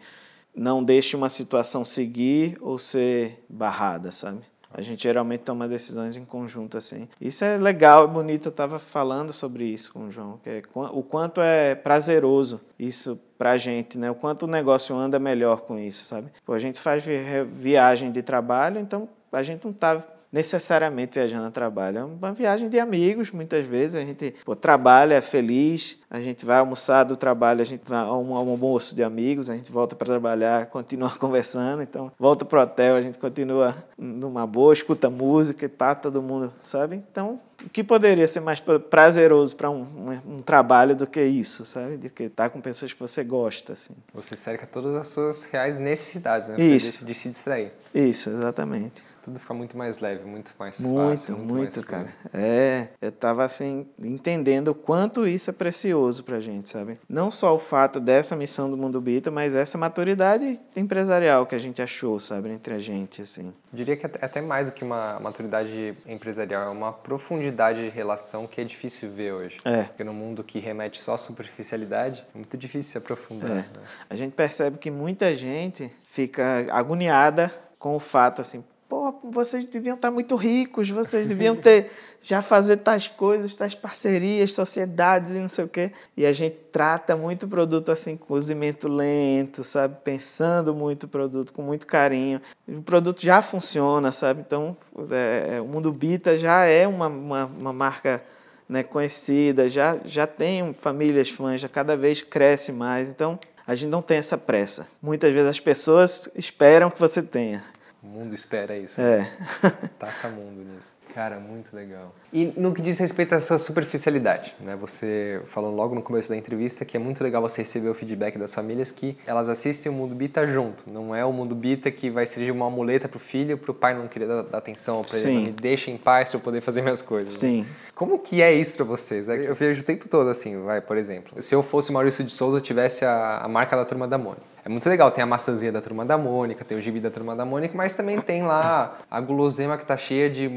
não 0.55 0.83
deixe 0.83 1.15
uma 1.15 1.29
situação 1.29 1.85
seguir 1.85 2.57
ou 2.61 2.79
ser 2.79 3.45
barrada, 3.49 4.11
sabe? 4.11 4.41
A 4.73 4.81
gente 4.83 5.03
geralmente 5.03 5.41
toma 5.41 5.67
decisões 5.67 6.17
em 6.17 6.25
conjunto 6.25 6.79
assim. 6.79 7.09
Isso 7.21 7.45
é 7.45 7.57
legal, 7.57 8.05
é 8.05 8.07
bonito. 8.07 8.47
Eu 8.47 8.51
estava 8.51 8.79
falando 8.79 9.33
sobre 9.33 9.65
isso 9.65 9.93
com 9.93 10.07
o 10.07 10.11
João, 10.11 10.39
que 10.43 10.49
é 10.49 10.63
o 10.93 11.03
quanto 11.03 11.41
é 11.41 11.75
prazeroso 11.75 12.61
isso 12.79 13.19
para 13.37 13.53
a 13.53 13.59
gente, 13.59 13.99
né? 13.99 14.11
O 14.11 14.15
quanto 14.15 14.45
o 14.45 14.47
negócio 14.47 14.97
anda 14.97 15.19
melhor 15.19 15.63
com 15.63 15.79
isso, 15.79 16.05
sabe? 16.05 16.31
Pô, 16.45 16.53
a 16.53 16.59
gente 16.59 16.79
faz 16.79 17.05
viagem 17.53 18.13
de 18.13 18.23
trabalho, 18.23 18.79
então 18.81 19.09
a 19.33 19.43
gente 19.43 19.65
não 19.65 19.73
está 19.73 20.03
necessariamente 20.33 21.15
viajando 21.15 21.47
a 21.47 21.51
trabalho. 21.51 21.99
É 21.99 22.05
uma 22.05 22.33
viagem 22.33 22.69
de 22.69 22.79
amigos, 22.79 23.31
muitas 23.31 23.67
vezes. 23.67 23.97
A 23.97 24.05
gente 24.05 24.35
pô, 24.45 24.55
trabalha 24.55 25.15
é 25.15 25.21
feliz, 25.21 25.99
a 26.09 26.21
gente 26.21 26.47
vai 26.47 26.59
almoçar 26.59 27.05
do 27.05 27.17
trabalho, 27.17 27.61
a 27.61 27.65
gente 27.65 27.83
vai 27.85 27.99
a 27.99 28.13
um 28.13 28.35
almoço 28.35 28.95
de 28.95 29.03
amigos, 29.03 29.51
a 29.51 29.57
gente 29.57 29.73
volta 29.73 29.97
para 29.97 30.07
trabalhar, 30.07 30.67
continua 30.71 31.11
conversando. 31.11 31.83
Então, 31.83 32.13
volta 32.19 32.45
para 32.45 32.61
o 32.61 32.63
hotel, 32.63 32.97
a 32.97 33.03
gente 33.03 33.19
continua 33.19 33.75
numa 33.99 34.47
boa, 34.47 34.73
escuta 34.73 35.11
música 35.11 35.67
e 35.67 35.69
pá, 35.69 35.95
todo 35.95 36.23
mundo, 36.23 36.53
sabe? 36.63 37.03
Então, 37.11 37.41
o 37.65 37.69
que 37.69 37.85
poderia 37.85 38.27
ser 38.27 38.41
mais 38.41 38.61
prazeroso 38.61 39.55
para 39.55 39.69
um, 39.69 39.83
um, 39.83 40.35
um, 40.35 40.39
trabalho 40.39 40.97
do 40.97 41.07
que 41.07 41.23
isso, 41.23 41.65
sabe? 41.65 41.99
Do 41.99 42.09
que 42.09 42.23
estar 42.25 42.49
com 42.49 42.61
pessoas 42.61 42.93
que 42.93 43.01
você 43.01 43.23
gosta, 43.23 43.75
assim. 43.75 43.93
Você 44.15 44.35
cerca 44.35 44.67
todas 44.67 44.95
as 44.95 45.09
suas 45.09 45.45
reais 45.45 45.79
necessidades, 45.79 46.49
né? 46.49 46.57
Você 46.57 46.63
isso. 46.63 46.91
deixa 46.93 47.05
de 47.05 47.15
se 47.15 47.29
distrair. 47.29 47.73
Isso, 47.95 48.31
exatamente 48.31 49.03
tudo 49.23 49.39
fica 49.39 49.55
muito 49.55 49.77
mais 49.77 50.01
leve, 50.01 50.25
muito 50.25 50.53
mais 50.59 50.81
muito, 50.81 51.11
fácil. 51.11 51.37
Muito, 51.37 51.55
muito, 51.55 51.83
cara. 51.83 52.09
É, 52.33 52.89
eu 53.01 53.13
tava 53.13 53.45
assim, 53.45 53.87
entendendo 53.99 54.69
o 54.69 54.75
quanto 54.75 55.27
isso 55.27 55.51
é 55.51 55.53
precioso 55.53 56.25
pra 56.25 56.41
gente, 56.41 56.69
sabe? 56.69 56.99
Não 57.09 57.31
só 57.31 57.55
o 57.55 57.59
fato 57.59 58.01
dessa 58.01 58.35
missão 58.35 58.71
do 58.71 58.77
Mundo 58.77 59.01
Bita, 59.01 59.31
mas 59.31 59.55
essa 59.55 59.77
maturidade 59.77 60.59
empresarial 60.77 61.47
que 61.47 61.55
a 61.55 61.59
gente 61.59 61.83
achou, 61.83 62.19
sabe, 62.19 62.51
entre 62.51 62.75
a 62.75 62.79
gente, 62.79 63.23
assim. 63.23 63.53
Eu 63.73 63.77
diria 63.77 63.97
que 63.97 64.07
é 64.07 64.11
até 64.23 64.41
mais 64.41 64.69
do 64.69 64.73
que 64.73 64.85
uma 64.85 65.19
maturidade 65.21 65.95
empresarial, 66.07 66.65
é 66.65 66.69
uma 66.69 66.93
profundidade 66.93 67.83
de 67.83 67.89
relação 67.89 68.47
que 68.47 68.61
é 68.61 68.65
difícil 68.65 69.11
ver 69.11 69.33
hoje. 69.33 69.59
É. 69.65 69.85
Porque 69.85 70.05
no 70.05 70.13
mundo 70.13 70.43
que 70.43 70.59
remete 70.59 71.01
só 71.01 71.15
à 71.15 71.19
superficialidade, 71.19 72.25
é 72.35 72.39
muito 72.39 72.57
difícil 72.57 72.93
se 72.93 72.99
aprofundar. 72.99 73.51
É. 73.51 73.55
Né? 73.55 73.67
A 74.09 74.17
gente 74.17 74.33
percebe 74.33 74.79
que 74.79 74.91
muita 74.91 75.35
gente 75.35 75.91
fica 76.05 76.67
agoniada 76.71 77.53
com 77.79 77.97
o 77.97 77.99
fato 77.99 78.43
assim, 78.43 78.63
pô, 78.91 79.15
vocês 79.31 79.65
deviam 79.65 79.95
estar 79.95 80.11
muito 80.11 80.35
ricos, 80.35 80.91
vocês 80.91 81.29
deviam 81.29 81.55
ter 81.55 81.93
já 82.21 82.43
fazer 82.43 82.79
tais 82.79 83.07
coisas, 83.07 83.55
tais 83.55 83.73
parcerias, 83.73 84.53
sociedades 84.53 85.37
e 85.37 85.39
não 85.39 85.47
sei 85.47 85.65
o 85.65 85.69
quê. 85.69 85.93
E 86.17 86.27
a 86.27 86.33
gente 86.33 86.57
trata 86.73 87.17
muito 87.17 87.47
o 87.47 87.49
produto 87.49 87.93
assim, 87.93 88.17
cozimento 88.17 88.89
lento, 88.89 89.63
sabe? 89.63 89.97
Pensando 90.03 90.75
muito 90.75 91.05
o 91.05 91.09
produto, 91.09 91.53
com 91.53 91.63
muito 91.63 91.87
carinho. 91.87 92.43
O 92.67 92.83
produto 92.83 93.23
já 93.23 93.41
funciona, 93.41 94.11
sabe? 94.11 94.43
Então, 94.45 94.77
é 95.13 95.61
o 95.61 95.65
Mundo 95.67 95.93
Bita 95.93 96.37
já 96.37 96.65
é 96.65 96.87
uma, 96.87 97.07
uma, 97.07 97.45
uma 97.47 97.73
marca 97.73 98.21
né, 98.69 98.83
conhecida, 98.83 99.69
já, 99.69 99.99
já 100.05 100.27
tem 100.27 100.73
famílias 100.73 101.31
fãs, 101.31 101.61
já 101.61 101.69
cada 101.69 101.97
vez 101.97 102.23
cresce 102.23 102.73
mais. 102.73 103.09
Então, 103.09 103.39
a 103.65 103.75
gente 103.77 103.91
não 103.91 104.03
tem 104.03 104.17
essa 104.17 104.37
pressa. 104.37 104.89
Muitas 105.01 105.33
vezes 105.33 105.49
as 105.49 105.61
pessoas 105.61 106.29
esperam 106.35 106.91
que 106.91 106.99
você 106.99 107.23
tenha. 107.23 107.63
O 108.03 108.07
mundo 108.07 108.35
espera 108.35 108.77
isso. 108.77 109.01
É. 109.01 109.19
Né? 109.19 109.31
Taca 109.99 110.29
mundo 110.29 110.65
nisso. 110.65 110.93
Cara, 111.15 111.39
muito 111.39 111.75
legal. 111.75 112.15
E 112.33 112.53
no 112.57 112.73
que 112.73 112.81
diz 112.81 112.99
respeito 112.99 113.35
a 113.35 113.39
essa 113.39 113.59
superficialidade, 113.59 114.55
né? 114.61 114.77
Você 114.77 115.43
falou 115.49 115.75
logo 115.75 115.95
no 115.95 116.03
começo 116.03 116.29
da 116.29 116.37
entrevista 116.37 116.85
que 116.85 116.97
é 116.97 117.01
muito 117.01 117.23
legal 117.23 117.43
você 117.43 117.63
receber 117.63 117.89
o 117.89 117.95
feedback 117.95 118.39
das 118.39 118.55
famílias 118.55 118.91
que 118.91 119.19
elas 119.27 119.49
assistem 119.49 119.91
o 119.91 119.95
Mundo 119.95 120.15
Bita 120.15 120.47
junto. 120.47 120.89
Não 120.89 121.15
é 121.15 121.25
o 121.25 121.33
Mundo 121.33 121.55
Bita 121.55 121.91
que 121.91 122.09
vai 122.09 122.27
servir 122.27 122.53
uma 122.53 122.71
muleta 122.71 123.09
para 123.09 123.17
o 123.17 123.21
filho, 123.21 123.59
para 123.59 123.71
o 123.71 123.75
pai 123.75 123.95
não 123.95 124.09
querer 124.09 124.29
dar, 124.29 124.43
dar 124.43 124.59
atenção 124.59 125.03
para 125.03 125.19
ele, 125.19 125.47
me 125.47 125.53
deixa 125.53 125.91
em 125.91 125.99
paz 125.99 126.31
para 126.31 126.39
eu 126.39 126.43
poder 126.43 126.61
fazer 126.61 126.83
minhas 126.83 127.03
coisas. 127.03 127.35
Sim. 127.35 127.63
Né? 127.63 127.67
Como 127.95 128.19
que 128.19 128.41
é 128.41 128.51
isso 128.53 128.77
para 128.77 128.85
vocês? 128.85 129.29
É 129.29 129.37
eu 129.51 129.55
vejo 129.55 129.83
o 129.83 129.85
tempo 129.85 130.09
todo 130.09 130.31
assim, 130.31 130.63
vai, 130.63 130.81
por 130.81 130.97
exemplo, 130.97 131.43
se 131.43 131.55
eu 131.55 131.63
fosse 131.63 131.93
Maurício 131.93 132.25
de 132.25 132.33
Souza, 132.33 132.61
tivesse 132.61 133.05
a, 133.05 133.41
a 133.43 133.49
marca 133.49 133.77
da 133.77 133.85
Turma 133.85 134.09
da 134.09 134.17
Mônica. 134.17 134.60
É 134.71 134.73
muito 134.73 134.89
legal, 134.89 135.11
tem 135.11 135.21
a 135.21 135.27
maçãzinha 135.27 135.73
da 135.73 135.81
Turma 135.81 136.05
da 136.07 136.17
Mônica, 136.17 136.65
tem 136.65 136.79
o 136.79 136.81
gibi 136.81 137.01
da 137.01 137.11
Turma 137.11 137.35
da 137.35 137.45
Mônica, 137.45 137.77
mas 137.77 137.93
também 137.93 138.21
tem 138.21 138.45
lá 138.45 138.99
a 139.11 139.21
gulosema 139.21 139.77
que 139.77 139.85
tá 139.85 139.97
cheia 139.97 140.31
de 140.31 140.49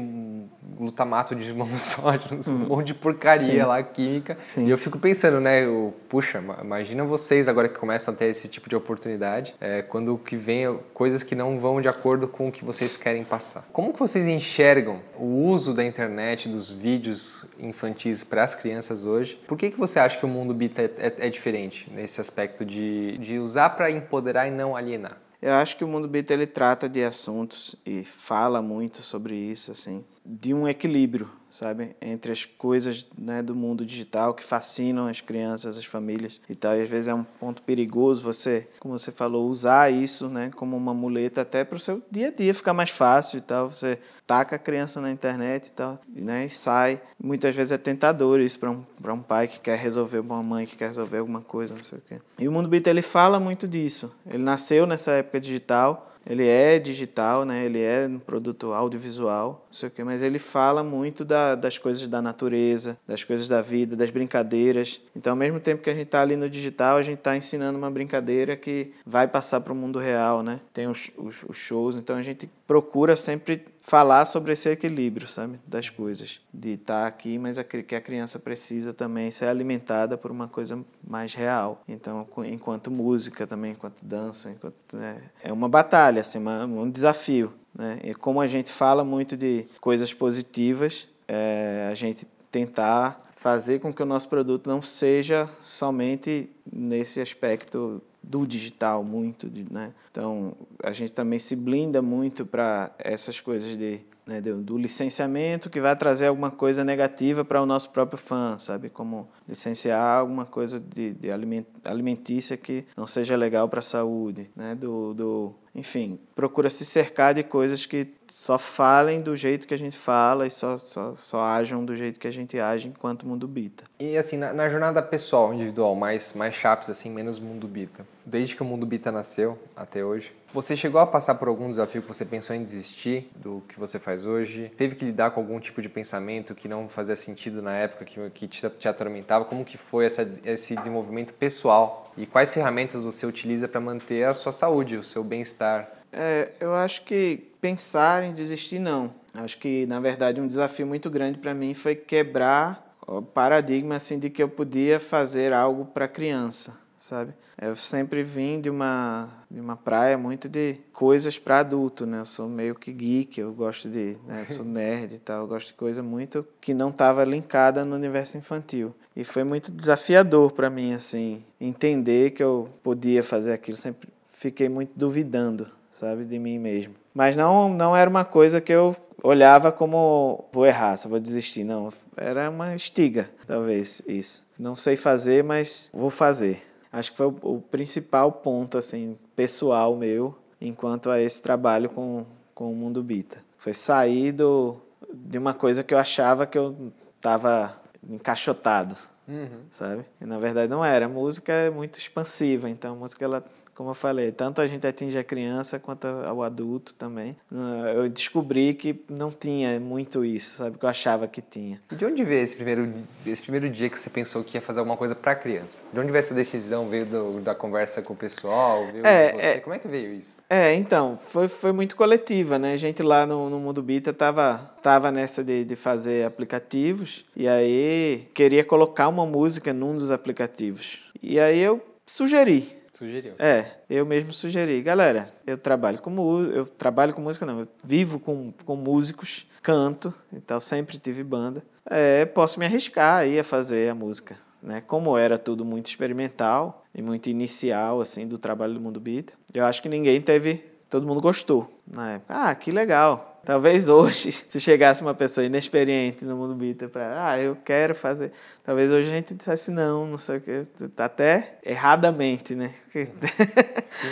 glutamato 0.76 1.34
de 1.34 1.50
monossódio, 1.54 2.36
um 2.46 2.50
hum. 2.50 2.66
monte 2.68 2.86
de 2.88 2.94
porcaria 2.94 3.62
Sim. 3.62 3.62
lá, 3.62 3.82
química. 3.82 4.38
Sim. 4.46 4.66
E 4.66 4.70
eu 4.70 4.78
fico 4.78 5.00
pensando, 5.00 5.40
né, 5.40 5.64
eu, 5.64 5.92
puxa, 6.08 6.42
imagina 6.62 7.02
vocês 7.02 7.48
agora 7.48 7.68
que 7.68 7.76
começam 7.76 8.14
a 8.14 8.16
ter 8.16 8.26
esse 8.26 8.46
tipo 8.46 8.68
de 8.68 8.76
oportunidade, 8.76 9.52
é, 9.60 9.82
quando 9.82 10.16
que 10.16 10.36
vem 10.36 10.78
coisas 10.92 11.24
que 11.24 11.34
não 11.34 11.58
vão 11.58 11.80
de 11.80 11.88
acordo 11.88 12.28
com 12.28 12.48
o 12.48 12.52
que 12.52 12.64
vocês 12.64 12.96
querem 12.96 13.24
passar. 13.24 13.66
Como 13.72 13.92
que 13.92 13.98
vocês 13.98 14.28
enxergam 14.28 15.00
o 15.18 15.48
uso 15.48 15.74
da 15.74 15.84
internet, 15.84 16.48
dos 16.48 16.70
vídeos 16.70 17.46
infantis 17.58 18.22
para 18.22 18.44
as 18.44 18.54
crianças 18.54 19.04
hoje? 19.04 19.34
Por 19.48 19.58
que, 19.58 19.72
que 19.72 19.78
você 19.78 19.98
acha 19.98 20.18
que 20.18 20.24
o 20.24 20.28
mundo 20.28 20.54
Bita 20.54 20.82
é, 20.82 20.90
é, 20.98 21.14
é 21.26 21.28
diferente 21.28 21.90
nesse 21.92 22.20
aspecto 22.20 22.64
de, 22.64 23.18
de 23.18 23.38
usar 23.38 23.70
para 23.70 23.90
empoderar 24.04 24.46
e 24.46 24.50
não 24.50 24.76
alienar? 24.76 25.18
Eu 25.42 25.52
acho 25.54 25.76
que 25.76 25.84
o 25.84 25.88
mundo 25.88 26.08
Bita 26.08 26.32
ele 26.32 26.46
trata 26.46 26.88
de 26.88 27.04
assuntos 27.04 27.76
e 27.84 28.04
fala 28.04 28.62
muito 28.62 29.02
sobre 29.02 29.34
isso, 29.34 29.70
assim, 29.70 30.04
de 30.24 30.54
um 30.54 30.66
equilíbrio 30.66 31.30
sabe? 31.54 31.94
Entre 32.02 32.32
as 32.32 32.44
coisas 32.44 33.06
né, 33.16 33.40
do 33.40 33.54
mundo 33.54 33.86
digital 33.86 34.34
que 34.34 34.42
fascinam 34.42 35.06
as 35.06 35.20
crianças, 35.20 35.78
as 35.78 35.84
famílias 35.84 36.40
e 36.48 36.54
tal. 36.56 36.76
E 36.76 36.82
às 36.82 36.88
vezes 36.88 37.06
é 37.06 37.14
um 37.14 37.22
ponto 37.22 37.62
perigoso 37.62 38.22
você, 38.22 38.66
como 38.80 38.98
você 38.98 39.12
falou, 39.12 39.48
usar 39.48 39.92
isso 39.92 40.28
né, 40.28 40.50
como 40.56 40.76
uma 40.76 40.92
muleta 40.92 41.42
até 41.42 41.62
para 41.62 41.76
o 41.76 41.80
seu 41.80 42.02
dia 42.10 42.28
a 42.28 42.30
dia 42.32 42.52
ficar 42.52 42.74
mais 42.74 42.90
fácil 42.90 43.38
e 43.38 43.40
tal. 43.40 43.70
Você 43.70 44.00
taca 44.26 44.56
a 44.56 44.58
criança 44.58 45.00
na 45.00 45.12
internet 45.12 45.68
e 45.68 45.72
tal, 45.72 46.00
né, 46.08 46.46
e 46.46 46.50
sai. 46.50 47.00
Muitas 47.22 47.54
vezes 47.54 47.70
é 47.70 47.78
tentador 47.78 48.40
isso 48.40 48.58
para 48.58 48.72
um, 48.72 48.84
um 49.04 49.22
pai 49.22 49.46
que 49.46 49.60
quer 49.60 49.78
resolver, 49.78 50.18
uma 50.18 50.42
mãe 50.42 50.66
que 50.66 50.76
quer 50.76 50.88
resolver 50.88 51.18
alguma 51.18 51.40
coisa, 51.40 51.72
não 51.72 51.84
sei 51.84 51.98
o 51.98 52.02
quê. 52.02 52.20
E 52.36 52.48
o 52.48 52.52
Mundo 52.52 52.68
Bita, 52.68 52.90
ele 52.90 53.02
fala 53.02 53.38
muito 53.38 53.68
disso. 53.68 54.12
Ele 54.26 54.42
nasceu 54.42 54.86
nessa 54.86 55.12
época 55.12 55.38
digital, 55.38 56.13
ele 56.26 56.46
é 56.46 56.78
digital, 56.78 57.44
né? 57.44 57.64
Ele 57.64 57.80
é 57.80 58.06
um 58.06 58.18
produto 58.18 58.72
audiovisual, 58.72 59.66
não 59.66 59.74
sei 59.74 59.88
o 59.88 59.92
quê, 59.92 60.02
mas 60.02 60.22
ele 60.22 60.38
fala 60.38 60.82
muito 60.82 61.24
da, 61.24 61.54
das 61.54 61.78
coisas 61.78 62.06
da 62.06 62.22
natureza, 62.22 62.98
das 63.06 63.24
coisas 63.24 63.46
da 63.46 63.60
vida, 63.60 63.96
das 63.96 64.10
brincadeiras. 64.10 65.00
Então, 65.14 65.32
ao 65.32 65.36
mesmo 65.36 65.60
tempo 65.60 65.82
que 65.82 65.90
a 65.90 65.94
gente 65.94 66.06
está 66.06 66.22
ali 66.22 66.36
no 66.36 66.48
digital, 66.48 66.96
a 66.96 67.02
gente 67.02 67.18
está 67.18 67.36
ensinando 67.36 67.78
uma 67.78 67.90
brincadeira 67.90 68.56
que 68.56 68.92
vai 69.04 69.28
passar 69.28 69.60
para 69.60 69.72
o 69.72 69.76
mundo 69.76 69.98
real, 69.98 70.42
né? 70.42 70.60
Tem 70.72 70.86
os, 70.86 71.10
os, 71.16 71.42
os 71.48 71.56
shows, 71.56 71.96
então 71.96 72.16
a 72.16 72.22
gente 72.22 72.48
procura 72.66 73.16
sempre 73.16 73.64
falar 73.86 74.24
sobre 74.24 74.54
esse 74.54 74.68
equilíbrio, 74.68 75.28
sabe, 75.28 75.60
das 75.66 75.90
coisas, 75.90 76.40
de 76.52 76.70
estar 76.70 77.02
tá 77.02 77.06
aqui, 77.06 77.38
mas 77.38 77.58
a, 77.58 77.64
que 77.64 77.94
a 77.94 78.00
criança 78.00 78.38
precisa 78.38 78.94
também 78.94 79.30
ser 79.30 79.44
alimentada 79.44 80.16
por 80.16 80.30
uma 80.30 80.48
coisa 80.48 80.82
mais 81.06 81.34
real. 81.34 81.82
Então, 81.86 82.26
enquanto 82.46 82.90
música 82.90 83.46
também, 83.46 83.72
enquanto 83.72 84.02
dança, 84.02 84.50
enquanto 84.50 84.96
é, 84.96 85.18
é 85.44 85.52
uma 85.52 85.68
batalha, 85.68 86.22
assim, 86.22 86.38
uma, 86.38 86.64
um 86.64 86.90
desafio, 86.90 87.52
né? 87.74 87.98
E 88.02 88.14
como 88.14 88.40
a 88.40 88.46
gente 88.46 88.72
fala 88.72 89.04
muito 89.04 89.36
de 89.36 89.66
coisas 89.80 90.14
positivas, 90.14 91.06
é, 91.28 91.88
a 91.90 91.94
gente 91.94 92.26
tentar 92.50 93.22
fazer 93.36 93.80
com 93.80 93.92
que 93.92 94.02
o 94.02 94.06
nosso 94.06 94.30
produto 94.30 94.66
não 94.66 94.80
seja 94.80 95.46
somente 95.60 96.48
nesse 96.72 97.20
aspecto 97.20 98.00
do 98.22 98.46
digital 98.46 99.04
muito, 99.04 99.50
né? 99.70 99.92
Então, 100.10 100.54
a 100.84 100.92
gente 100.92 101.12
também 101.12 101.38
se 101.38 101.56
blinda 101.56 102.00
muito 102.02 102.44
para 102.44 102.92
essas 102.98 103.40
coisas 103.40 103.76
de 103.76 104.00
né, 104.26 104.40
do, 104.40 104.56
do 104.62 104.78
licenciamento 104.78 105.68
que 105.68 105.80
vai 105.80 105.94
trazer 105.94 106.26
alguma 106.26 106.50
coisa 106.50 106.82
negativa 106.84 107.44
para 107.44 107.60
o 107.60 107.66
nosso 107.66 107.90
próprio 107.90 108.18
fã, 108.18 108.58
sabe? 108.58 108.88
Como 108.88 109.28
licenciar 109.46 110.18
alguma 110.18 110.46
coisa 110.46 110.80
de, 110.80 111.12
de 111.12 111.30
aliment, 111.30 111.64
alimentícia 111.84 112.56
que 112.56 112.86
não 112.96 113.06
seja 113.06 113.36
legal 113.36 113.68
para 113.68 113.80
a 113.80 113.82
saúde, 113.82 114.50
né? 114.56 114.74
Do, 114.74 115.12
do, 115.12 115.54
enfim, 115.74 116.18
procura 116.34 116.70
se 116.70 116.84
cercar 116.84 117.34
de 117.34 117.42
coisas 117.42 117.84
que 117.84 118.08
só 118.26 118.58
falem 118.58 119.20
do 119.20 119.36
jeito 119.36 119.66
que 119.66 119.74
a 119.74 119.78
gente 119.78 119.96
fala 119.96 120.46
e 120.46 120.50
só, 120.50 120.78
só, 120.78 121.14
só 121.14 121.42
ajam 121.44 121.84
do 121.84 121.94
jeito 121.94 122.18
que 122.18 122.28
a 122.28 122.32
gente 122.32 122.58
age 122.58 122.88
enquanto 122.88 123.26
mundo 123.26 123.46
bita. 123.46 123.84
E 124.00 124.16
assim, 124.16 124.38
na, 124.38 124.52
na 124.52 124.68
jornada 124.70 125.02
pessoal, 125.02 125.52
individual, 125.52 125.94
mais, 125.94 126.32
mais 126.32 126.54
chaps, 126.54 126.88
assim, 126.88 127.10
menos 127.10 127.38
mundo 127.38 127.68
bita. 127.68 128.06
Desde 128.24 128.56
que 128.56 128.62
o 128.62 128.64
mundo 128.64 128.86
bita 128.86 129.12
nasceu 129.12 129.58
até 129.76 130.02
hoje, 130.02 130.32
você 130.54 130.76
chegou 130.76 131.00
a 131.00 131.06
passar 131.06 131.34
por 131.34 131.48
algum 131.48 131.68
desafio 131.68 132.00
que 132.00 132.06
você 132.06 132.24
pensou 132.24 132.54
em 132.54 132.62
desistir 132.62 133.28
do 133.34 133.60
que 133.68 133.78
você 133.78 133.98
faz 133.98 134.24
hoje? 134.24 134.70
Teve 134.76 134.94
que 134.94 135.04
lidar 135.04 135.32
com 135.32 135.40
algum 135.40 135.58
tipo 135.58 135.82
de 135.82 135.88
pensamento 135.88 136.54
que 136.54 136.68
não 136.68 136.88
fazia 136.88 137.16
sentido 137.16 137.60
na 137.60 137.74
época, 137.74 138.04
que, 138.04 138.30
que 138.30 138.46
te, 138.46 138.70
te 138.70 138.88
atormentava? 138.88 139.44
Como 139.44 139.64
que 139.64 139.76
foi 139.76 140.06
essa, 140.06 140.22
esse 140.44 140.76
desenvolvimento 140.76 141.34
pessoal? 141.34 142.12
E 142.16 142.24
quais 142.24 142.54
ferramentas 142.54 143.02
você 143.02 143.26
utiliza 143.26 143.66
para 143.66 143.80
manter 143.80 144.22
a 144.24 144.32
sua 144.32 144.52
saúde, 144.52 144.96
o 144.96 145.02
seu 145.02 145.24
bem-estar? 145.24 145.90
É, 146.12 146.52
eu 146.60 146.72
acho 146.72 147.02
que 147.02 147.48
pensar 147.60 148.22
em 148.22 148.32
desistir, 148.32 148.78
não. 148.78 149.12
Acho 149.34 149.58
que, 149.58 149.84
na 149.86 149.98
verdade, 149.98 150.40
um 150.40 150.46
desafio 150.46 150.86
muito 150.86 151.10
grande 151.10 151.38
para 151.38 151.52
mim 151.52 151.74
foi 151.74 151.96
quebrar 151.96 152.94
o 153.04 153.20
paradigma 153.20 153.96
assim, 153.96 154.20
de 154.20 154.30
que 154.30 154.40
eu 154.40 154.48
podia 154.48 155.00
fazer 155.00 155.52
algo 155.52 155.86
para 155.86 156.06
criança 156.06 156.83
sabe? 157.04 157.34
Eu 157.60 157.76
sempre 157.76 158.22
vim 158.22 158.58
de 158.62 158.70
uma, 158.70 159.28
de 159.50 159.60
uma 159.60 159.76
praia 159.76 160.16
muito 160.16 160.48
de 160.48 160.76
coisas 160.90 161.38
para 161.38 161.58
adulto, 161.58 162.06
né? 162.06 162.20
Eu 162.20 162.24
sou 162.24 162.48
meio 162.48 162.74
que 162.74 162.90
geek, 162.90 163.38
eu 163.38 163.52
gosto 163.52 163.90
de, 163.90 164.16
né? 164.26 164.44
sou 164.46 164.64
nerd 164.64 165.14
e 165.14 165.18
tal, 165.18 165.42
eu 165.42 165.46
gosto 165.46 165.66
de 165.68 165.74
coisa 165.74 166.02
muito 166.02 166.46
que 166.62 166.72
não 166.72 166.88
estava 166.88 167.22
linkada 167.22 167.84
no 167.84 167.94
universo 167.94 168.38
infantil. 168.38 168.94
E 169.14 169.22
foi 169.22 169.44
muito 169.44 169.70
desafiador 169.70 170.52
para 170.52 170.70
mim, 170.70 170.94
assim, 170.94 171.44
entender 171.60 172.30
que 172.30 172.42
eu 172.42 172.70
podia 172.82 173.22
fazer 173.22 173.52
aquilo. 173.52 173.76
Sempre 173.76 174.08
fiquei 174.28 174.70
muito 174.70 174.92
duvidando, 174.96 175.68
sabe, 175.92 176.24
de 176.24 176.38
mim 176.38 176.58
mesmo. 176.58 176.94
Mas 177.12 177.36
não, 177.36 177.68
não 177.68 177.94
era 177.94 178.08
uma 178.08 178.24
coisa 178.24 178.62
que 178.62 178.72
eu 178.72 178.96
olhava 179.22 179.70
como 179.70 180.46
vou 180.50 180.64
errar, 180.64 180.96
só 180.96 181.08
vou 181.08 181.20
desistir. 181.20 181.64
Não, 181.64 181.92
era 182.16 182.48
uma 182.48 182.74
estiga, 182.74 183.28
talvez, 183.46 184.00
isso. 184.08 184.42
Não 184.58 184.74
sei 184.74 184.96
fazer, 184.96 185.44
mas 185.44 185.90
vou 185.92 186.08
fazer 186.08 186.62
acho 186.94 187.10
que 187.10 187.16
foi 187.16 187.26
o, 187.26 187.36
o, 187.42 187.60
principal 187.60 188.30
ponto 188.30 188.78
assim 188.78 189.18
pessoal 189.34 189.96
meu 189.96 190.34
enquanto 190.60 191.10
a 191.10 191.20
esse 191.20 191.42
trabalho 191.42 191.90
com, 191.90 192.24
com 192.54 192.72
o 192.72 192.74
mundo 192.74 193.02
bita. 193.02 193.44
Foi 193.58 193.74
sair 193.74 194.32
do, 194.32 194.76
de 195.12 195.36
uma 195.36 195.52
coisa 195.52 195.82
que 195.82 195.92
eu 195.92 195.98
achava 195.98 196.46
que 196.46 196.56
eu 196.56 196.92
estava 197.16 197.74
encaixotado 198.08 198.96
uhum. 199.26 199.64
sabe? 199.70 200.04
E 200.20 200.24
na 200.24 200.38
verdade 200.38 200.70
não 200.70 200.84
era. 200.84 201.06
A 201.06 201.08
música 201.08 201.52
é 201.52 201.70
muito 201.70 201.98
expansiva 201.98 202.70
então 202.70 202.92
a 202.92 202.96
música 202.96 203.24
ela 203.24 203.44
como 203.74 203.90
eu 203.90 203.94
falei, 203.94 204.30
tanto 204.32 204.60
a 204.60 204.66
gente 204.66 204.86
atinge 204.86 205.18
a 205.18 205.24
criança 205.24 205.78
quanto 205.78 206.06
ao 206.06 206.42
adulto 206.42 206.94
também. 206.94 207.36
Ah, 207.52 207.92
eu 207.94 208.08
descobri 208.08 208.74
que 208.74 209.04
não 209.08 209.30
tinha 209.30 209.78
muito 209.80 210.24
isso, 210.24 210.58
sabe? 210.58 210.78
Que 210.78 210.84
eu 210.84 210.88
achava 210.88 211.26
que 211.26 211.42
tinha. 211.42 211.80
E 211.90 211.96
de 211.96 212.04
onde 212.04 212.24
veio 212.24 212.42
esse 212.42 212.56
primeiro, 212.56 212.92
esse 213.26 213.42
primeiro 213.42 213.68
dia 213.68 213.88
que 213.90 213.98
você 213.98 214.08
pensou 214.08 214.44
que 214.44 214.56
ia 214.56 214.62
fazer 214.62 214.80
alguma 214.80 214.96
coisa 214.96 215.14
para 215.14 215.34
criança? 215.34 215.82
De 215.92 215.98
onde 215.98 216.10
veio 216.10 216.20
essa 216.20 216.34
decisão? 216.34 216.88
Veio 216.88 217.06
do, 217.06 217.40
da 217.40 217.54
conversa 217.54 218.00
com 218.00 218.12
o 218.12 218.16
pessoal? 218.16 218.86
Veio 218.86 219.06
é, 219.06 219.28
de 219.28 219.36
você? 219.36 219.46
É, 219.46 219.60
Como 219.60 219.74
é 219.74 219.78
que 219.78 219.88
veio 219.88 220.14
isso? 220.14 220.36
É, 220.48 220.74
então, 220.74 221.18
foi, 221.26 221.48
foi 221.48 221.72
muito 221.72 221.96
coletiva, 221.96 222.58
né? 222.58 222.72
A 222.74 222.76
gente 222.76 223.02
lá 223.02 223.26
no, 223.26 223.50
no 223.50 223.58
Mundo 223.58 223.82
Bita 223.82 224.12
tava, 224.12 224.72
tava 224.82 225.10
nessa 225.10 225.42
de, 225.42 225.64
de 225.64 225.76
fazer 225.76 226.24
aplicativos 226.24 227.24
e 227.36 227.48
aí 227.48 228.28
queria 228.34 228.64
colocar 228.64 229.08
uma 229.08 229.26
música 229.26 229.72
num 229.72 229.94
dos 229.94 230.10
aplicativos. 230.10 231.10
E 231.22 231.40
aí 231.40 231.58
eu 231.58 231.80
sugeri, 232.06 232.76
Sugeriu. 232.94 233.34
É, 233.40 233.66
eu 233.90 234.06
mesmo 234.06 234.32
sugeri. 234.32 234.80
Galera, 234.80 235.28
eu 235.44 235.58
trabalho 235.58 236.00
com 236.00 236.14
eu 236.52 236.64
trabalho 236.64 237.12
com 237.12 237.20
música 237.20 237.44
não, 237.44 237.60
eu 237.60 237.68
vivo 237.84 238.20
com, 238.20 238.52
com 238.64 238.76
músicos, 238.76 239.46
canto, 239.60 240.14
então 240.32 240.60
sempre 240.60 240.98
tive 240.98 241.24
banda. 241.24 241.62
É, 241.84 242.24
posso 242.24 242.58
me 242.58 242.64
arriscar 242.64 243.18
aí 243.18 243.38
a 243.38 243.44
fazer 243.44 243.90
a 243.90 243.94
música, 243.94 244.38
né? 244.62 244.80
Como 244.80 245.18
era 245.18 245.36
tudo 245.36 245.64
muito 245.64 245.86
experimental 245.86 246.84
e 246.94 247.02
muito 247.02 247.28
inicial 247.28 248.00
assim 248.00 248.28
do 248.28 248.38
trabalho 248.38 248.74
do 248.74 248.80
Mundo 248.80 249.00
Beat, 249.00 249.32
eu 249.52 249.64
acho 249.64 249.82
que 249.82 249.88
ninguém 249.88 250.20
teve, 250.22 250.64
todo 250.88 251.06
mundo 251.06 251.20
gostou 251.20 251.82
na 251.86 252.12
época. 252.12 252.32
Ah, 252.32 252.54
que 252.54 252.70
legal. 252.70 253.33
Talvez 253.44 253.88
hoje, 253.88 254.32
se 254.48 254.60
chegasse 254.60 255.02
uma 255.02 255.14
pessoa 255.14 255.44
inexperiente 255.44 256.24
no 256.24 256.36
mundo 256.36 256.54
bita 256.54 256.88
para, 256.88 257.30
ah, 257.30 257.38
eu 257.38 257.56
quero 257.56 257.94
fazer. 257.94 258.32
Talvez 258.64 258.90
hoje 258.90 259.10
a 259.10 259.12
gente 259.12 259.34
dissesse 259.34 259.70
não, 259.70 260.06
não 260.06 260.18
sei 260.18 260.38
o 260.38 260.40
que, 260.40 260.66
até 260.96 261.58
erradamente, 261.64 262.54
né? 262.54 262.74
Sim, 262.92 263.06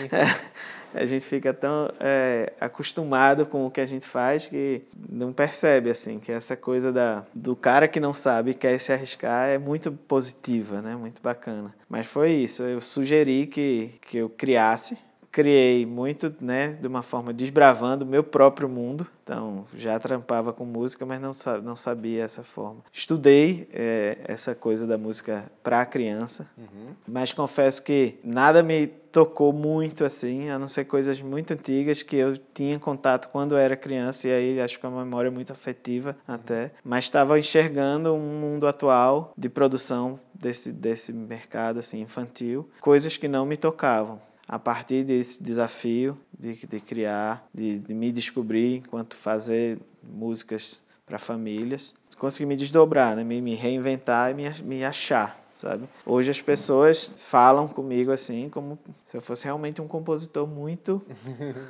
sim. 0.08 0.16
a 0.94 1.06
gente 1.06 1.24
fica 1.24 1.54
tão 1.54 1.90
é, 1.98 2.52
acostumado 2.60 3.46
com 3.46 3.66
o 3.66 3.70
que 3.70 3.80
a 3.80 3.86
gente 3.86 4.06
faz 4.06 4.46
que 4.46 4.82
não 5.08 5.32
percebe 5.32 5.90
assim 5.90 6.18
que 6.18 6.30
essa 6.30 6.56
coisa 6.56 6.92
da 6.92 7.24
do 7.34 7.56
cara 7.56 7.88
que 7.88 7.98
não 7.98 8.12
sabe 8.12 8.54
quer 8.54 8.78
se 8.78 8.92
arriscar 8.92 9.48
é 9.48 9.58
muito 9.58 9.90
positiva, 9.90 10.82
né? 10.82 10.94
Muito 10.94 11.22
bacana. 11.22 11.74
Mas 11.88 12.06
foi 12.06 12.32
isso. 12.32 12.62
Eu 12.62 12.80
sugeri 12.80 13.46
que 13.46 13.94
que 14.02 14.18
eu 14.18 14.28
criasse 14.28 14.98
criei 15.32 15.86
muito, 15.86 16.32
né, 16.42 16.76
de 16.78 16.86
uma 16.86 17.02
forma 17.02 17.32
desbravando 17.32 18.04
o 18.04 18.06
meu 18.08 18.22
próprio 18.22 18.68
mundo. 18.68 19.06
Então, 19.24 19.64
já 19.74 19.98
trampava 19.98 20.52
com 20.52 20.66
música, 20.66 21.06
mas 21.06 21.20
não, 21.20 21.32
não 21.62 21.74
sabia 21.74 22.22
essa 22.22 22.42
forma. 22.42 22.84
Estudei 22.92 23.66
é, 23.72 24.18
essa 24.24 24.54
coisa 24.54 24.86
da 24.86 24.98
música 24.98 25.50
para 25.62 25.86
criança, 25.86 26.50
uhum. 26.58 26.94
mas 27.08 27.32
confesso 27.32 27.82
que 27.82 28.18
nada 28.22 28.62
me 28.62 28.86
tocou 28.86 29.52
muito 29.52 30.04
assim, 30.04 30.50
a 30.50 30.58
não 30.58 30.68
ser 30.68 30.84
coisas 30.84 31.20
muito 31.20 31.52
antigas 31.52 32.02
que 32.02 32.16
eu 32.16 32.36
tinha 32.36 32.78
contato 32.78 33.28
quando 33.28 33.52
eu 33.52 33.58
era 33.58 33.76
criança, 33.76 34.28
e 34.28 34.32
aí 34.32 34.60
acho 34.60 34.78
que 34.78 34.84
é 34.84 34.88
uma 34.88 35.04
memória 35.04 35.30
muito 35.30 35.52
afetiva 35.52 36.16
até, 36.26 36.72
mas 36.82 37.04
estava 37.04 37.38
enxergando 37.38 38.12
um 38.14 38.40
mundo 38.40 38.66
atual 38.66 39.32
de 39.36 39.48
produção 39.48 40.18
desse, 40.34 40.72
desse 40.72 41.12
mercado 41.12 41.78
assim 41.78 42.00
infantil, 42.00 42.68
coisas 42.80 43.16
que 43.16 43.28
não 43.28 43.46
me 43.46 43.56
tocavam 43.56 44.20
a 44.52 44.58
partir 44.58 45.02
desse 45.02 45.42
desafio 45.42 46.14
de, 46.38 46.66
de 46.66 46.78
criar, 46.78 47.48
de, 47.54 47.78
de 47.78 47.94
me 47.94 48.12
descobrir 48.12 48.82
enquanto 48.84 49.16
fazer 49.16 49.78
músicas 50.02 50.82
para 51.06 51.18
famílias, 51.18 51.94
consegui 52.18 52.44
me 52.44 52.54
desdobrar, 52.54 53.16
né? 53.16 53.24
me, 53.24 53.40
me 53.40 53.54
reinventar 53.54 54.30
e 54.30 54.34
me, 54.34 54.50
me 54.62 54.84
achar 54.84 55.41
sabe? 55.62 55.88
Hoje 56.04 56.30
as 56.30 56.40
pessoas 56.40 57.12
falam 57.16 57.68
comigo 57.68 58.10
assim 58.10 58.48
como 58.48 58.76
se 59.04 59.16
eu 59.16 59.20
fosse 59.20 59.44
realmente 59.44 59.80
um 59.80 59.86
compositor 59.86 60.46
muito 60.46 61.00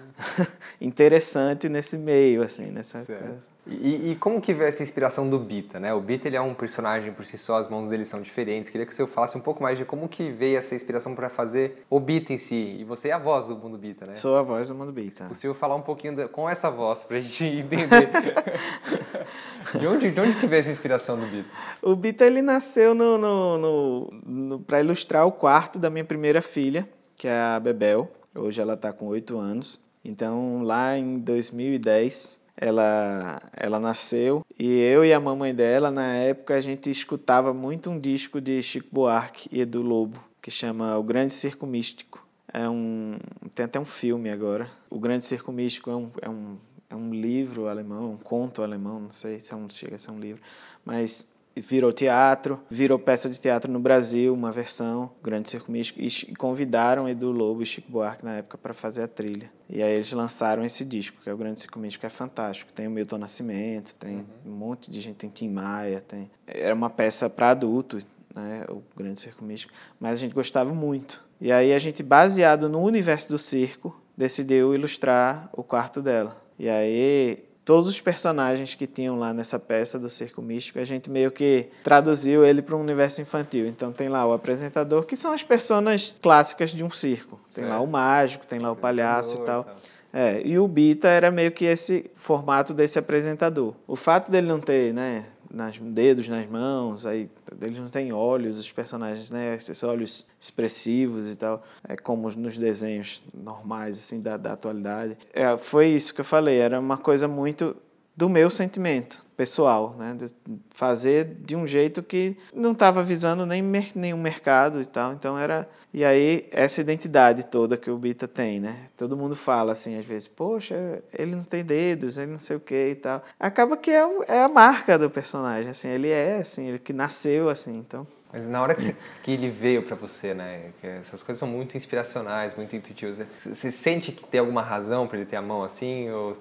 interessante 0.81 1.69
nesse 1.69 1.99
meio, 1.99 2.43
assim, 2.43 2.71
nessa 2.71 3.05
coisa. 3.05 3.53
E, 3.67 4.11
e, 4.11 4.17
como 4.17 4.41
que 4.41 4.53
veio 4.53 4.69
essa 4.69 4.83
inspiração 4.83 5.29
do 5.31 5.39
Bita, 5.39 5.79
né? 5.79 5.95
O 5.95 6.01
Bita 6.01 6.27
ele 6.27 6.37
é 6.37 6.41
um 6.41 6.53
personagem 6.53 7.13
por 7.13 7.25
si 7.25 7.39
só, 7.39 7.59
as 7.59 7.69
mãos 7.69 7.91
dele 7.91 8.05
são 8.05 8.21
diferentes. 8.21 8.71
Queria 8.71 8.85
que 8.85 8.95
você 8.95 9.07
falasse 9.07 9.39
um 9.39 9.41
pouco 9.41 9.63
mais 9.63 9.79
de 9.79 9.85
como 9.85 10.09
que 10.09 10.31
veio 10.31 10.59
essa 10.59 10.75
inspiração 10.75 11.15
para 11.15 11.29
fazer 11.29 11.85
o 11.89 12.01
Bita 12.01 12.33
em 12.33 12.39
si. 12.39 12.79
E 12.81 12.85
você 12.85 13.11
é 13.11 13.13
a 13.13 13.19
voz 13.19 13.47
do 13.47 13.57
mundo 13.57 13.79
Bita, 13.79 14.05
né? 14.07 14.17
Sou 14.17 14.37
a 14.37 14.43
voz 14.43 14.67
do 14.67 14.75
mundo 14.75 14.91
Bita. 14.91 15.25
Se 15.25 15.29
possível 15.29 15.55
falar 15.55 15.77
um 15.77 15.83
pouquinho 15.83 16.29
com 16.31 16.49
essa 16.49 16.71
voz 16.71 17.05
pra 17.05 17.21
gente 17.21 17.45
entender. 17.61 18.09
de, 19.79 19.87
onde, 19.87 20.11
de 20.11 20.21
onde 20.21 20.37
que 20.37 20.47
veio 20.47 20.61
essa 20.61 20.71
inspiração 20.71 21.19
do 21.19 21.27
Bita? 21.27 21.49
O 21.81 21.97
Bita 21.97 22.25
ele 22.25 22.43
nasceu 22.43 22.95
no, 22.95 23.19
no, 23.19 23.59
no, 23.59 24.11
no 24.25 24.59
para 24.61 24.81
ilustrar 24.81 25.27
o 25.27 25.33
quarto 25.33 25.79
da 25.79 25.91
minha 25.91 26.05
primeira 26.05 26.41
filha, 26.43 26.89
que 27.17 27.29
é 27.29 27.39
a 27.39 27.61
Bebel. 27.61 28.11
Hoje 28.35 28.61
ela 28.61 28.75
está 28.75 28.93
com 28.93 29.07
oito 29.07 29.39
anos. 29.39 29.81
Então, 30.05 30.63
lá 30.63 30.99
em 30.99 31.19
2010, 31.19 32.41
ela, 32.57 33.41
ela 33.57 33.81
nasceu 33.81 34.45
e 34.59 34.79
eu 34.81 35.05
e 35.05 35.13
a 35.13 35.21
mamãe 35.21 35.55
dela, 35.55 35.91
na 35.91 36.15
época, 36.15 36.55
a 36.55 36.61
gente 36.61 36.91
escutava 36.91 37.53
muito 37.53 37.91
um 37.91 37.99
disco 37.99 38.41
de 38.41 38.63
Chico 38.63 38.89
Buarque 38.93 39.49
e 39.51 39.61
Edu 39.61 39.83
Lobo, 39.83 40.23
que 40.41 40.51
chama 40.51 40.97
O 40.99 41.03
Grande 41.03 41.33
Circo 41.33 41.67
Místico. 41.67 42.25
É 42.53 42.69
um, 42.69 43.19
tem 43.55 43.65
até 43.65 43.81
um 43.81 43.85
filme 43.85 44.31
agora. 44.31 44.69
O 44.91 44.99
Grande 44.99 45.25
Circo 45.25 45.51
Místico 45.51 45.91
é 45.91 45.97
um, 45.97 46.11
é 46.21 46.29
um, 46.29 46.59
é 46.93 46.97
um 46.97 47.11
livro 47.11 47.69
alemão, 47.69 48.13
um 48.13 48.17
conto 48.19 48.63
alemão, 48.63 49.01
não 49.01 49.11
sei 49.11 49.41
se 49.41 49.53
é 49.53 49.57
um, 49.57 49.69
chega 49.69 49.97
a 49.97 49.99
ser 49.99 50.11
um 50.11 50.21
livro, 50.21 50.43
mas 50.85 51.27
virou 51.57 51.93
teatro, 51.93 52.61
virou 52.71 52.99
peça 52.99 53.29
de 53.29 53.41
teatro 53.41 53.71
no 53.71 53.81
Brasil, 53.81 54.33
uma 54.33 54.53
versão, 54.53 55.11
Grande 55.23 55.51
Circo 55.51 55.71
Místico, 55.71 56.01
e 56.01 56.35
convidaram 56.37 57.09
Edu 57.09 57.31
Lobo 57.31 57.63
e 57.63 57.67
Chico 57.67 57.91
Buarque 57.91 58.25
na 58.25 58.37
época 58.37 58.57
para 58.57 58.73
fazer 58.73 59.03
a 59.03 59.09
trilha. 59.09 59.51
E 59.69 59.83
aí 59.83 59.95
eles 59.95 60.13
lançaram 60.13 60.65
esse 60.65 60.85
disco, 60.85 61.19
que 61.23 61.29
é 61.29 61.33
o 61.33 61.37
Grande 61.37 61.61
Circo 61.61 61.79
Místico, 61.79 62.07
é 62.07 62.09
fantástico. 62.11 62.73
Tem 62.73 62.87
o 62.87 62.91
Milton 62.91 63.19
Nascimento, 63.19 63.95
tem 63.97 64.17
uhum. 64.17 64.25
um 64.47 64.51
monte 64.51 64.91
de 64.91 65.01
gente, 65.01 65.17
tem 65.17 65.31
Tim 65.31 65.49
Maia, 65.49 66.01
tem... 66.01 66.31
Era 66.47 66.75
uma 66.75 66.91
peça 66.91 67.29
para 67.29 67.51
adulto, 67.51 67.99
né, 68.35 68.65
o 68.69 68.83
Grande 68.97 69.21
Circo 69.21 69.45
Místico, 69.45 69.73
mas 70.01 70.13
a 70.13 70.17
gente 70.17 70.35
gostava 70.35 70.73
muito. 70.73 71.23
E 71.41 71.53
aí 71.53 71.73
a 71.73 71.79
gente, 71.79 72.03
baseado 72.03 72.69
no 72.69 72.81
universo 72.81 73.29
do 73.29 73.39
circo, 73.39 73.99
decidiu 74.17 74.75
ilustrar 74.75 75.51
o 75.53 75.63
quarto 75.63 76.01
dela. 76.01 76.42
E 76.59 76.69
aí 76.69 77.45
todos 77.65 77.89
os 77.89 78.01
personagens 78.01 78.75
que 78.75 78.87
tinham 78.87 79.19
lá 79.19 79.33
nessa 79.33 79.59
peça 79.59 79.99
do 79.99 80.11
Circo 80.11 80.43
Místico, 80.43 80.79
a 80.79 80.85
gente 80.85 81.09
meio 81.09 81.31
que 81.31 81.69
traduziu 81.83 82.45
ele 82.45 82.61
para 82.61 82.77
um 82.77 82.81
universo 82.81 83.21
infantil. 83.23 83.67
Então 83.67 83.93
tem 83.93 84.09
lá 84.09 84.27
o 84.27 84.33
apresentador, 84.33 85.05
que 85.05 85.17
são 85.17 85.33
as 85.33 85.43
personas 85.43 86.15
clássicas 86.21 86.71
de 86.71 86.83
um 86.85 86.91
circo. 86.91 87.39
Tem 87.55 87.65
lá 87.65 87.73
Certo. 87.73 87.85
o 87.85 87.87
mágico, 87.87 88.47
tem 88.47 88.59
lá 88.59 88.73
o 88.73 88.77
palhaço 88.77 89.39
e 89.39 89.43
e 89.43 89.45
tal. 89.45 89.67
É, 90.13 90.43
e 90.47 90.59
o 90.59 90.69
Bita 90.69 91.09
era 91.09 91.31
meio 91.31 91.51
que 91.53 91.65
esse 91.65 92.11
formato 92.15 92.75
desse 92.75 92.99
apresentador. 92.99 93.75
O 93.87 93.97
fato 93.97 94.31
dele 94.31 94.47
não 94.47 94.61
ter, 94.61 94.93
né, 94.93 95.25
nas, 95.53 95.79
dedos 95.79 96.27
nas 96.27 96.47
mãos, 96.47 97.05
aí 97.05 97.29
eles 97.61 97.79
não 97.79 97.89
têm 97.89 98.13
olhos, 98.13 98.59
os 98.59 98.73
personagens, 98.73 99.31
né, 99.31 99.55
esses 99.55 99.83
olhos 99.83 100.27
expressivos 100.41 101.31
e 101.31 101.37
tal, 101.37 101.63
é 101.87 101.95
como 101.95 102.31
nos 102.31 102.57
desenhos 102.57 103.23
normais 103.35 103.99
assim 103.99 104.21
da, 104.21 104.37
da 104.37 104.55
atualidade. 104.55 105.17
É, 105.33 105.57
foi 105.59 105.89
isso 105.89 106.15
que 106.15 106.23
eu 106.23 106.25
falei, 106.25 106.59
era 106.59 106.81
uma 106.81 106.97
coisa 106.97 107.29
muito 107.29 107.77
do 108.17 108.29
meu 108.29 108.51
sentimento 108.51 109.25
pessoal, 109.37 109.97
né? 109.99 110.15
De 110.17 110.33
fazer 110.71 111.25
de 111.41 111.57
um 111.57 111.67
jeito 111.67 112.03
que 112.03 112.37
não 112.55 112.73
estava 112.73 113.03
visando 113.03 113.45
nem 113.47 113.63
mer 113.63 113.89
nenhum 113.95 114.19
mercado 114.19 114.81
e 114.81 114.87
tal. 114.87 115.13
Então 115.13 115.39
era 115.39 115.69
e 115.93 116.05
aí 116.05 116.47
essa 116.51 116.81
identidade 116.81 117.45
toda 117.47 117.77
que 117.77 117.91
o 117.91 117.97
Bita 117.97 118.29
tem, 118.29 118.61
né? 118.61 118.89
Todo 118.97 119.17
mundo 119.17 119.35
fala 119.35 119.73
assim 119.73 119.99
às 119.99 120.05
vezes, 120.05 120.29
poxa, 120.29 121.03
ele 121.19 121.35
não 121.35 121.43
tem 121.43 121.65
dedos, 121.65 122.19
ele 122.19 122.33
não 122.33 122.39
sei 122.39 122.57
o 122.57 122.61
que 122.61 122.91
e 122.91 122.95
tal. 122.95 123.23
Acaba 123.39 123.77
que 123.77 123.91
é, 123.91 124.05
é 124.29 124.43
a 124.43 124.49
marca 124.49 124.99
do 124.99 125.11
personagem, 125.11 125.71
assim, 125.71 125.89
ele 125.89 126.09
é 126.09 126.37
assim, 126.37 126.69
ele 126.69 126.79
que 126.79 126.93
nasceu 126.93 127.49
assim, 127.49 127.79
então. 127.79 128.07
Mas 128.33 128.49
na 128.49 128.63
hora 128.63 128.75
que, 128.75 128.97
que 129.23 129.31
ele 129.31 129.51
veio 129.51 129.83
pra 129.83 129.95
você, 129.95 130.33
né? 130.33 130.71
que 130.81 130.87
essas 130.87 131.23
coisas 131.23 131.39
são 131.39 131.47
muito 131.47 131.77
inspiracionais, 131.77 132.57
muito 132.57 132.75
intuitivas. 132.75 133.19
Você 133.37 133.71
sente 133.71 134.11
que 134.11 134.27
tem 134.27 134.41
alguma 134.41 134.63
razão 134.63 135.07
pra 135.07 135.19
ele 135.19 135.27
ter 135.27 135.37
a 135.37 135.43
mão 135.43 135.63
assim? 135.63 136.11
Ou 136.11 136.33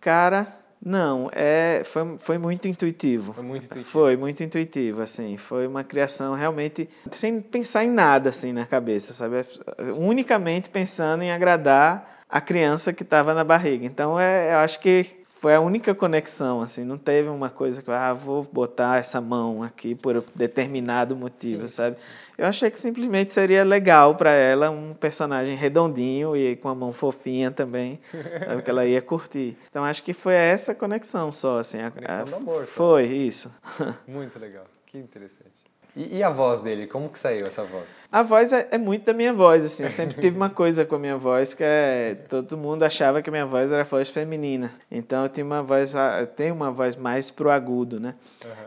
Cara, 0.00 0.52
não, 0.84 1.28
é, 1.32 1.82
foi, 1.84 2.16
foi 2.18 2.38
muito 2.38 2.68
intuitivo. 2.68 3.32
Foi 3.32 3.44
muito 3.44 3.64
intuitivo. 3.64 3.90
Foi 3.90 4.16
muito 4.16 4.42
intuitivo, 4.42 5.02
assim. 5.02 5.36
Foi 5.36 5.66
uma 5.66 5.82
criação 5.82 6.34
realmente 6.34 6.88
sem 7.10 7.40
pensar 7.40 7.84
em 7.84 7.90
nada, 7.90 8.30
assim, 8.30 8.52
na 8.52 8.64
cabeça, 8.64 9.12
sabe? 9.12 9.44
Unicamente 9.96 10.70
pensando 10.70 11.22
em 11.22 11.32
agradar 11.32 12.18
a 12.28 12.40
criança 12.40 12.92
que 12.92 13.02
estava 13.02 13.34
na 13.34 13.42
barriga. 13.42 13.84
Então, 13.84 14.20
é, 14.20 14.52
eu 14.52 14.58
acho 14.58 14.80
que 14.80 15.17
foi 15.40 15.54
a 15.54 15.60
única 15.60 15.94
conexão, 15.94 16.60
assim. 16.60 16.84
Não 16.84 16.98
teve 16.98 17.28
uma 17.28 17.48
coisa 17.48 17.80
que, 17.82 17.90
ah, 17.90 18.12
vou 18.12 18.42
botar 18.52 18.98
essa 18.98 19.20
mão 19.20 19.62
aqui 19.62 19.94
por 19.94 20.22
determinado 20.34 21.14
motivo, 21.14 21.68
sabe? 21.68 21.96
Eu 22.36 22.46
achei 22.46 22.70
que 22.70 22.78
simplesmente 22.78 23.32
seria 23.32 23.64
legal 23.64 24.14
para 24.14 24.30
ela 24.30 24.70
um 24.70 24.94
personagem 24.94 25.54
redondinho 25.56 26.36
e 26.36 26.56
com 26.56 26.68
a 26.68 26.74
mão 26.74 26.92
fofinha 26.92 27.50
também, 27.50 28.00
sabe? 28.46 28.62
Que 28.62 28.70
ela 28.70 28.84
ia 28.86 29.00
curtir. 29.02 29.56
Então 29.70 29.84
acho 29.84 30.02
que 30.02 30.12
foi 30.12 30.34
essa 30.34 30.74
conexão 30.74 31.30
só, 31.32 31.58
assim. 31.58 31.80
A, 31.80 31.90
Conexão 31.90 32.20
a- 32.20 32.24
do 32.24 32.34
amor. 32.36 32.66
Foi, 32.66 33.04
isso. 33.04 33.50
Muito 34.06 34.38
legal. 34.38 34.64
Que 34.86 34.98
interessante. 34.98 35.47
E, 35.98 36.18
e 36.18 36.22
a 36.22 36.30
voz 36.30 36.60
dele? 36.60 36.86
Como 36.86 37.08
que 37.08 37.18
saiu 37.18 37.44
essa 37.44 37.64
voz? 37.64 37.98
A 38.12 38.22
voz 38.22 38.52
é, 38.52 38.68
é 38.70 38.78
muito 38.78 39.04
da 39.04 39.12
minha 39.12 39.32
voz, 39.32 39.64
assim. 39.64 39.82
Eu 39.82 39.90
sempre 39.90 40.20
tive 40.20 40.36
uma 40.36 40.48
coisa 40.48 40.84
com 40.84 40.94
a 40.94 40.98
minha 40.98 41.16
voz 41.16 41.54
que 41.54 41.64
é. 41.64 42.16
Todo 42.28 42.56
mundo 42.56 42.84
achava 42.84 43.20
que 43.20 43.28
a 43.28 43.32
minha 43.32 43.44
voz 43.44 43.72
era 43.72 43.82
voz 43.82 44.08
feminina. 44.08 44.70
Então 44.88 45.24
eu 45.24 45.28
tinha 45.28 45.44
uma 45.44 45.60
voz. 45.60 45.92
Eu 46.20 46.26
tenho 46.28 46.54
uma 46.54 46.70
voz 46.70 46.94
mais 46.94 47.32
pro 47.32 47.50
agudo, 47.50 47.98
né? 47.98 48.14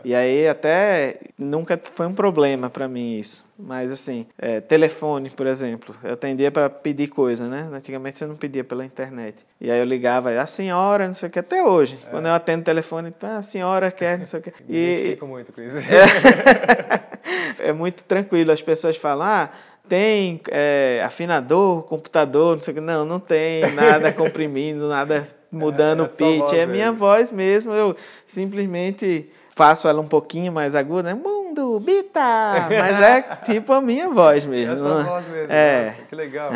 E 0.04 0.14
aí 0.14 0.46
até 0.46 1.20
nunca 1.38 1.80
foi 1.82 2.06
um 2.06 2.12
problema 2.12 2.68
pra 2.68 2.86
mim 2.86 3.18
isso. 3.18 3.46
Mas 3.64 3.92
assim, 3.92 4.26
é, 4.36 4.60
telefone, 4.60 5.30
por 5.30 5.46
exemplo. 5.46 5.94
Eu 6.02 6.14
atendia 6.14 6.50
para 6.50 6.68
pedir 6.68 7.08
coisa, 7.08 7.48
né? 7.48 7.70
Antigamente 7.72 8.18
você 8.18 8.26
não 8.26 8.34
pedia 8.34 8.64
pela 8.64 8.84
internet. 8.84 9.46
E 9.60 9.70
aí 9.70 9.78
eu 9.78 9.84
ligava, 9.84 10.30
a 10.30 10.46
senhora, 10.46 11.06
não 11.06 11.14
sei 11.14 11.28
o 11.28 11.32
que, 11.32 11.38
até 11.38 11.62
hoje. 11.62 11.96
Quando 12.10 12.26
eu 12.26 12.32
atendo 12.32 12.62
o 12.62 12.64
telefone, 12.64 13.14
ah, 13.22 13.36
a 13.36 13.42
senhora 13.42 13.90
quer, 13.92 14.18
não 14.18 14.24
sei 14.24 14.40
o 14.40 14.42
que. 14.42 14.50
Me 14.68 14.76
E, 14.76 14.92
identifico 14.92 15.26
muito 15.26 15.52
com 15.52 15.62
isso. 15.62 15.76
é 17.62 17.72
muito 17.72 18.02
tranquilo. 18.02 18.50
As 18.50 18.60
pessoas 18.60 18.96
falam, 18.96 19.26
ah, 19.26 19.50
tem 19.88 20.40
é, 20.50 21.00
afinador, 21.04 21.82
computador, 21.82 22.56
não 22.56 22.62
sei 22.62 22.72
o 22.72 22.74
que. 22.74 22.80
Não, 22.80 23.04
não 23.04 23.20
tem 23.20 23.70
nada 23.72 24.10
comprimindo, 24.12 24.88
nada 24.88 25.24
mudando 25.50 26.00
É, 26.00 26.02
o 26.02 26.06
é 26.06 26.08
pitch. 26.08 26.38
voz 26.40 26.52
É 26.52 26.66
minha 26.66 26.90
voz 26.90 27.30
mesmo. 27.30 27.72
Eu 27.72 27.94
simplesmente 28.26 29.30
faço 29.54 29.86
ela 29.86 30.00
um 30.00 30.06
pouquinho 30.06 30.52
mais 30.52 30.74
aguda, 30.74 31.14
né? 31.14 31.14
Mundo, 31.14 31.78
Bita! 31.80 32.20
Mas 32.68 33.00
é 33.00 33.22
tipo 33.44 33.72
a 33.72 33.80
minha 33.80 34.08
voz 34.08 34.44
mesmo. 34.44 34.74
Essa 34.74 34.88
não- 34.88 35.04
voz 35.04 35.28
mesmo. 35.28 35.52
É. 35.52 35.86
Nossa, 35.86 36.02
que 36.02 36.14
legal. 36.14 36.50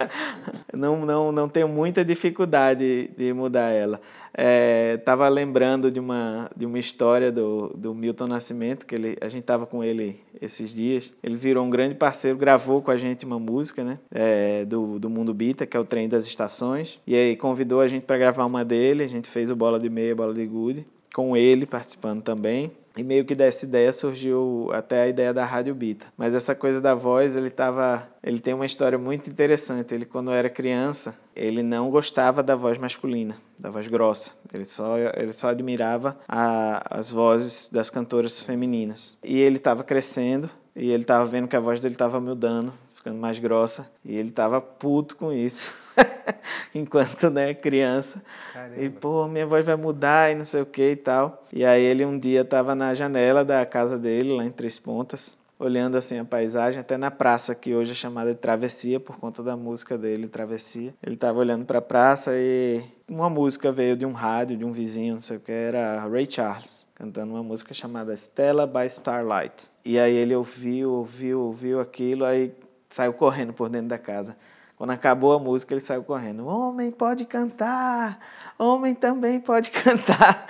não, 0.76 1.04
não, 1.04 1.30
não 1.32 1.48
tenho 1.48 1.68
muita 1.68 2.04
dificuldade 2.04 3.10
de 3.16 3.32
mudar 3.32 3.70
ela. 3.70 4.00
É, 4.32 4.96
tava 4.98 5.28
lembrando 5.28 5.90
de 5.90 6.00
uma, 6.00 6.50
de 6.56 6.64
uma 6.64 6.78
história 6.78 7.30
do, 7.30 7.68
do 7.76 7.94
Milton 7.94 8.28
Nascimento, 8.28 8.86
que 8.86 8.94
ele, 8.94 9.16
a 9.20 9.28
gente 9.28 9.42
tava 9.42 9.66
com 9.66 9.84
ele 9.84 10.20
esses 10.40 10.72
dias. 10.72 11.14
Ele 11.22 11.36
virou 11.36 11.64
um 11.64 11.70
grande 11.70 11.94
parceiro, 11.94 12.38
gravou 12.38 12.80
com 12.80 12.90
a 12.90 12.96
gente 12.96 13.26
uma 13.26 13.38
música, 13.38 13.84
né? 13.84 13.98
É, 14.10 14.64
do, 14.64 14.98
do 14.98 15.10
Mundo 15.10 15.34
Bita, 15.34 15.66
que 15.66 15.76
é 15.76 15.80
o 15.80 15.84
Trem 15.84 16.08
das 16.08 16.24
Estações. 16.26 16.98
E 17.06 17.14
aí 17.14 17.36
convidou 17.36 17.80
a 17.80 17.88
gente 17.88 18.06
para 18.06 18.16
gravar 18.16 18.46
uma 18.46 18.64
dele. 18.64 19.02
A 19.02 19.08
gente 19.08 19.28
fez 19.28 19.50
o 19.50 19.56
Bola 19.56 19.78
de 19.78 19.90
Meia, 19.90 20.14
Bola 20.14 20.32
de 20.32 20.46
Gude, 20.46 20.86
com 21.14 21.36
ele 21.36 21.66
participando 21.66 22.22
também. 22.22 22.72
E 22.96 23.04
meio 23.04 23.24
que 23.24 23.34
dessa 23.34 23.64
ideia 23.64 23.92
surgiu 23.92 24.68
até 24.72 25.02
a 25.02 25.08
ideia 25.08 25.32
da 25.32 25.44
Rádio 25.44 25.74
Bita. 25.74 26.06
Mas 26.18 26.34
essa 26.34 26.54
coisa 26.54 26.80
da 26.80 26.94
voz, 26.94 27.36
ele 27.36 27.48
tava, 27.48 28.06
ele 28.22 28.40
tem 28.40 28.52
uma 28.52 28.66
história 28.66 28.98
muito 28.98 29.30
interessante. 29.30 29.94
Ele 29.94 30.04
quando 30.04 30.32
era 30.32 30.50
criança, 30.50 31.14
ele 31.34 31.62
não 31.62 31.88
gostava 31.88 32.42
da 32.42 32.56
voz 32.56 32.78
masculina, 32.78 33.36
da 33.58 33.70
voz 33.70 33.86
grossa. 33.86 34.32
Ele 34.52 34.64
só 34.64 34.96
ele 35.16 35.32
só 35.32 35.48
admirava 35.48 36.18
a, 36.28 36.98
as 36.98 37.12
vozes 37.12 37.68
das 37.72 37.90
cantoras 37.90 38.42
femininas. 38.42 39.16
E 39.22 39.38
ele 39.38 39.56
estava 39.56 39.84
crescendo 39.84 40.50
e 40.74 40.90
ele 40.90 41.02
estava 41.02 41.24
vendo 41.24 41.48
que 41.48 41.56
a 41.56 41.60
voz 41.60 41.80
dele 41.80 41.94
estava 41.94 42.20
mudando, 42.20 42.72
ficando 42.94 43.18
mais 43.18 43.38
grossa, 43.38 43.90
e 44.04 44.16
ele 44.16 44.28
estava 44.28 44.60
puto 44.60 45.16
com 45.16 45.32
isso. 45.32 45.72
Enquanto, 46.74 47.30
né, 47.30 47.54
criança. 47.54 48.22
Caramba. 48.52 48.82
E, 48.82 48.90
pô, 48.90 49.26
minha 49.26 49.46
voz 49.46 49.66
vai 49.66 49.76
mudar 49.76 50.30
e 50.30 50.34
não 50.34 50.44
sei 50.44 50.62
o 50.62 50.66
que 50.66 50.92
e 50.92 50.96
tal. 50.96 51.44
E 51.52 51.64
aí 51.64 51.82
ele 51.82 52.04
um 52.04 52.18
dia 52.18 52.44
tava 52.44 52.74
na 52.74 52.94
janela 52.94 53.44
da 53.44 53.64
casa 53.66 53.98
dele, 53.98 54.36
lá 54.36 54.44
em 54.44 54.50
Três 54.50 54.78
Pontas, 54.78 55.38
olhando 55.58 55.96
assim 55.96 56.18
a 56.18 56.24
paisagem, 56.24 56.80
até 56.80 56.96
na 56.96 57.10
praça 57.10 57.54
que 57.54 57.74
hoje 57.74 57.92
é 57.92 57.94
chamada 57.94 58.32
de 58.32 58.38
Travessia, 58.38 58.98
por 58.98 59.18
conta 59.18 59.42
da 59.42 59.56
música 59.56 59.98
dele, 59.98 60.26
Travessia. 60.26 60.94
Ele 61.04 61.16
tava 61.16 61.38
olhando 61.38 61.64
pra 61.64 61.82
praça 61.82 62.32
e 62.34 62.82
uma 63.08 63.28
música 63.28 63.70
veio 63.70 63.96
de 63.96 64.06
um 64.06 64.12
rádio, 64.12 64.56
de 64.56 64.64
um 64.64 64.72
vizinho, 64.72 65.14
não 65.14 65.20
sei 65.20 65.36
o 65.36 65.40
que, 65.40 65.52
era 65.52 66.06
Ray 66.06 66.26
Charles, 66.30 66.86
cantando 66.94 67.34
uma 67.34 67.42
música 67.42 67.74
chamada 67.74 68.14
Stella 68.14 68.66
by 68.66 68.86
Starlight. 68.86 69.70
E 69.84 69.98
aí 69.98 70.14
ele 70.14 70.34
ouviu, 70.34 70.92
ouviu, 70.92 71.40
ouviu 71.40 71.80
aquilo, 71.80 72.24
aí 72.24 72.54
saiu 72.88 73.12
correndo 73.12 73.52
por 73.52 73.68
dentro 73.68 73.88
da 73.88 73.98
casa. 73.98 74.36
Quando 74.80 74.92
acabou 74.92 75.34
a 75.34 75.38
música, 75.38 75.74
ele 75.74 75.82
saiu 75.82 76.02
correndo. 76.02 76.46
Homem 76.46 76.90
pode 76.90 77.26
cantar, 77.26 78.18
homem 78.58 78.94
também 78.94 79.38
pode 79.38 79.68
cantar. 79.78 80.46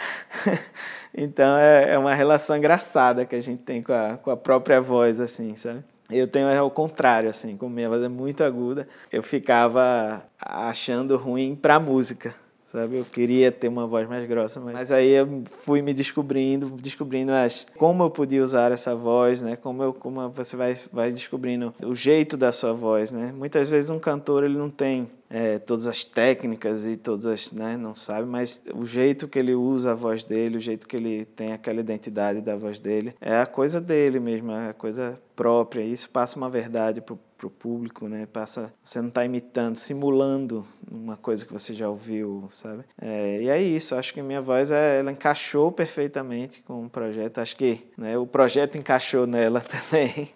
então 1.12 1.58
é, 1.58 1.94
é 1.94 1.98
uma 1.98 2.14
relação 2.14 2.56
engraçada 2.56 3.26
que 3.26 3.34
a 3.34 3.40
gente 3.40 3.62
tem 3.62 3.82
com 3.82 3.92
a, 3.92 4.18
com 4.18 4.30
a 4.30 4.36
própria 4.36 4.80
voz, 4.80 5.18
assim, 5.18 5.56
sabe? 5.56 5.82
Eu 6.08 6.28
tenho 6.28 6.46
é 6.46 6.62
o 6.62 6.70
contrário, 6.70 7.28
assim, 7.28 7.56
como 7.56 7.74
minha 7.74 7.88
voz 7.88 8.04
é 8.04 8.08
muito 8.08 8.44
aguda, 8.44 8.86
eu 9.10 9.20
ficava 9.20 10.22
achando 10.40 11.16
ruim 11.16 11.56
pra 11.56 11.80
música, 11.80 12.32
sabe? 12.70 12.98
Eu 12.98 13.04
queria 13.04 13.50
ter 13.50 13.68
uma 13.68 13.86
voz 13.86 14.08
mais 14.08 14.26
grossa, 14.26 14.60
mas, 14.60 14.72
mas 14.72 14.92
aí 14.92 15.10
eu 15.10 15.42
fui 15.58 15.82
me 15.82 15.92
descobrindo, 15.92 16.66
descobrindo 16.80 17.32
as, 17.32 17.66
como 17.76 18.04
eu 18.04 18.10
podia 18.10 18.42
usar 18.42 18.70
essa 18.70 18.94
voz, 18.94 19.42
né? 19.42 19.56
Como, 19.56 19.82
eu, 19.82 19.92
como 19.92 20.28
você 20.30 20.56
vai, 20.56 20.76
vai 20.92 21.10
descobrindo 21.10 21.74
o 21.84 21.94
jeito 21.94 22.36
da 22.36 22.52
sua 22.52 22.72
voz, 22.72 23.10
né? 23.10 23.32
Muitas 23.36 23.68
vezes 23.68 23.90
um 23.90 23.98
cantor 23.98 24.44
ele 24.44 24.56
não 24.56 24.70
tem 24.70 25.08
é, 25.28 25.58
todas 25.58 25.86
as 25.86 26.04
técnicas 26.04 26.86
e 26.86 26.96
todas 26.96 27.24
as, 27.24 27.52
né, 27.52 27.76
não 27.76 27.94
sabe, 27.94 28.26
mas 28.26 28.60
o 28.74 28.84
jeito 28.84 29.28
que 29.28 29.38
ele 29.38 29.54
usa 29.54 29.92
a 29.92 29.94
voz 29.94 30.24
dele, 30.24 30.56
o 30.56 30.60
jeito 30.60 30.88
que 30.88 30.96
ele 30.96 31.24
tem 31.24 31.52
aquela 31.52 31.78
identidade 31.78 32.40
da 32.40 32.56
voz 32.56 32.80
dele, 32.80 33.14
é 33.20 33.38
a 33.38 33.46
coisa 33.46 33.80
dele 33.80 34.18
mesmo, 34.18 34.50
é 34.50 34.70
a 34.70 34.74
coisa 34.74 35.20
própria. 35.36 35.82
Isso 35.82 36.10
passa 36.10 36.36
uma 36.36 36.50
verdade 36.50 37.00
pro, 37.00 37.18
pro 37.40 37.48
público, 37.48 38.06
né? 38.06 38.26
Passa, 38.26 38.72
você 38.84 39.00
não 39.00 39.08
está 39.08 39.24
imitando, 39.24 39.76
simulando 39.76 40.66
uma 40.90 41.16
coisa 41.16 41.46
que 41.46 41.52
você 41.52 41.72
já 41.72 41.88
ouviu, 41.88 42.46
sabe? 42.52 42.84
É, 43.00 43.40
e 43.40 43.48
é 43.48 43.62
isso. 43.62 43.94
Acho 43.94 44.12
que 44.12 44.20
minha 44.20 44.42
voz 44.42 44.70
é, 44.70 44.98
ela 44.98 45.10
encaixou 45.10 45.72
perfeitamente 45.72 46.62
com 46.62 46.84
o 46.84 46.90
projeto. 46.90 47.38
Acho 47.38 47.56
que 47.56 47.88
né, 47.96 48.18
o 48.18 48.26
projeto 48.26 48.76
encaixou 48.76 49.26
nela 49.26 49.60
também. 49.64 50.30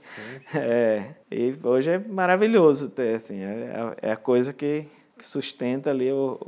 É, 0.55 1.11
e 1.31 1.55
hoje 1.63 1.91
é 1.91 1.99
maravilhoso 1.99 2.89
ter, 2.89 3.17
assim, 3.17 3.43
é, 3.43 3.95
é 4.01 4.13
a 4.13 4.17
coisa 4.17 4.55
que 4.55 4.87
que 5.17 5.25
sustenta 5.25 5.91
ali 5.91 6.11
o, 6.13 6.39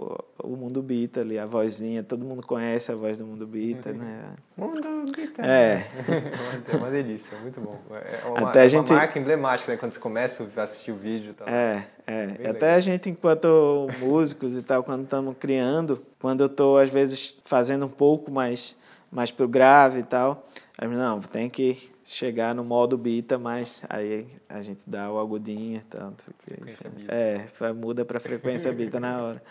o, 0.43 0.53
o 0.53 0.57
mundo 0.57 0.83
bita 0.83 1.21
ali, 1.21 1.39
a 1.39 1.47
vozinha, 1.47 2.03
todo 2.03 2.25
mundo 2.25 2.45
conhece 2.45 2.91
a 2.91 2.97
voz 2.97 3.17
do 3.17 3.25
mundo 3.25 3.47
bita, 3.47 3.93
né? 3.93 4.25
Mundo 4.57 5.13
Bita. 5.15 5.43
É. 5.43 5.87
É 6.73 6.77
uma 6.77 6.91
delícia, 6.91 7.39
muito 7.39 7.61
bom. 7.61 7.79
É 7.91 8.27
uma, 8.27 8.51
Até 8.51 8.61
a 8.61 8.65
é 8.65 8.69
gente- 8.69 8.91
uma 8.91 8.99
marca 8.99 9.19
emblemática, 9.19 9.71
né? 9.71 9.79
Quando 9.79 9.93
você 9.93 10.01
começa 10.01 10.51
a 10.57 10.63
assistir 10.63 10.91
o 10.91 10.97
vídeo 10.97 11.31
e 11.31 11.35
tal. 11.35 11.49
É, 11.49 11.87
é. 12.07 12.27
Bem 12.27 12.47
Até 12.47 12.51
legal. 12.53 12.77
a 12.77 12.81
gente, 12.81 13.11
enquanto 13.11 13.89
músicos 14.01 14.57
e 14.57 14.63
tal, 14.63 14.83
quando 14.83 15.05
estamos 15.05 15.37
criando, 15.39 16.03
quando 16.19 16.41
eu 16.41 16.47
estou, 16.47 16.79
às 16.79 16.91
vezes, 16.91 17.37
fazendo 17.45 17.87
um 17.87 17.91
pouco 17.91 18.31
mais, 18.31 18.77
mais 19.13 19.31
pro 19.31 19.47
grave 19.47 20.01
e 20.01 20.05
tal, 20.05 20.45
não, 20.83 21.21
tem 21.21 21.49
que 21.49 21.91
chegar 22.07 22.55
no 22.55 22.65
modo 22.65 22.97
bita, 22.97 23.37
mas 23.37 23.83
aí 23.89 24.29
a 24.49 24.63
gente 24.63 24.89
dá 24.89 25.11
o 25.11 25.19
agudinho 25.19 25.79
e 25.79 25.83
tal. 25.83 26.11
não 26.11 26.19
sei 26.19 26.33
o 26.33 26.37
quê. 26.45 26.55
Frequência 26.55 26.91
bita. 26.91 27.13
É, 27.13 27.73
muda 27.73 28.05
para 28.05 28.21
frequência 28.21 28.73
bita 28.73 29.01
na 29.01 29.23
hora. 29.23 29.43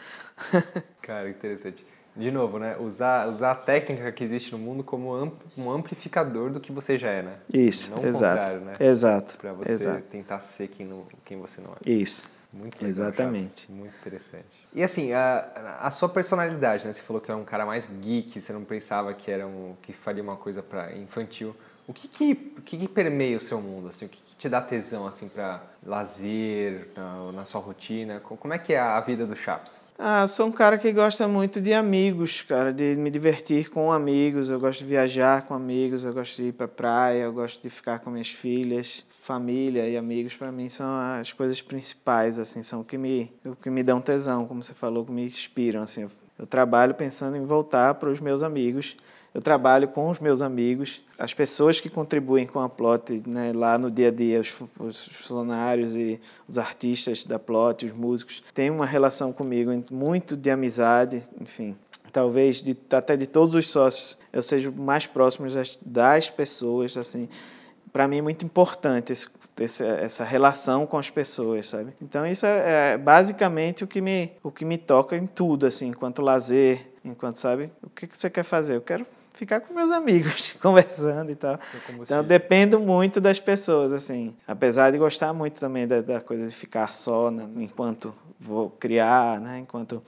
Cara, 1.02 1.30
interessante. 1.30 1.86
De 2.16 2.32
novo, 2.32 2.58
né? 2.58 2.78
Usar, 2.80 3.28
usar 3.28 3.52
a 3.52 3.56
técnica 3.56 4.10
que 4.10 4.24
existe 4.24 4.54
no 4.54 4.58
mundo 4.58 4.86
como 4.86 5.14
um 5.58 5.70
amplificador 5.70 6.50
do 6.50 6.62
que 6.62 6.72
você 6.72 6.98
já 6.98 7.10
é, 7.10 7.22
né? 7.22 7.36
Isso, 7.54 7.92
Não 7.92 8.02
o 8.02 8.06
exato. 8.06 8.40
contrário, 8.40 8.62
né? 8.62 8.74
Exato. 8.80 9.38
Pra 9.38 9.52
você 9.52 9.74
exato. 9.74 10.02
tentar 10.04 10.40
ser 10.40 10.70
quem, 10.70 10.86
não, 10.86 11.06
quem 11.26 11.38
você 11.38 11.60
não 11.60 11.72
é. 11.72 11.92
Isso. 11.92 12.30
Muito 12.54 12.76
legal, 12.76 12.90
Exatamente. 12.90 13.64
Chaves. 13.64 13.70
Muito 13.70 13.98
interessante. 13.98 14.46
E 14.74 14.82
assim, 14.82 15.12
a, 15.12 15.80
a 15.82 15.92
sua 15.92 16.08
personalidade, 16.08 16.88
né? 16.88 16.94
Você 16.94 17.02
falou 17.02 17.22
que 17.22 17.30
era 17.30 17.38
um 17.38 17.44
cara 17.44 17.66
mais 17.66 17.86
geek, 18.02 18.40
você 18.40 18.54
não 18.54 18.64
pensava 18.64 19.14
que 19.14 19.30
era 19.30 19.46
um 19.46 19.76
que 19.82 19.92
faria 19.92 20.24
uma 20.24 20.38
coisa 20.38 20.64
para 20.64 20.96
infantil. 20.96 21.54
O 21.88 21.94
que 21.94 22.08
que, 22.08 22.36
que 22.36 22.78
que 22.78 22.88
permeia 22.88 23.38
o 23.38 23.40
seu 23.40 23.62
mundo, 23.62 23.88
assim? 23.90 24.06
O 24.06 24.10
que, 24.10 24.18
que 24.18 24.36
te 24.38 24.50
dá 24.50 24.60
tesão 24.62 25.06
assim 25.08 25.30
para 25.30 25.62
lazer, 25.86 26.90
na, 26.96 27.32
na 27.32 27.46
sua 27.46 27.62
rotina? 27.62 28.20
Co- 28.20 28.36
Como 28.38 28.54
é 28.54 28.58
que 28.58 28.74
é 28.74 28.80
a 28.80 29.00
vida 29.02 29.26
do 29.26 29.36
Chaps? 29.36 29.82
Ah, 29.98 30.28
sou 30.28 30.48
um 30.48 30.52
cara 30.52 30.78
que 30.78 30.92
gosta 30.92 31.28
muito 31.28 31.62
de 31.62 31.74
amigos, 31.74 32.42
cara, 32.42 32.74
de 32.74 32.96
me 32.96 33.10
divertir 33.10 33.70
com 33.70 33.92
amigos. 33.94 34.50
Eu 34.50 34.60
gosto 34.60 34.80
de 34.80 34.86
viajar 34.86 35.44
com 35.44 35.54
amigos, 35.54 36.04
eu 36.04 36.14
gosto 36.14 36.38
de 36.38 36.50
ir 36.50 36.54
pra 36.54 36.68
praia, 36.68 37.22
eu 37.24 37.32
gosto 37.34 37.62
de 37.62 37.70
ficar 37.70 38.00
com 38.00 38.10
minhas 38.10 38.30
filhas. 38.30 39.06
Família 39.22 39.88
e 39.88 39.96
amigos, 39.96 40.36
para 40.36 40.52
mim, 40.52 40.68
são 40.70 40.88
as 41.20 41.32
coisas 41.34 41.62
principais, 41.62 42.38
assim, 42.38 42.62
são 42.62 42.82
o 42.82 42.84
que 42.84 42.98
me, 42.98 43.32
o 43.46 43.56
que 43.56 43.70
me 43.70 43.82
dão 43.84 44.02
tesão, 44.02 44.46
como 44.46 44.62
você 44.62 44.74
falou, 44.74 45.06
que 45.06 45.12
me 45.12 45.24
inspiram, 45.26 45.82
assim. 45.82 46.08
Eu 46.38 46.46
trabalho 46.46 46.94
pensando 46.94 47.38
em 47.38 47.46
voltar 47.46 47.94
para 47.96 48.10
os 48.10 48.20
meus 48.20 48.44
amigos. 48.44 48.98
Eu 49.36 49.42
trabalho 49.42 49.90
com 49.90 50.10
os 50.10 50.18
meus 50.18 50.42
amigos, 50.42 51.04
as 51.20 51.34
pessoas 51.34 51.82
que 51.82 51.90
contribuem 51.90 52.48
com 52.48 52.62
a 52.62 52.70
Plot 52.70 53.22
né, 53.28 53.52
lá 53.54 53.78
no 53.78 53.92
dia 53.92 54.08
a 54.08 54.12
dia, 54.12 54.40
os, 54.40 54.48
fu- 54.48 54.70
os 54.80 55.08
funcionários 55.10 55.94
e 55.94 56.22
os 56.48 56.58
artistas 56.58 57.26
da 57.26 57.38
Plot, 57.38 57.86
os 57.86 57.92
músicos, 57.92 58.42
têm 58.54 58.70
uma 58.70 58.86
relação 58.86 59.34
comigo 59.34 59.72
muito 59.92 60.38
de 60.38 60.50
amizade, 60.50 61.22
enfim. 61.42 61.76
Talvez 62.14 62.62
de, 62.62 62.78
até 62.92 63.18
de 63.18 63.28
todos 63.28 63.56
os 63.56 63.68
sócios 63.70 64.18
eu 64.32 64.42
seja 64.42 64.72
mais 64.72 65.06
próximo 65.06 65.50
das, 65.50 65.78
das 65.86 66.30
pessoas, 66.30 66.96
assim. 66.96 67.28
Para 67.92 68.08
mim 68.08 68.20
é 68.20 68.22
muito 68.22 68.46
importante 68.46 69.12
esse, 69.12 69.28
esse- 69.60 69.84
essa 69.84 70.24
relação 70.24 70.88
com 70.88 70.98
as 70.98 71.10
pessoas, 71.10 71.68
sabe? 71.68 71.92
Então 72.02 72.26
isso 72.26 72.46
é, 72.46 72.94
é 72.94 72.98
basicamente 72.98 73.84
o 73.84 73.88
que 73.88 74.00
me 74.00 74.32
o 74.42 74.50
que 74.50 74.64
me 74.64 74.78
toca 74.78 75.18
em 75.18 75.28
tudo, 75.28 75.66
assim, 75.66 75.88
enquanto 75.88 76.22
lazer, 76.22 76.88
enquanto 77.04 77.36
sabe 77.36 77.70
o 77.84 77.90
que, 77.90 78.08
que 78.08 78.18
você 78.18 78.30
quer 78.30 78.44
fazer. 78.44 78.78
Eu 78.78 78.82
quero 78.82 79.06
ficar 79.36 79.60
com 79.60 79.74
meus 79.74 79.92
amigos, 79.92 80.54
conversando 80.62 81.32
e 81.32 81.36
tal. 81.36 81.60
Então 82.02 82.24
dependo 82.24 82.80
muito 82.80 83.22
das 83.22 83.40
pessoas, 83.40 83.94
assim. 83.94 84.36
Apesar 84.48 84.92
de 84.92 84.98
gostar 84.98 85.34
muito 85.34 85.60
também 85.60 85.88
da, 85.88 86.02
da 86.02 86.22
coisa 86.22 86.48
de 86.48 86.56
ficar 86.56 86.94
só 86.94 87.30
né, 87.30 87.48
enquanto 87.58 88.14
vou 88.40 88.70
criar, 88.70 89.40
né? 89.40 89.60
Enquanto 89.60 90.02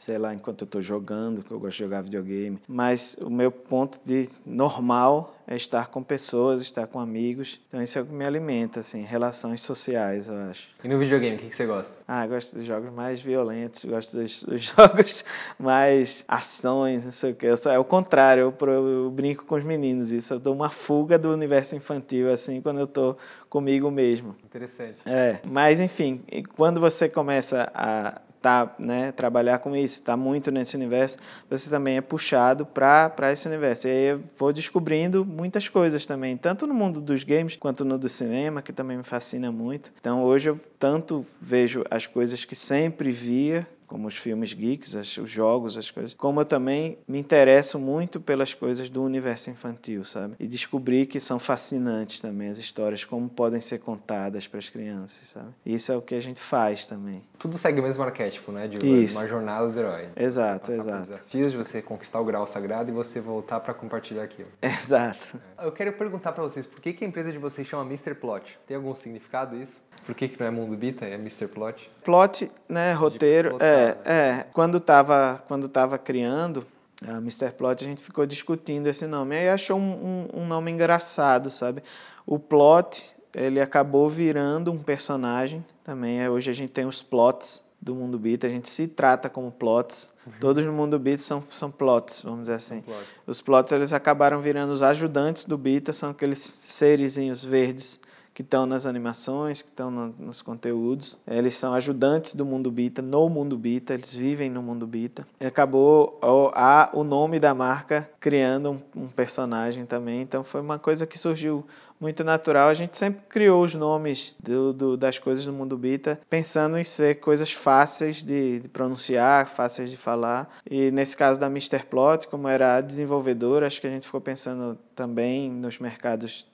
sei 0.00 0.16
lá, 0.16 0.32
enquanto 0.34 0.62
eu 0.62 0.64
estou 0.64 0.80
jogando, 0.80 1.42
que 1.42 1.50
eu 1.50 1.60
gosto 1.60 1.76
de 1.76 1.84
jogar 1.84 2.00
videogame. 2.00 2.58
Mas 2.66 3.18
o 3.20 3.28
meu 3.28 3.52
ponto 3.52 4.00
de 4.02 4.30
normal 4.46 5.36
é 5.46 5.54
estar 5.54 5.88
com 5.88 6.02
pessoas, 6.02 6.62
estar 6.62 6.86
com 6.86 6.98
amigos. 6.98 7.60
Então 7.68 7.82
isso 7.82 7.98
é 7.98 8.02
o 8.02 8.06
que 8.06 8.12
me 8.12 8.24
alimenta, 8.24 8.80
assim, 8.80 9.02
relações 9.02 9.60
sociais, 9.60 10.26
eu 10.28 10.36
acho. 10.50 10.68
E 10.82 10.88
no 10.88 10.98
videogame, 10.98 11.36
o 11.36 11.38
que, 11.38 11.48
que 11.48 11.54
você 11.56 11.66
gosta? 11.66 11.98
Ah, 12.08 12.24
eu 12.24 12.30
gosto 12.30 12.56
dos 12.56 12.64
jogos 12.64 12.90
mais 12.90 13.20
violentos, 13.20 13.84
gosto 13.84 14.16
dos, 14.16 14.42
dos 14.42 14.62
jogos 14.74 15.22
mais 15.58 16.24
ações, 16.26 17.04
não 17.04 17.12
sei 17.12 17.32
o 17.32 17.34
quê. 17.34 17.48
Eu 17.48 17.58
sou- 17.58 17.70
é 17.70 17.78
o 17.78 17.84
contrário, 17.84 18.54
eu, 18.58 18.68
eu 18.70 19.10
brinco 19.10 19.44
com 19.44 19.54
os 19.56 19.64
meninos 19.64 20.10
isso. 20.10 20.32
Eu 20.32 20.38
dou 20.38 20.54
uma 20.54 20.70
fuga 20.70 21.18
do 21.18 21.30
universo 21.30 21.76
infantil, 21.76 22.32
assim, 22.32 22.62
quando 22.62 22.80
eu 22.80 22.86
tô 22.86 23.16
comigo 23.50 23.90
mesmo. 23.90 24.34
Interessante. 24.44 24.96
É, 25.04 25.40
mas 25.44 25.78
enfim, 25.78 26.22
quando 26.56 26.80
você 26.80 27.06
começa 27.06 27.70
a 27.74 28.22
tá, 28.40 28.74
né, 28.78 29.12
trabalhar 29.12 29.58
com 29.58 29.76
isso, 29.76 30.02
tá 30.02 30.16
muito 30.16 30.50
nesse 30.50 30.76
universo, 30.76 31.18
você 31.48 31.68
também 31.68 31.96
é 31.96 32.00
puxado 32.00 32.64
para 32.64 33.32
esse 33.32 33.46
universo. 33.46 33.88
E 33.88 33.90
aí 33.90 34.04
eu 34.12 34.22
vou 34.38 34.52
descobrindo 34.52 35.24
muitas 35.24 35.68
coisas 35.68 36.06
também, 36.06 36.36
tanto 36.36 36.66
no 36.66 36.74
mundo 36.74 37.00
dos 37.00 37.22
games 37.22 37.56
quanto 37.56 37.84
no 37.84 37.98
do 37.98 38.08
cinema, 38.08 38.62
que 38.62 38.72
também 38.72 38.96
me 38.96 39.04
fascina 39.04 39.52
muito. 39.52 39.92
Então 40.00 40.22
hoje 40.24 40.50
eu 40.50 40.58
tanto 40.78 41.24
vejo 41.40 41.84
as 41.90 42.06
coisas 42.06 42.44
que 42.44 42.54
sempre 42.54 43.10
via, 43.10 43.66
como 43.90 44.06
os 44.06 44.16
filmes 44.16 44.52
geeks, 44.52 44.94
as- 44.94 45.18
os 45.18 45.28
jogos, 45.28 45.76
as 45.76 45.90
coisas, 45.90 46.14
como 46.14 46.40
eu 46.40 46.44
também 46.44 46.96
me 47.08 47.18
interesso 47.18 47.76
muito 47.76 48.20
pelas 48.20 48.54
coisas 48.54 48.88
do 48.88 49.02
universo 49.02 49.50
infantil, 49.50 50.04
sabe? 50.04 50.34
E 50.38 50.46
descobri 50.46 51.04
que 51.06 51.18
são 51.18 51.40
fascinantes 51.40 52.20
também 52.20 52.48
as 52.50 52.58
histórias, 52.58 53.04
como 53.04 53.28
podem 53.28 53.60
ser 53.60 53.78
contadas 53.80 54.46
para 54.46 54.60
as 54.60 54.68
crianças, 54.68 55.28
sabe? 55.30 55.48
Isso 55.66 55.90
é 55.90 55.96
o 55.96 56.00
que 56.00 56.14
a 56.14 56.20
gente 56.22 56.38
faz 56.40 56.86
também. 56.86 57.20
Tudo 57.36 57.58
segue 57.58 57.80
o 57.80 57.82
mesmo 57.82 58.04
arquétipo, 58.04 58.52
né? 58.52 58.68
De 58.68 58.78
Isso. 59.02 59.18
uma 59.18 59.26
jornada 59.26 59.68
do 59.68 59.76
herói. 59.78 60.08
Exato, 60.16 60.70
exato. 60.70 61.08
desafios 61.08 61.50
de 61.50 61.58
você 61.58 61.82
conquistar 61.82 62.20
o 62.20 62.24
grau 62.24 62.46
sagrado 62.46 62.90
e 62.90 62.92
você 62.92 63.20
voltar 63.20 63.58
para 63.58 63.74
compartilhar 63.74 64.22
aquilo. 64.22 64.48
Exato. 64.62 65.40
Eu 65.60 65.72
quero 65.72 65.92
perguntar 65.94 66.30
para 66.32 66.42
vocês, 66.44 66.64
por 66.66 66.80
que, 66.80 66.92
que 66.92 67.04
a 67.04 67.08
empresa 67.08 67.32
de 67.32 67.38
vocês 67.38 67.66
chama 67.66 67.82
Mr. 67.84 68.14
Plot? 68.14 68.56
Tem 68.68 68.76
algum 68.76 68.94
significado 68.94 69.56
isso? 69.56 69.80
Por 70.06 70.14
que, 70.14 70.28
que 70.28 70.40
não 70.40 70.46
é 70.46 70.50
Mundo 70.50 70.74
Bita, 70.76 71.04
é 71.04 71.14
Mr. 71.14 71.46
Plot? 71.48 71.90
Plot, 72.02 72.50
né, 72.68 72.92
roteiro, 72.94 73.50
plotar, 73.50 73.68
é, 73.80 73.98
é, 74.04 74.46
quando 74.52 74.78
tava, 74.78 75.42
quando 75.48 75.68
tava 75.68 75.98
criando 75.98 76.66
a 77.06 77.18
Mr. 77.18 77.50
Plot, 77.52 77.84
a 77.84 77.88
gente 77.88 78.02
ficou 78.02 78.26
discutindo 78.26 78.86
esse 78.86 79.06
nome, 79.06 79.36
aí 79.36 79.48
achou 79.48 79.78
um, 79.78 80.26
um, 80.34 80.42
um 80.42 80.46
nome 80.46 80.70
engraçado, 80.70 81.50
sabe? 81.50 81.82
O 82.26 82.38
Plot, 82.38 83.16
ele 83.34 83.60
acabou 83.60 84.08
virando 84.08 84.70
um 84.70 84.78
personagem 84.78 85.64
também, 85.82 86.20
é, 86.20 86.28
hoje 86.28 86.50
a 86.50 86.54
gente 86.54 86.70
tem 86.70 86.84
os 86.84 87.02
plots 87.02 87.62
do 87.80 87.94
Mundo 87.94 88.18
Beat, 88.18 88.44
a 88.44 88.48
gente 88.48 88.68
se 88.68 88.86
trata 88.86 89.30
como 89.30 89.50
plots, 89.50 90.12
todos 90.38 90.64
no 90.66 90.72
Mundo 90.72 90.98
Beat 90.98 91.20
são, 91.20 91.42
são 91.50 91.70
plots, 91.70 92.20
vamos 92.22 92.42
dizer 92.42 92.54
assim. 92.54 92.82
plots. 92.82 93.06
Os 93.26 93.40
plots, 93.40 93.72
eles 93.72 93.92
acabaram 93.94 94.38
virando 94.38 94.70
os 94.70 94.82
ajudantes 94.82 95.46
do 95.46 95.56
Bita, 95.56 95.92
são 95.92 96.10
aqueles 96.10 96.40
serizinhos 96.40 97.42
verdes 97.42 97.98
que 98.32 98.42
estão 98.42 98.64
nas 98.64 98.86
animações, 98.86 99.60
que 99.60 99.68
estão 99.68 99.90
no- 99.90 100.14
nos 100.18 100.40
conteúdos. 100.40 101.18
Eles 101.26 101.56
são 101.56 101.74
ajudantes 101.74 102.34
do 102.34 102.46
mundo 102.46 102.70
Bita, 102.70 103.02
no 103.02 103.28
mundo 103.28 103.58
Bita, 103.58 103.92
eles 103.94 104.14
vivem 104.14 104.48
no 104.48 104.62
mundo 104.62 104.86
Bita. 104.86 105.26
E 105.40 105.46
acabou 105.46 106.18
a, 106.54 106.90
o 106.92 107.02
nome 107.04 107.38
da 107.40 107.54
marca 107.54 108.08
criando 108.20 108.70
um, 108.94 109.02
um 109.02 109.08
personagem 109.08 109.84
também, 109.84 110.22
então 110.22 110.44
foi 110.44 110.60
uma 110.60 110.78
coisa 110.78 111.06
que 111.06 111.18
surgiu 111.18 111.64
muito 112.00 112.24
natural. 112.24 112.68
A 112.68 112.74
gente 112.74 112.96
sempre 112.96 113.22
criou 113.28 113.62
os 113.62 113.74
nomes 113.74 114.34
do, 114.42 114.72
do- 114.72 114.96
das 114.96 115.18
coisas 115.18 115.44
do 115.44 115.52
mundo 115.52 115.76
Bita, 115.76 116.18
pensando 116.30 116.78
em 116.78 116.84
ser 116.84 117.16
coisas 117.20 117.52
fáceis 117.52 118.24
de, 118.24 118.60
de 118.60 118.68
pronunciar, 118.68 119.48
fáceis 119.48 119.90
de 119.90 119.96
falar. 119.96 120.48
E 120.68 120.90
nesse 120.90 121.16
caso 121.16 121.38
da 121.38 121.46
Mr. 121.46 121.84
Plot, 121.90 122.26
como 122.28 122.48
era 122.48 122.76
a 122.76 122.80
desenvolvedora, 122.80 123.66
acho 123.66 123.80
que 123.80 123.86
a 123.86 123.90
gente 123.90 124.06
ficou 124.06 124.20
pensando 124.20 124.78
também 124.94 125.50
nos 125.50 125.78
mercados 125.78 126.46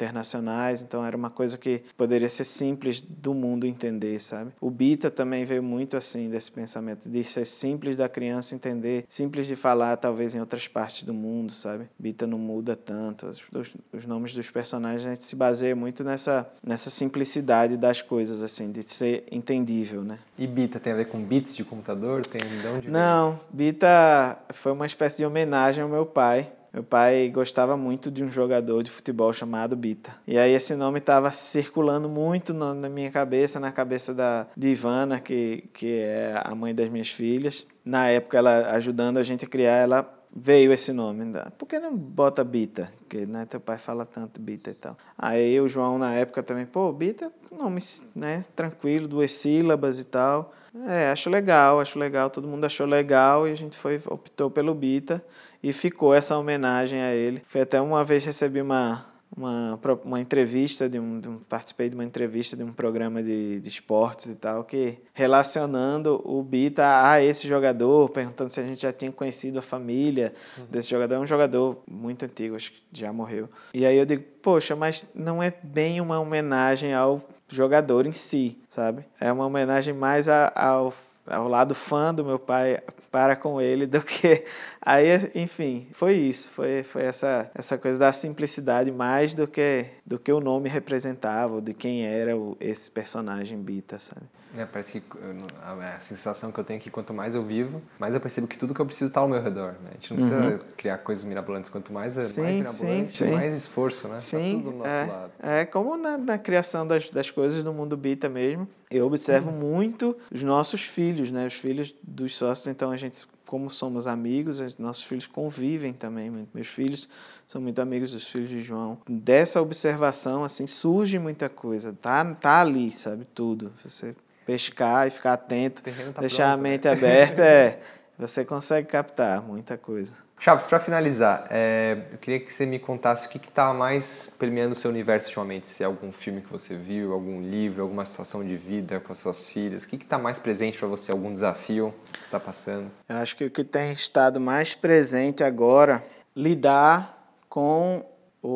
internacionais, 0.00 0.80
então 0.82 1.04
era 1.04 1.14
uma 1.16 1.28
coisa 1.28 1.58
que 1.58 1.82
poderia 1.96 2.28
ser 2.30 2.44
simples 2.44 3.02
do 3.02 3.34
mundo 3.34 3.66
entender, 3.66 4.18
sabe? 4.20 4.52
O 4.60 4.70
Bita 4.70 5.10
também 5.10 5.44
veio 5.44 5.62
muito 5.62 5.96
assim 5.96 6.30
desse 6.30 6.50
pensamento 6.50 7.08
de 7.08 7.22
ser 7.22 7.44
simples 7.44 7.96
da 7.96 8.08
criança 8.08 8.54
entender, 8.54 9.04
simples 9.08 9.46
de 9.46 9.54
falar 9.54 9.96
talvez 9.98 10.34
em 10.34 10.40
outras 10.40 10.66
partes 10.66 11.02
do 11.02 11.12
mundo, 11.12 11.52
sabe? 11.52 11.88
Bita 11.98 12.26
não 12.26 12.38
muda 12.38 12.74
tanto, 12.74 13.26
os- 13.26 13.74
os 13.92 14.06
nomes 14.06 14.32
dos 14.34 14.50
personagens 14.50 14.89
a 14.96 14.98
gente 14.98 15.24
se 15.24 15.36
baseia 15.36 15.74
muito 15.74 16.04
nessa 16.04 16.50
nessa 16.64 16.90
simplicidade 16.90 17.76
das 17.76 18.02
coisas 18.02 18.42
assim, 18.42 18.70
de 18.70 18.88
ser 18.88 19.24
entendível, 19.30 20.02
né? 20.02 20.18
E 20.38 20.46
Bita 20.46 20.78
tem 20.78 20.92
a 20.92 20.96
ver 20.96 21.06
com 21.06 21.22
bits 21.22 21.56
de 21.56 21.64
computador? 21.64 22.24
Tem 22.26 22.40
de 22.40 22.66
onde? 22.66 22.90
Não, 22.90 23.38
Bita 23.50 24.38
foi 24.52 24.72
uma 24.72 24.86
espécie 24.86 25.18
de 25.18 25.26
homenagem 25.26 25.82
ao 25.82 25.88
meu 25.88 26.06
pai. 26.06 26.52
Meu 26.72 26.84
pai 26.84 27.28
gostava 27.28 27.76
muito 27.76 28.12
de 28.12 28.22
um 28.22 28.30
jogador 28.30 28.84
de 28.84 28.92
futebol 28.92 29.32
chamado 29.32 29.74
Bita. 29.76 30.14
E 30.24 30.38
aí 30.38 30.52
esse 30.52 30.76
nome 30.76 30.98
estava 30.98 31.32
circulando 31.32 32.08
muito 32.08 32.54
na 32.54 32.74
na 32.74 32.88
minha 32.88 33.10
cabeça, 33.10 33.58
na 33.58 33.72
cabeça 33.72 34.14
da 34.14 34.46
de 34.56 34.68
Ivana, 34.68 35.18
que, 35.18 35.68
que 35.72 35.98
é 35.98 36.40
a 36.44 36.54
mãe 36.54 36.72
das 36.74 36.88
minhas 36.88 37.08
filhas. 37.08 37.66
Na 37.84 38.08
época, 38.08 38.38
ela 38.38 38.70
ajudando 38.72 39.16
a 39.16 39.22
gente 39.22 39.44
a 39.44 39.48
criar, 39.48 39.76
ela 39.78 40.19
veio 40.34 40.72
esse 40.72 40.92
nome. 40.92 41.22
Ainda. 41.22 41.50
Por 41.58 41.66
que 41.66 41.78
não 41.78 41.96
bota 41.96 42.44
Bita? 42.44 42.92
Porque 43.00 43.26
né, 43.26 43.46
teu 43.46 43.60
pai 43.60 43.78
fala 43.78 44.06
tanto 44.06 44.40
Bita 44.40 44.70
e 44.70 44.74
tal. 44.74 44.96
Aí 45.18 45.60
o 45.60 45.68
João, 45.68 45.98
na 45.98 46.12
época, 46.14 46.42
também, 46.42 46.66
pô, 46.66 46.92
Bita, 46.92 47.32
nome 47.50 47.80
né, 48.14 48.44
tranquilo, 48.54 49.08
duas 49.08 49.32
sílabas 49.32 49.98
e 49.98 50.04
tal. 50.04 50.54
É, 50.86 51.10
acho 51.10 51.28
legal, 51.28 51.80
acho 51.80 51.98
legal, 51.98 52.30
todo 52.30 52.46
mundo 52.46 52.64
achou 52.64 52.86
legal 52.86 53.48
e 53.48 53.50
a 53.50 53.56
gente 53.56 53.76
foi 53.76 54.00
optou 54.06 54.48
pelo 54.48 54.72
Bita 54.72 55.24
e 55.60 55.72
ficou 55.72 56.14
essa 56.14 56.38
homenagem 56.38 57.00
a 57.00 57.12
ele. 57.12 57.42
Foi 57.44 57.62
até 57.62 57.80
uma 57.80 58.04
vez 58.04 58.24
recebi 58.24 58.60
uma 58.60 59.09
uma, 59.36 59.78
uma 60.04 60.20
entrevista 60.20 60.88
de 60.88 60.98
um, 60.98 61.20
de 61.20 61.28
um, 61.28 61.38
participei 61.38 61.88
de 61.88 61.94
uma 61.94 62.04
entrevista 62.04 62.56
de 62.56 62.62
um 62.62 62.72
programa 62.72 63.22
de, 63.22 63.60
de 63.60 63.68
esportes 63.68 64.26
e 64.26 64.34
tal 64.34 64.64
que 64.64 64.98
relacionando 65.14 66.20
o 66.24 66.42
Bita 66.42 67.08
a 67.08 67.22
esse 67.22 67.46
jogador 67.46 68.08
perguntando 68.10 68.50
se 68.50 68.60
a 68.60 68.66
gente 68.66 68.82
já 68.82 68.92
tinha 68.92 69.12
conhecido 69.12 69.58
a 69.58 69.62
família 69.62 70.34
uhum. 70.58 70.66
desse 70.66 70.90
jogador. 70.90 71.14
É 71.14 71.18
um 71.18 71.26
jogador 71.26 71.82
muito 71.88 72.24
antigo 72.24 72.56
acho 72.56 72.72
que 72.72 72.80
já 72.92 73.12
morreu. 73.12 73.48
E 73.72 73.86
aí 73.86 73.96
eu 73.96 74.06
digo 74.06 74.24
poxa 74.42 74.74
mas 74.74 75.06
não 75.14 75.42
é 75.42 75.52
bem 75.62 76.00
uma 76.00 76.18
homenagem 76.18 76.94
ao 76.94 77.22
jogador 77.48 78.06
em 78.06 78.12
si 78.12 78.60
sabe? 78.70 79.04
É 79.20 79.30
uma 79.30 79.44
homenagem 79.44 79.92
mais 79.92 80.28
a, 80.28 80.50
ao 80.54 80.92
ao 81.30 81.48
lado 81.48 81.74
fã 81.74 82.12
do 82.12 82.24
meu 82.24 82.38
pai 82.38 82.80
para 83.10 83.36
com 83.36 83.60
ele 83.60 83.86
do 83.86 84.02
que 84.02 84.44
aí 84.82 85.30
enfim 85.34 85.86
foi 85.92 86.14
isso 86.14 86.50
foi, 86.50 86.82
foi 86.82 87.02
essa 87.02 87.50
essa 87.54 87.78
coisa 87.78 87.98
da 87.98 88.12
simplicidade 88.12 88.90
mais 88.90 89.34
do 89.34 89.46
que 89.46 89.86
do 90.04 90.18
que 90.18 90.32
o 90.32 90.40
nome 90.40 90.68
representava 90.68 91.60
de 91.60 91.72
quem 91.72 92.04
era 92.04 92.36
o, 92.36 92.56
esse 92.60 92.90
personagem 92.90 93.58
Bita 93.58 93.98
sabe 93.98 94.26
é, 94.56 94.64
parece 94.64 95.00
que 95.00 95.18
a 95.62 96.00
sensação 96.00 96.50
que 96.50 96.58
eu 96.58 96.64
tenho 96.64 96.78
é 96.78 96.80
que 96.80 96.90
quanto 96.90 97.14
mais 97.14 97.34
eu 97.34 97.44
vivo, 97.44 97.80
mais 97.98 98.14
eu 98.14 98.20
percebo 98.20 98.48
que 98.48 98.58
tudo 98.58 98.74
que 98.74 98.80
eu 98.80 98.86
preciso 98.86 99.08
está 99.08 99.20
ao 99.20 99.28
meu 99.28 99.40
redor. 99.40 99.74
Né? 99.82 99.90
A 99.90 99.94
gente 99.94 100.10
não 100.10 100.16
precisa 100.16 100.40
uhum. 100.40 100.58
criar 100.76 100.98
coisas 100.98 101.24
mirabolantes. 101.24 101.70
Quanto 101.70 101.92
mais, 101.92 102.16
é 102.16 102.22
sim, 102.22 102.42
mais 102.42 102.56
mirabolante, 102.56 103.12
sim, 103.12 103.24
sim. 103.26 103.30
mais 103.30 103.54
esforço, 103.54 104.08
né? 104.08 104.14
Tá 104.14 104.18
sim, 104.18 104.56
tá 104.56 104.64
tudo 104.64 104.70
do 104.72 104.78
nosso 104.78 104.90
é, 104.90 105.06
lado. 105.06 105.32
É 105.40 105.64
como 105.64 105.96
na, 105.96 106.18
na 106.18 106.38
criação 106.38 106.86
das, 106.86 107.10
das 107.10 107.30
coisas 107.30 107.62
do 107.62 107.72
mundo 107.72 107.96
Bita 107.96 108.28
mesmo. 108.28 108.66
Eu 108.90 109.06
observo 109.06 109.50
uhum. 109.50 109.56
muito 109.56 110.16
os 110.32 110.42
nossos 110.42 110.82
filhos, 110.82 111.30
né? 111.30 111.46
Os 111.46 111.54
filhos 111.54 111.94
dos 112.02 112.36
sócios. 112.36 112.66
Então, 112.66 112.90
a 112.90 112.96
gente, 112.96 113.24
como 113.46 113.70
somos 113.70 114.08
amigos, 114.08 114.76
nossos 114.78 115.04
filhos 115.04 115.28
convivem 115.28 115.92
também. 115.92 116.48
Meus 116.52 116.66
filhos 116.66 117.08
são 117.46 117.60
muito 117.60 117.80
amigos 117.80 118.10
dos 118.10 118.26
filhos 118.26 118.50
de 118.50 118.60
João. 118.60 118.98
Dessa 119.08 119.62
observação, 119.62 120.42
assim, 120.42 120.66
surge 120.66 121.20
muita 121.20 121.48
coisa. 121.48 121.92
Tá, 121.92 122.24
tá 122.34 122.60
ali, 122.60 122.90
sabe? 122.90 123.24
Tudo. 123.32 123.72
Você 123.84 124.16
pescar 124.50 125.06
e 125.06 125.10
ficar 125.10 125.34
atento, 125.34 125.80
tá 125.82 126.20
deixar 126.20 126.54
pronto, 126.54 126.58
a 126.58 126.70
mente 126.70 126.84
né? 126.86 126.90
aberta, 126.90 127.42
é, 127.42 127.78
você 128.18 128.44
consegue 128.44 128.88
captar 128.88 129.40
muita 129.40 129.78
coisa. 129.78 130.12
Chaves, 130.40 130.66
para 130.66 130.80
finalizar, 130.80 131.46
é, 131.50 131.98
eu 132.10 132.18
queria 132.18 132.40
que 132.40 132.52
você 132.52 132.66
me 132.66 132.78
contasse 132.78 133.26
o 133.26 133.30
que 133.30 133.36
está 133.36 133.72
mais 133.72 134.34
permeando 134.38 134.72
o 134.72 134.74
seu 134.74 134.90
universo 134.90 135.28
ultimamente. 135.28 135.68
Se 135.68 135.82
é 135.82 135.86
algum 135.86 136.10
filme 136.10 136.40
que 136.40 136.50
você 136.50 136.74
viu, 136.74 137.12
algum 137.12 137.42
livro, 137.42 137.82
alguma 137.82 138.04
situação 138.06 138.42
de 138.42 138.56
vida 138.56 138.98
com 139.00 139.12
as 139.12 139.18
suas 139.18 139.48
filhas. 139.48 139.84
O 139.84 139.88
que 139.88 139.96
está 139.96 140.18
mais 140.18 140.38
presente 140.38 140.78
para 140.78 140.88
você? 140.88 141.12
Algum 141.12 141.30
desafio 141.30 141.94
que 142.14 142.24
está 142.24 142.40
passando? 142.40 142.90
Eu 143.06 143.16
acho 143.18 143.36
que 143.36 143.44
o 143.44 143.50
que 143.50 143.62
tem 143.62 143.92
estado 143.92 144.40
mais 144.40 144.74
presente 144.74 145.44
agora 145.44 146.02
lidar 146.34 147.36
com 147.50 148.02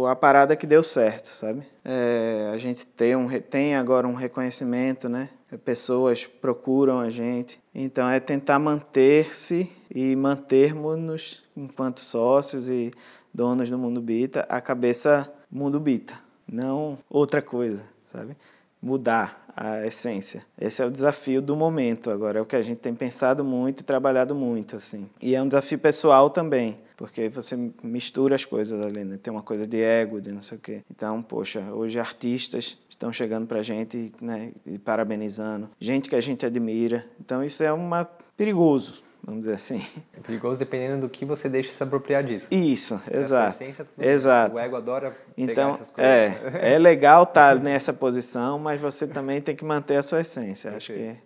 a 0.08 0.16
parada 0.16 0.56
que 0.56 0.66
deu 0.66 0.82
certo, 0.82 1.26
sabe? 1.26 1.66
É, 1.84 2.50
a 2.54 2.56
gente 2.56 2.86
tem, 2.86 3.14
um, 3.14 3.28
tem 3.40 3.76
agora 3.76 4.08
um 4.08 4.14
reconhecimento, 4.14 5.08
né? 5.08 5.28
Pessoas 5.58 6.26
procuram 6.26 7.00
a 7.00 7.10
gente. 7.10 7.60
Então 7.74 8.08
é 8.08 8.20
tentar 8.20 8.58
manter-se 8.58 9.70
e 9.94 10.14
mantermos-nos 10.16 11.42
enquanto 11.56 12.00
sócios 12.00 12.68
e 12.68 12.90
donos 13.32 13.68
do 13.68 13.78
Mundo 13.78 14.00
Bita 14.00 14.46
a 14.48 14.60
cabeça 14.60 15.32
Mundo 15.50 15.78
Bita, 15.78 16.14
não 16.50 16.98
outra 17.08 17.40
coisa, 17.40 17.84
sabe? 18.12 18.36
Mudar 18.82 19.44
a 19.56 19.86
essência. 19.86 20.44
Esse 20.60 20.82
é 20.82 20.86
o 20.86 20.90
desafio 20.90 21.40
do 21.40 21.54
momento 21.54 22.10
agora, 22.10 22.38
é 22.38 22.42
o 22.42 22.46
que 22.46 22.56
a 22.56 22.62
gente 22.62 22.80
tem 22.80 22.94
pensado 22.94 23.44
muito 23.44 23.80
e 23.80 23.84
trabalhado 23.84 24.34
muito 24.34 24.76
assim. 24.76 25.08
E 25.22 25.34
é 25.34 25.40
um 25.40 25.46
desafio 25.46 25.78
pessoal 25.78 26.28
também, 26.28 26.78
porque 26.96 27.28
você 27.28 27.56
mistura 27.82 28.34
as 28.34 28.44
coisas 28.44 28.84
ali, 28.84 29.04
né? 29.04 29.18
Tem 29.22 29.32
uma 29.32 29.42
coisa 29.42 29.66
de 29.66 29.80
ego, 29.80 30.20
de 30.20 30.32
não 30.32 30.42
sei 30.42 30.58
o 30.58 30.60
quê. 30.60 30.82
Então, 30.90 31.22
poxa, 31.22 31.60
hoje 31.72 31.98
artistas 31.98 32.76
estão 33.04 33.12
chegando 33.12 33.46
para 33.46 33.58
a 33.58 33.62
gente 33.62 34.12
né, 34.20 34.52
e 34.64 34.78
parabenizando, 34.78 35.68
gente 35.78 36.08
que 36.08 36.16
a 36.16 36.20
gente 36.20 36.46
admira. 36.46 37.04
Então 37.20 37.44
isso 37.44 37.62
é 37.62 37.70
uma 37.70 38.08
perigoso, 38.36 39.02
vamos 39.22 39.42
dizer 39.42 39.54
assim. 39.54 39.84
É 40.16 40.20
perigoso 40.20 40.58
dependendo 40.58 41.02
do 41.02 41.08
que 41.10 41.24
você 41.26 41.48
deixa 41.48 41.70
se 41.70 41.82
apropriar 41.82 42.24
disso. 42.24 42.48
Isso, 42.50 43.00
se 43.06 43.16
exato. 43.16 43.62
Essência, 43.62 43.86
exato. 43.98 44.56
O 44.56 44.58
ego 44.58 44.76
adora 44.76 45.14
então, 45.36 45.74
essas 45.74 45.90
coisas. 45.90 46.12
É, 46.64 46.74
é 46.74 46.78
legal 46.78 47.24
estar 47.24 47.56
tá 47.56 47.62
nessa 47.62 47.92
posição, 47.92 48.58
mas 48.58 48.80
você 48.80 49.06
também 49.06 49.40
tem 49.42 49.54
que 49.54 49.64
manter 49.64 49.96
a 49.96 50.02
sua 50.02 50.22
essência. 50.22 50.74
Acho 50.74 50.94
que 50.94 51.16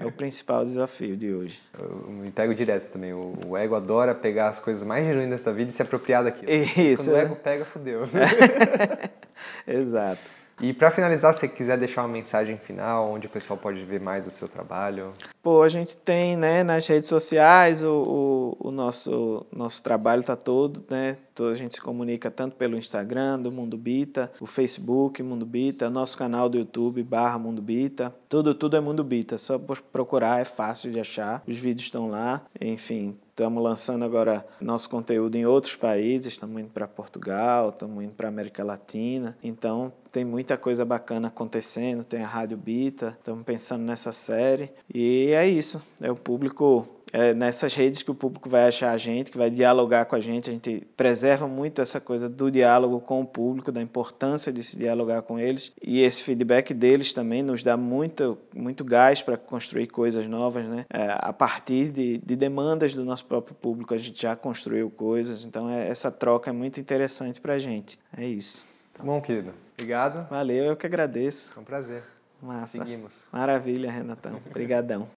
é 0.00 0.06
o 0.06 0.10
principal 0.10 0.64
desafio 0.64 1.18
de 1.18 1.34
hoje. 1.34 1.60
Eu 1.78 2.10
me 2.12 2.30
pego 2.30 2.54
direto 2.54 2.90
também. 2.90 3.12
O, 3.12 3.34
o 3.46 3.56
ego 3.58 3.74
adora 3.74 4.14
pegar 4.14 4.48
as 4.48 4.58
coisas 4.58 4.82
mais 4.84 5.04
genuínas 5.04 5.42
dessa 5.42 5.52
vida 5.52 5.68
e 5.68 5.72
se 5.72 5.82
apropriar 5.82 6.24
daquilo. 6.24 6.50
Isso. 6.50 7.04
Quando 7.04 7.14
o 7.14 7.18
ego 7.18 7.36
pega, 7.36 7.64
fudeu. 7.66 8.04
exato. 9.68 10.36
E 10.60 10.72
para 10.72 10.90
finalizar, 10.90 11.34
se 11.34 11.46
quiser 11.48 11.76
deixar 11.76 12.02
uma 12.02 12.08
mensagem 12.08 12.56
final, 12.56 13.10
onde 13.10 13.26
o 13.26 13.30
pessoal 13.30 13.58
pode 13.58 13.84
ver 13.84 14.00
mais 14.00 14.26
o 14.26 14.30
seu 14.30 14.48
trabalho? 14.48 15.10
Pô, 15.42 15.62
a 15.62 15.68
gente 15.68 15.96
tem 15.96 16.34
né, 16.34 16.62
nas 16.62 16.86
redes 16.86 17.08
sociais, 17.08 17.82
o, 17.82 18.56
o, 18.60 18.68
o 18.68 18.70
nosso, 18.70 19.46
nosso 19.52 19.82
trabalho 19.82 20.20
está 20.20 20.34
todo, 20.34 20.82
né? 20.88 21.18
A 21.44 21.54
gente 21.54 21.74
se 21.74 21.80
comunica 21.80 22.30
tanto 22.30 22.56
pelo 22.56 22.76
Instagram 22.76 23.38
do 23.38 23.52
Mundo 23.52 23.76
Bita, 23.76 24.32
o 24.40 24.46
Facebook 24.46 25.22
Mundo 25.22 25.44
Bita, 25.44 25.90
nosso 25.90 26.16
canal 26.16 26.48
do 26.48 26.56
YouTube 26.58 27.02
barra 27.02 27.38
Mundo 27.38 27.60
Bita. 27.60 28.14
Tudo, 28.28 28.54
tudo 28.54 28.76
é 28.76 28.80
Mundo 28.80 29.04
Bita, 29.04 29.36
só 29.36 29.58
procurar, 29.58 30.40
é 30.40 30.44
fácil 30.44 30.90
de 30.90 30.98
achar. 30.98 31.42
Os 31.46 31.58
vídeos 31.58 31.84
estão 31.84 32.08
lá, 32.08 32.42
enfim, 32.60 33.16
Estamos 33.36 33.62
lançando 33.62 34.02
agora 34.02 34.46
nosso 34.58 34.88
conteúdo 34.88 35.36
em 35.36 35.44
outros 35.44 35.76
países, 35.76 36.28
estamos 36.28 36.58
indo 36.58 36.70
para 36.70 36.88
Portugal, 36.88 37.68
estamos 37.68 38.02
indo 38.02 38.14
para 38.14 38.28
América 38.28 38.64
Latina. 38.64 39.36
Então, 39.44 39.92
tem 40.10 40.24
muita 40.24 40.56
coisa 40.56 40.86
bacana 40.86 41.28
acontecendo, 41.28 42.02
tem 42.02 42.22
a 42.22 42.26
Rádio 42.26 42.56
Bita, 42.56 43.08
estamos 43.08 43.44
pensando 43.44 43.82
nessa 43.82 44.10
série. 44.10 44.70
E 44.88 45.32
é 45.32 45.46
isso, 45.46 45.82
é 46.00 46.10
o 46.10 46.16
público 46.16 46.88
é 47.12 47.32
nessas 47.34 47.74
redes 47.74 48.02
que 48.02 48.10
o 48.10 48.14
público 48.14 48.48
vai 48.48 48.66
achar 48.66 48.90
a 48.90 48.98
gente, 48.98 49.30
que 49.30 49.38
vai 49.38 49.50
dialogar 49.50 50.04
com 50.06 50.16
a 50.16 50.20
gente. 50.20 50.50
A 50.50 50.52
gente 50.52 50.86
preserva 50.96 51.46
muito 51.46 51.80
essa 51.80 52.00
coisa 52.00 52.28
do 52.28 52.50
diálogo 52.50 53.00
com 53.00 53.20
o 53.20 53.26
público, 53.26 53.70
da 53.70 53.80
importância 53.80 54.52
de 54.52 54.62
se 54.62 54.76
dialogar 54.76 55.22
com 55.22 55.38
eles. 55.38 55.72
E 55.82 56.00
esse 56.00 56.24
feedback 56.24 56.74
deles 56.74 57.12
também 57.12 57.42
nos 57.42 57.62
dá 57.62 57.76
muito, 57.76 58.38
muito 58.54 58.84
gás 58.84 59.22
para 59.22 59.36
construir 59.36 59.86
coisas 59.86 60.26
novas, 60.28 60.66
né? 60.66 60.84
É, 60.90 61.16
a 61.18 61.32
partir 61.32 61.90
de, 61.92 62.18
de 62.18 62.36
demandas 62.36 62.92
do 62.92 63.04
nosso 63.04 63.24
próprio 63.24 63.54
público, 63.54 63.94
a 63.94 63.98
gente 63.98 64.20
já 64.20 64.34
construiu 64.34 64.90
coisas. 64.90 65.44
Então, 65.44 65.70
é, 65.70 65.88
essa 65.88 66.10
troca 66.10 66.50
é 66.50 66.52
muito 66.52 66.80
interessante 66.80 67.40
para 67.40 67.54
a 67.54 67.58
gente. 67.58 67.98
É 68.16 68.24
isso. 68.24 68.64
Tá 68.92 69.04
bom, 69.04 69.20
querido. 69.20 69.52
Obrigado. 69.74 70.26
Valeu, 70.28 70.64
eu 70.64 70.76
que 70.76 70.86
agradeço. 70.86 71.52
Foi 71.52 71.62
um 71.62 71.66
prazer. 71.66 72.15
Massa. 72.42 72.78
Seguimos. 72.78 73.26
Maravilha, 73.32 73.90
Renatão. 73.90 74.40
Obrigadão. 74.48 75.08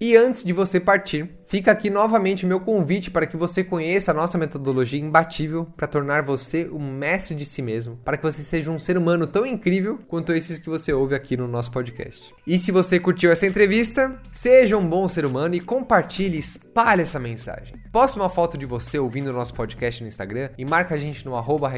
E 0.00 0.16
antes 0.16 0.44
de 0.44 0.52
você 0.52 0.78
partir, 0.78 1.28
fica 1.48 1.72
aqui 1.72 1.90
novamente 1.90 2.44
o 2.44 2.48
meu 2.48 2.60
convite 2.60 3.10
para 3.10 3.26
que 3.26 3.36
você 3.36 3.64
conheça 3.64 4.12
a 4.12 4.14
nossa 4.14 4.38
metodologia 4.38 5.00
imbatível 5.00 5.66
para 5.76 5.88
tornar 5.88 6.22
você 6.22 6.68
um 6.68 6.78
mestre 6.78 7.34
de 7.34 7.44
si 7.44 7.60
mesmo, 7.60 7.96
para 8.04 8.16
que 8.16 8.22
você 8.22 8.44
seja 8.44 8.70
um 8.70 8.78
ser 8.78 8.96
humano 8.96 9.26
tão 9.26 9.44
incrível 9.44 9.98
quanto 10.06 10.32
esses 10.32 10.60
que 10.60 10.70
você 10.70 10.92
ouve 10.92 11.16
aqui 11.16 11.36
no 11.36 11.48
nosso 11.48 11.72
podcast. 11.72 12.32
E 12.46 12.60
se 12.60 12.70
você 12.70 13.00
curtiu 13.00 13.32
essa 13.32 13.46
entrevista, 13.46 14.20
seja 14.32 14.76
um 14.76 14.88
bom 14.88 15.08
ser 15.08 15.26
humano 15.26 15.56
e 15.56 15.60
compartilhe, 15.60 16.38
espalhe 16.38 17.02
essa 17.02 17.18
mensagem. 17.18 17.74
Poste 17.90 18.18
uma 18.18 18.30
foto 18.30 18.56
de 18.56 18.66
você 18.66 19.00
ouvindo 19.00 19.30
o 19.30 19.32
nosso 19.32 19.52
podcast 19.52 20.00
no 20.00 20.08
Instagram 20.08 20.50
e 20.56 20.64
marca 20.64 20.94
a 20.94 20.98
gente 20.98 21.24
no 21.26 21.34
arroba 21.34 21.72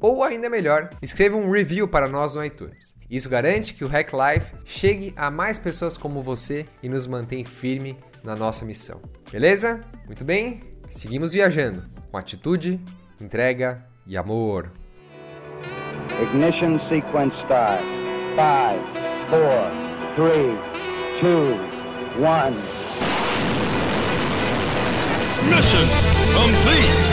Ou 0.00 0.22
ainda 0.22 0.48
melhor, 0.48 0.90
escreva 1.02 1.36
um 1.36 1.50
review 1.50 1.88
para 1.88 2.08
nós 2.08 2.34
no 2.34 2.44
iTunes. 2.44 2.93
Isso 3.10 3.28
garante 3.28 3.74
que 3.74 3.84
o 3.84 3.88
Hack 3.88 4.12
Life 4.12 4.54
chegue 4.64 5.12
a 5.16 5.30
mais 5.30 5.58
pessoas 5.58 5.96
como 5.96 6.22
você 6.22 6.66
e 6.82 6.88
nos 6.88 7.06
mantém 7.06 7.44
firme 7.44 7.98
na 8.22 8.34
nossa 8.34 8.64
missão. 8.64 9.00
Beleza? 9.30 9.80
Muito 10.06 10.24
bem? 10.24 10.62
Seguimos 10.88 11.32
viajando 11.32 11.84
com 12.10 12.16
atitude, 12.16 12.80
entrega 13.20 13.84
e 14.06 14.16
amor. 14.16 14.70
Ignition 16.22 16.78
sequence 16.88 17.36
start. 17.42 17.80
5, 18.34 18.40
4, 19.30 19.84
3, 20.16 20.58
2, 21.22 21.74
1. 22.18 22.84
Mission 25.50 25.86
complete! 26.34 27.03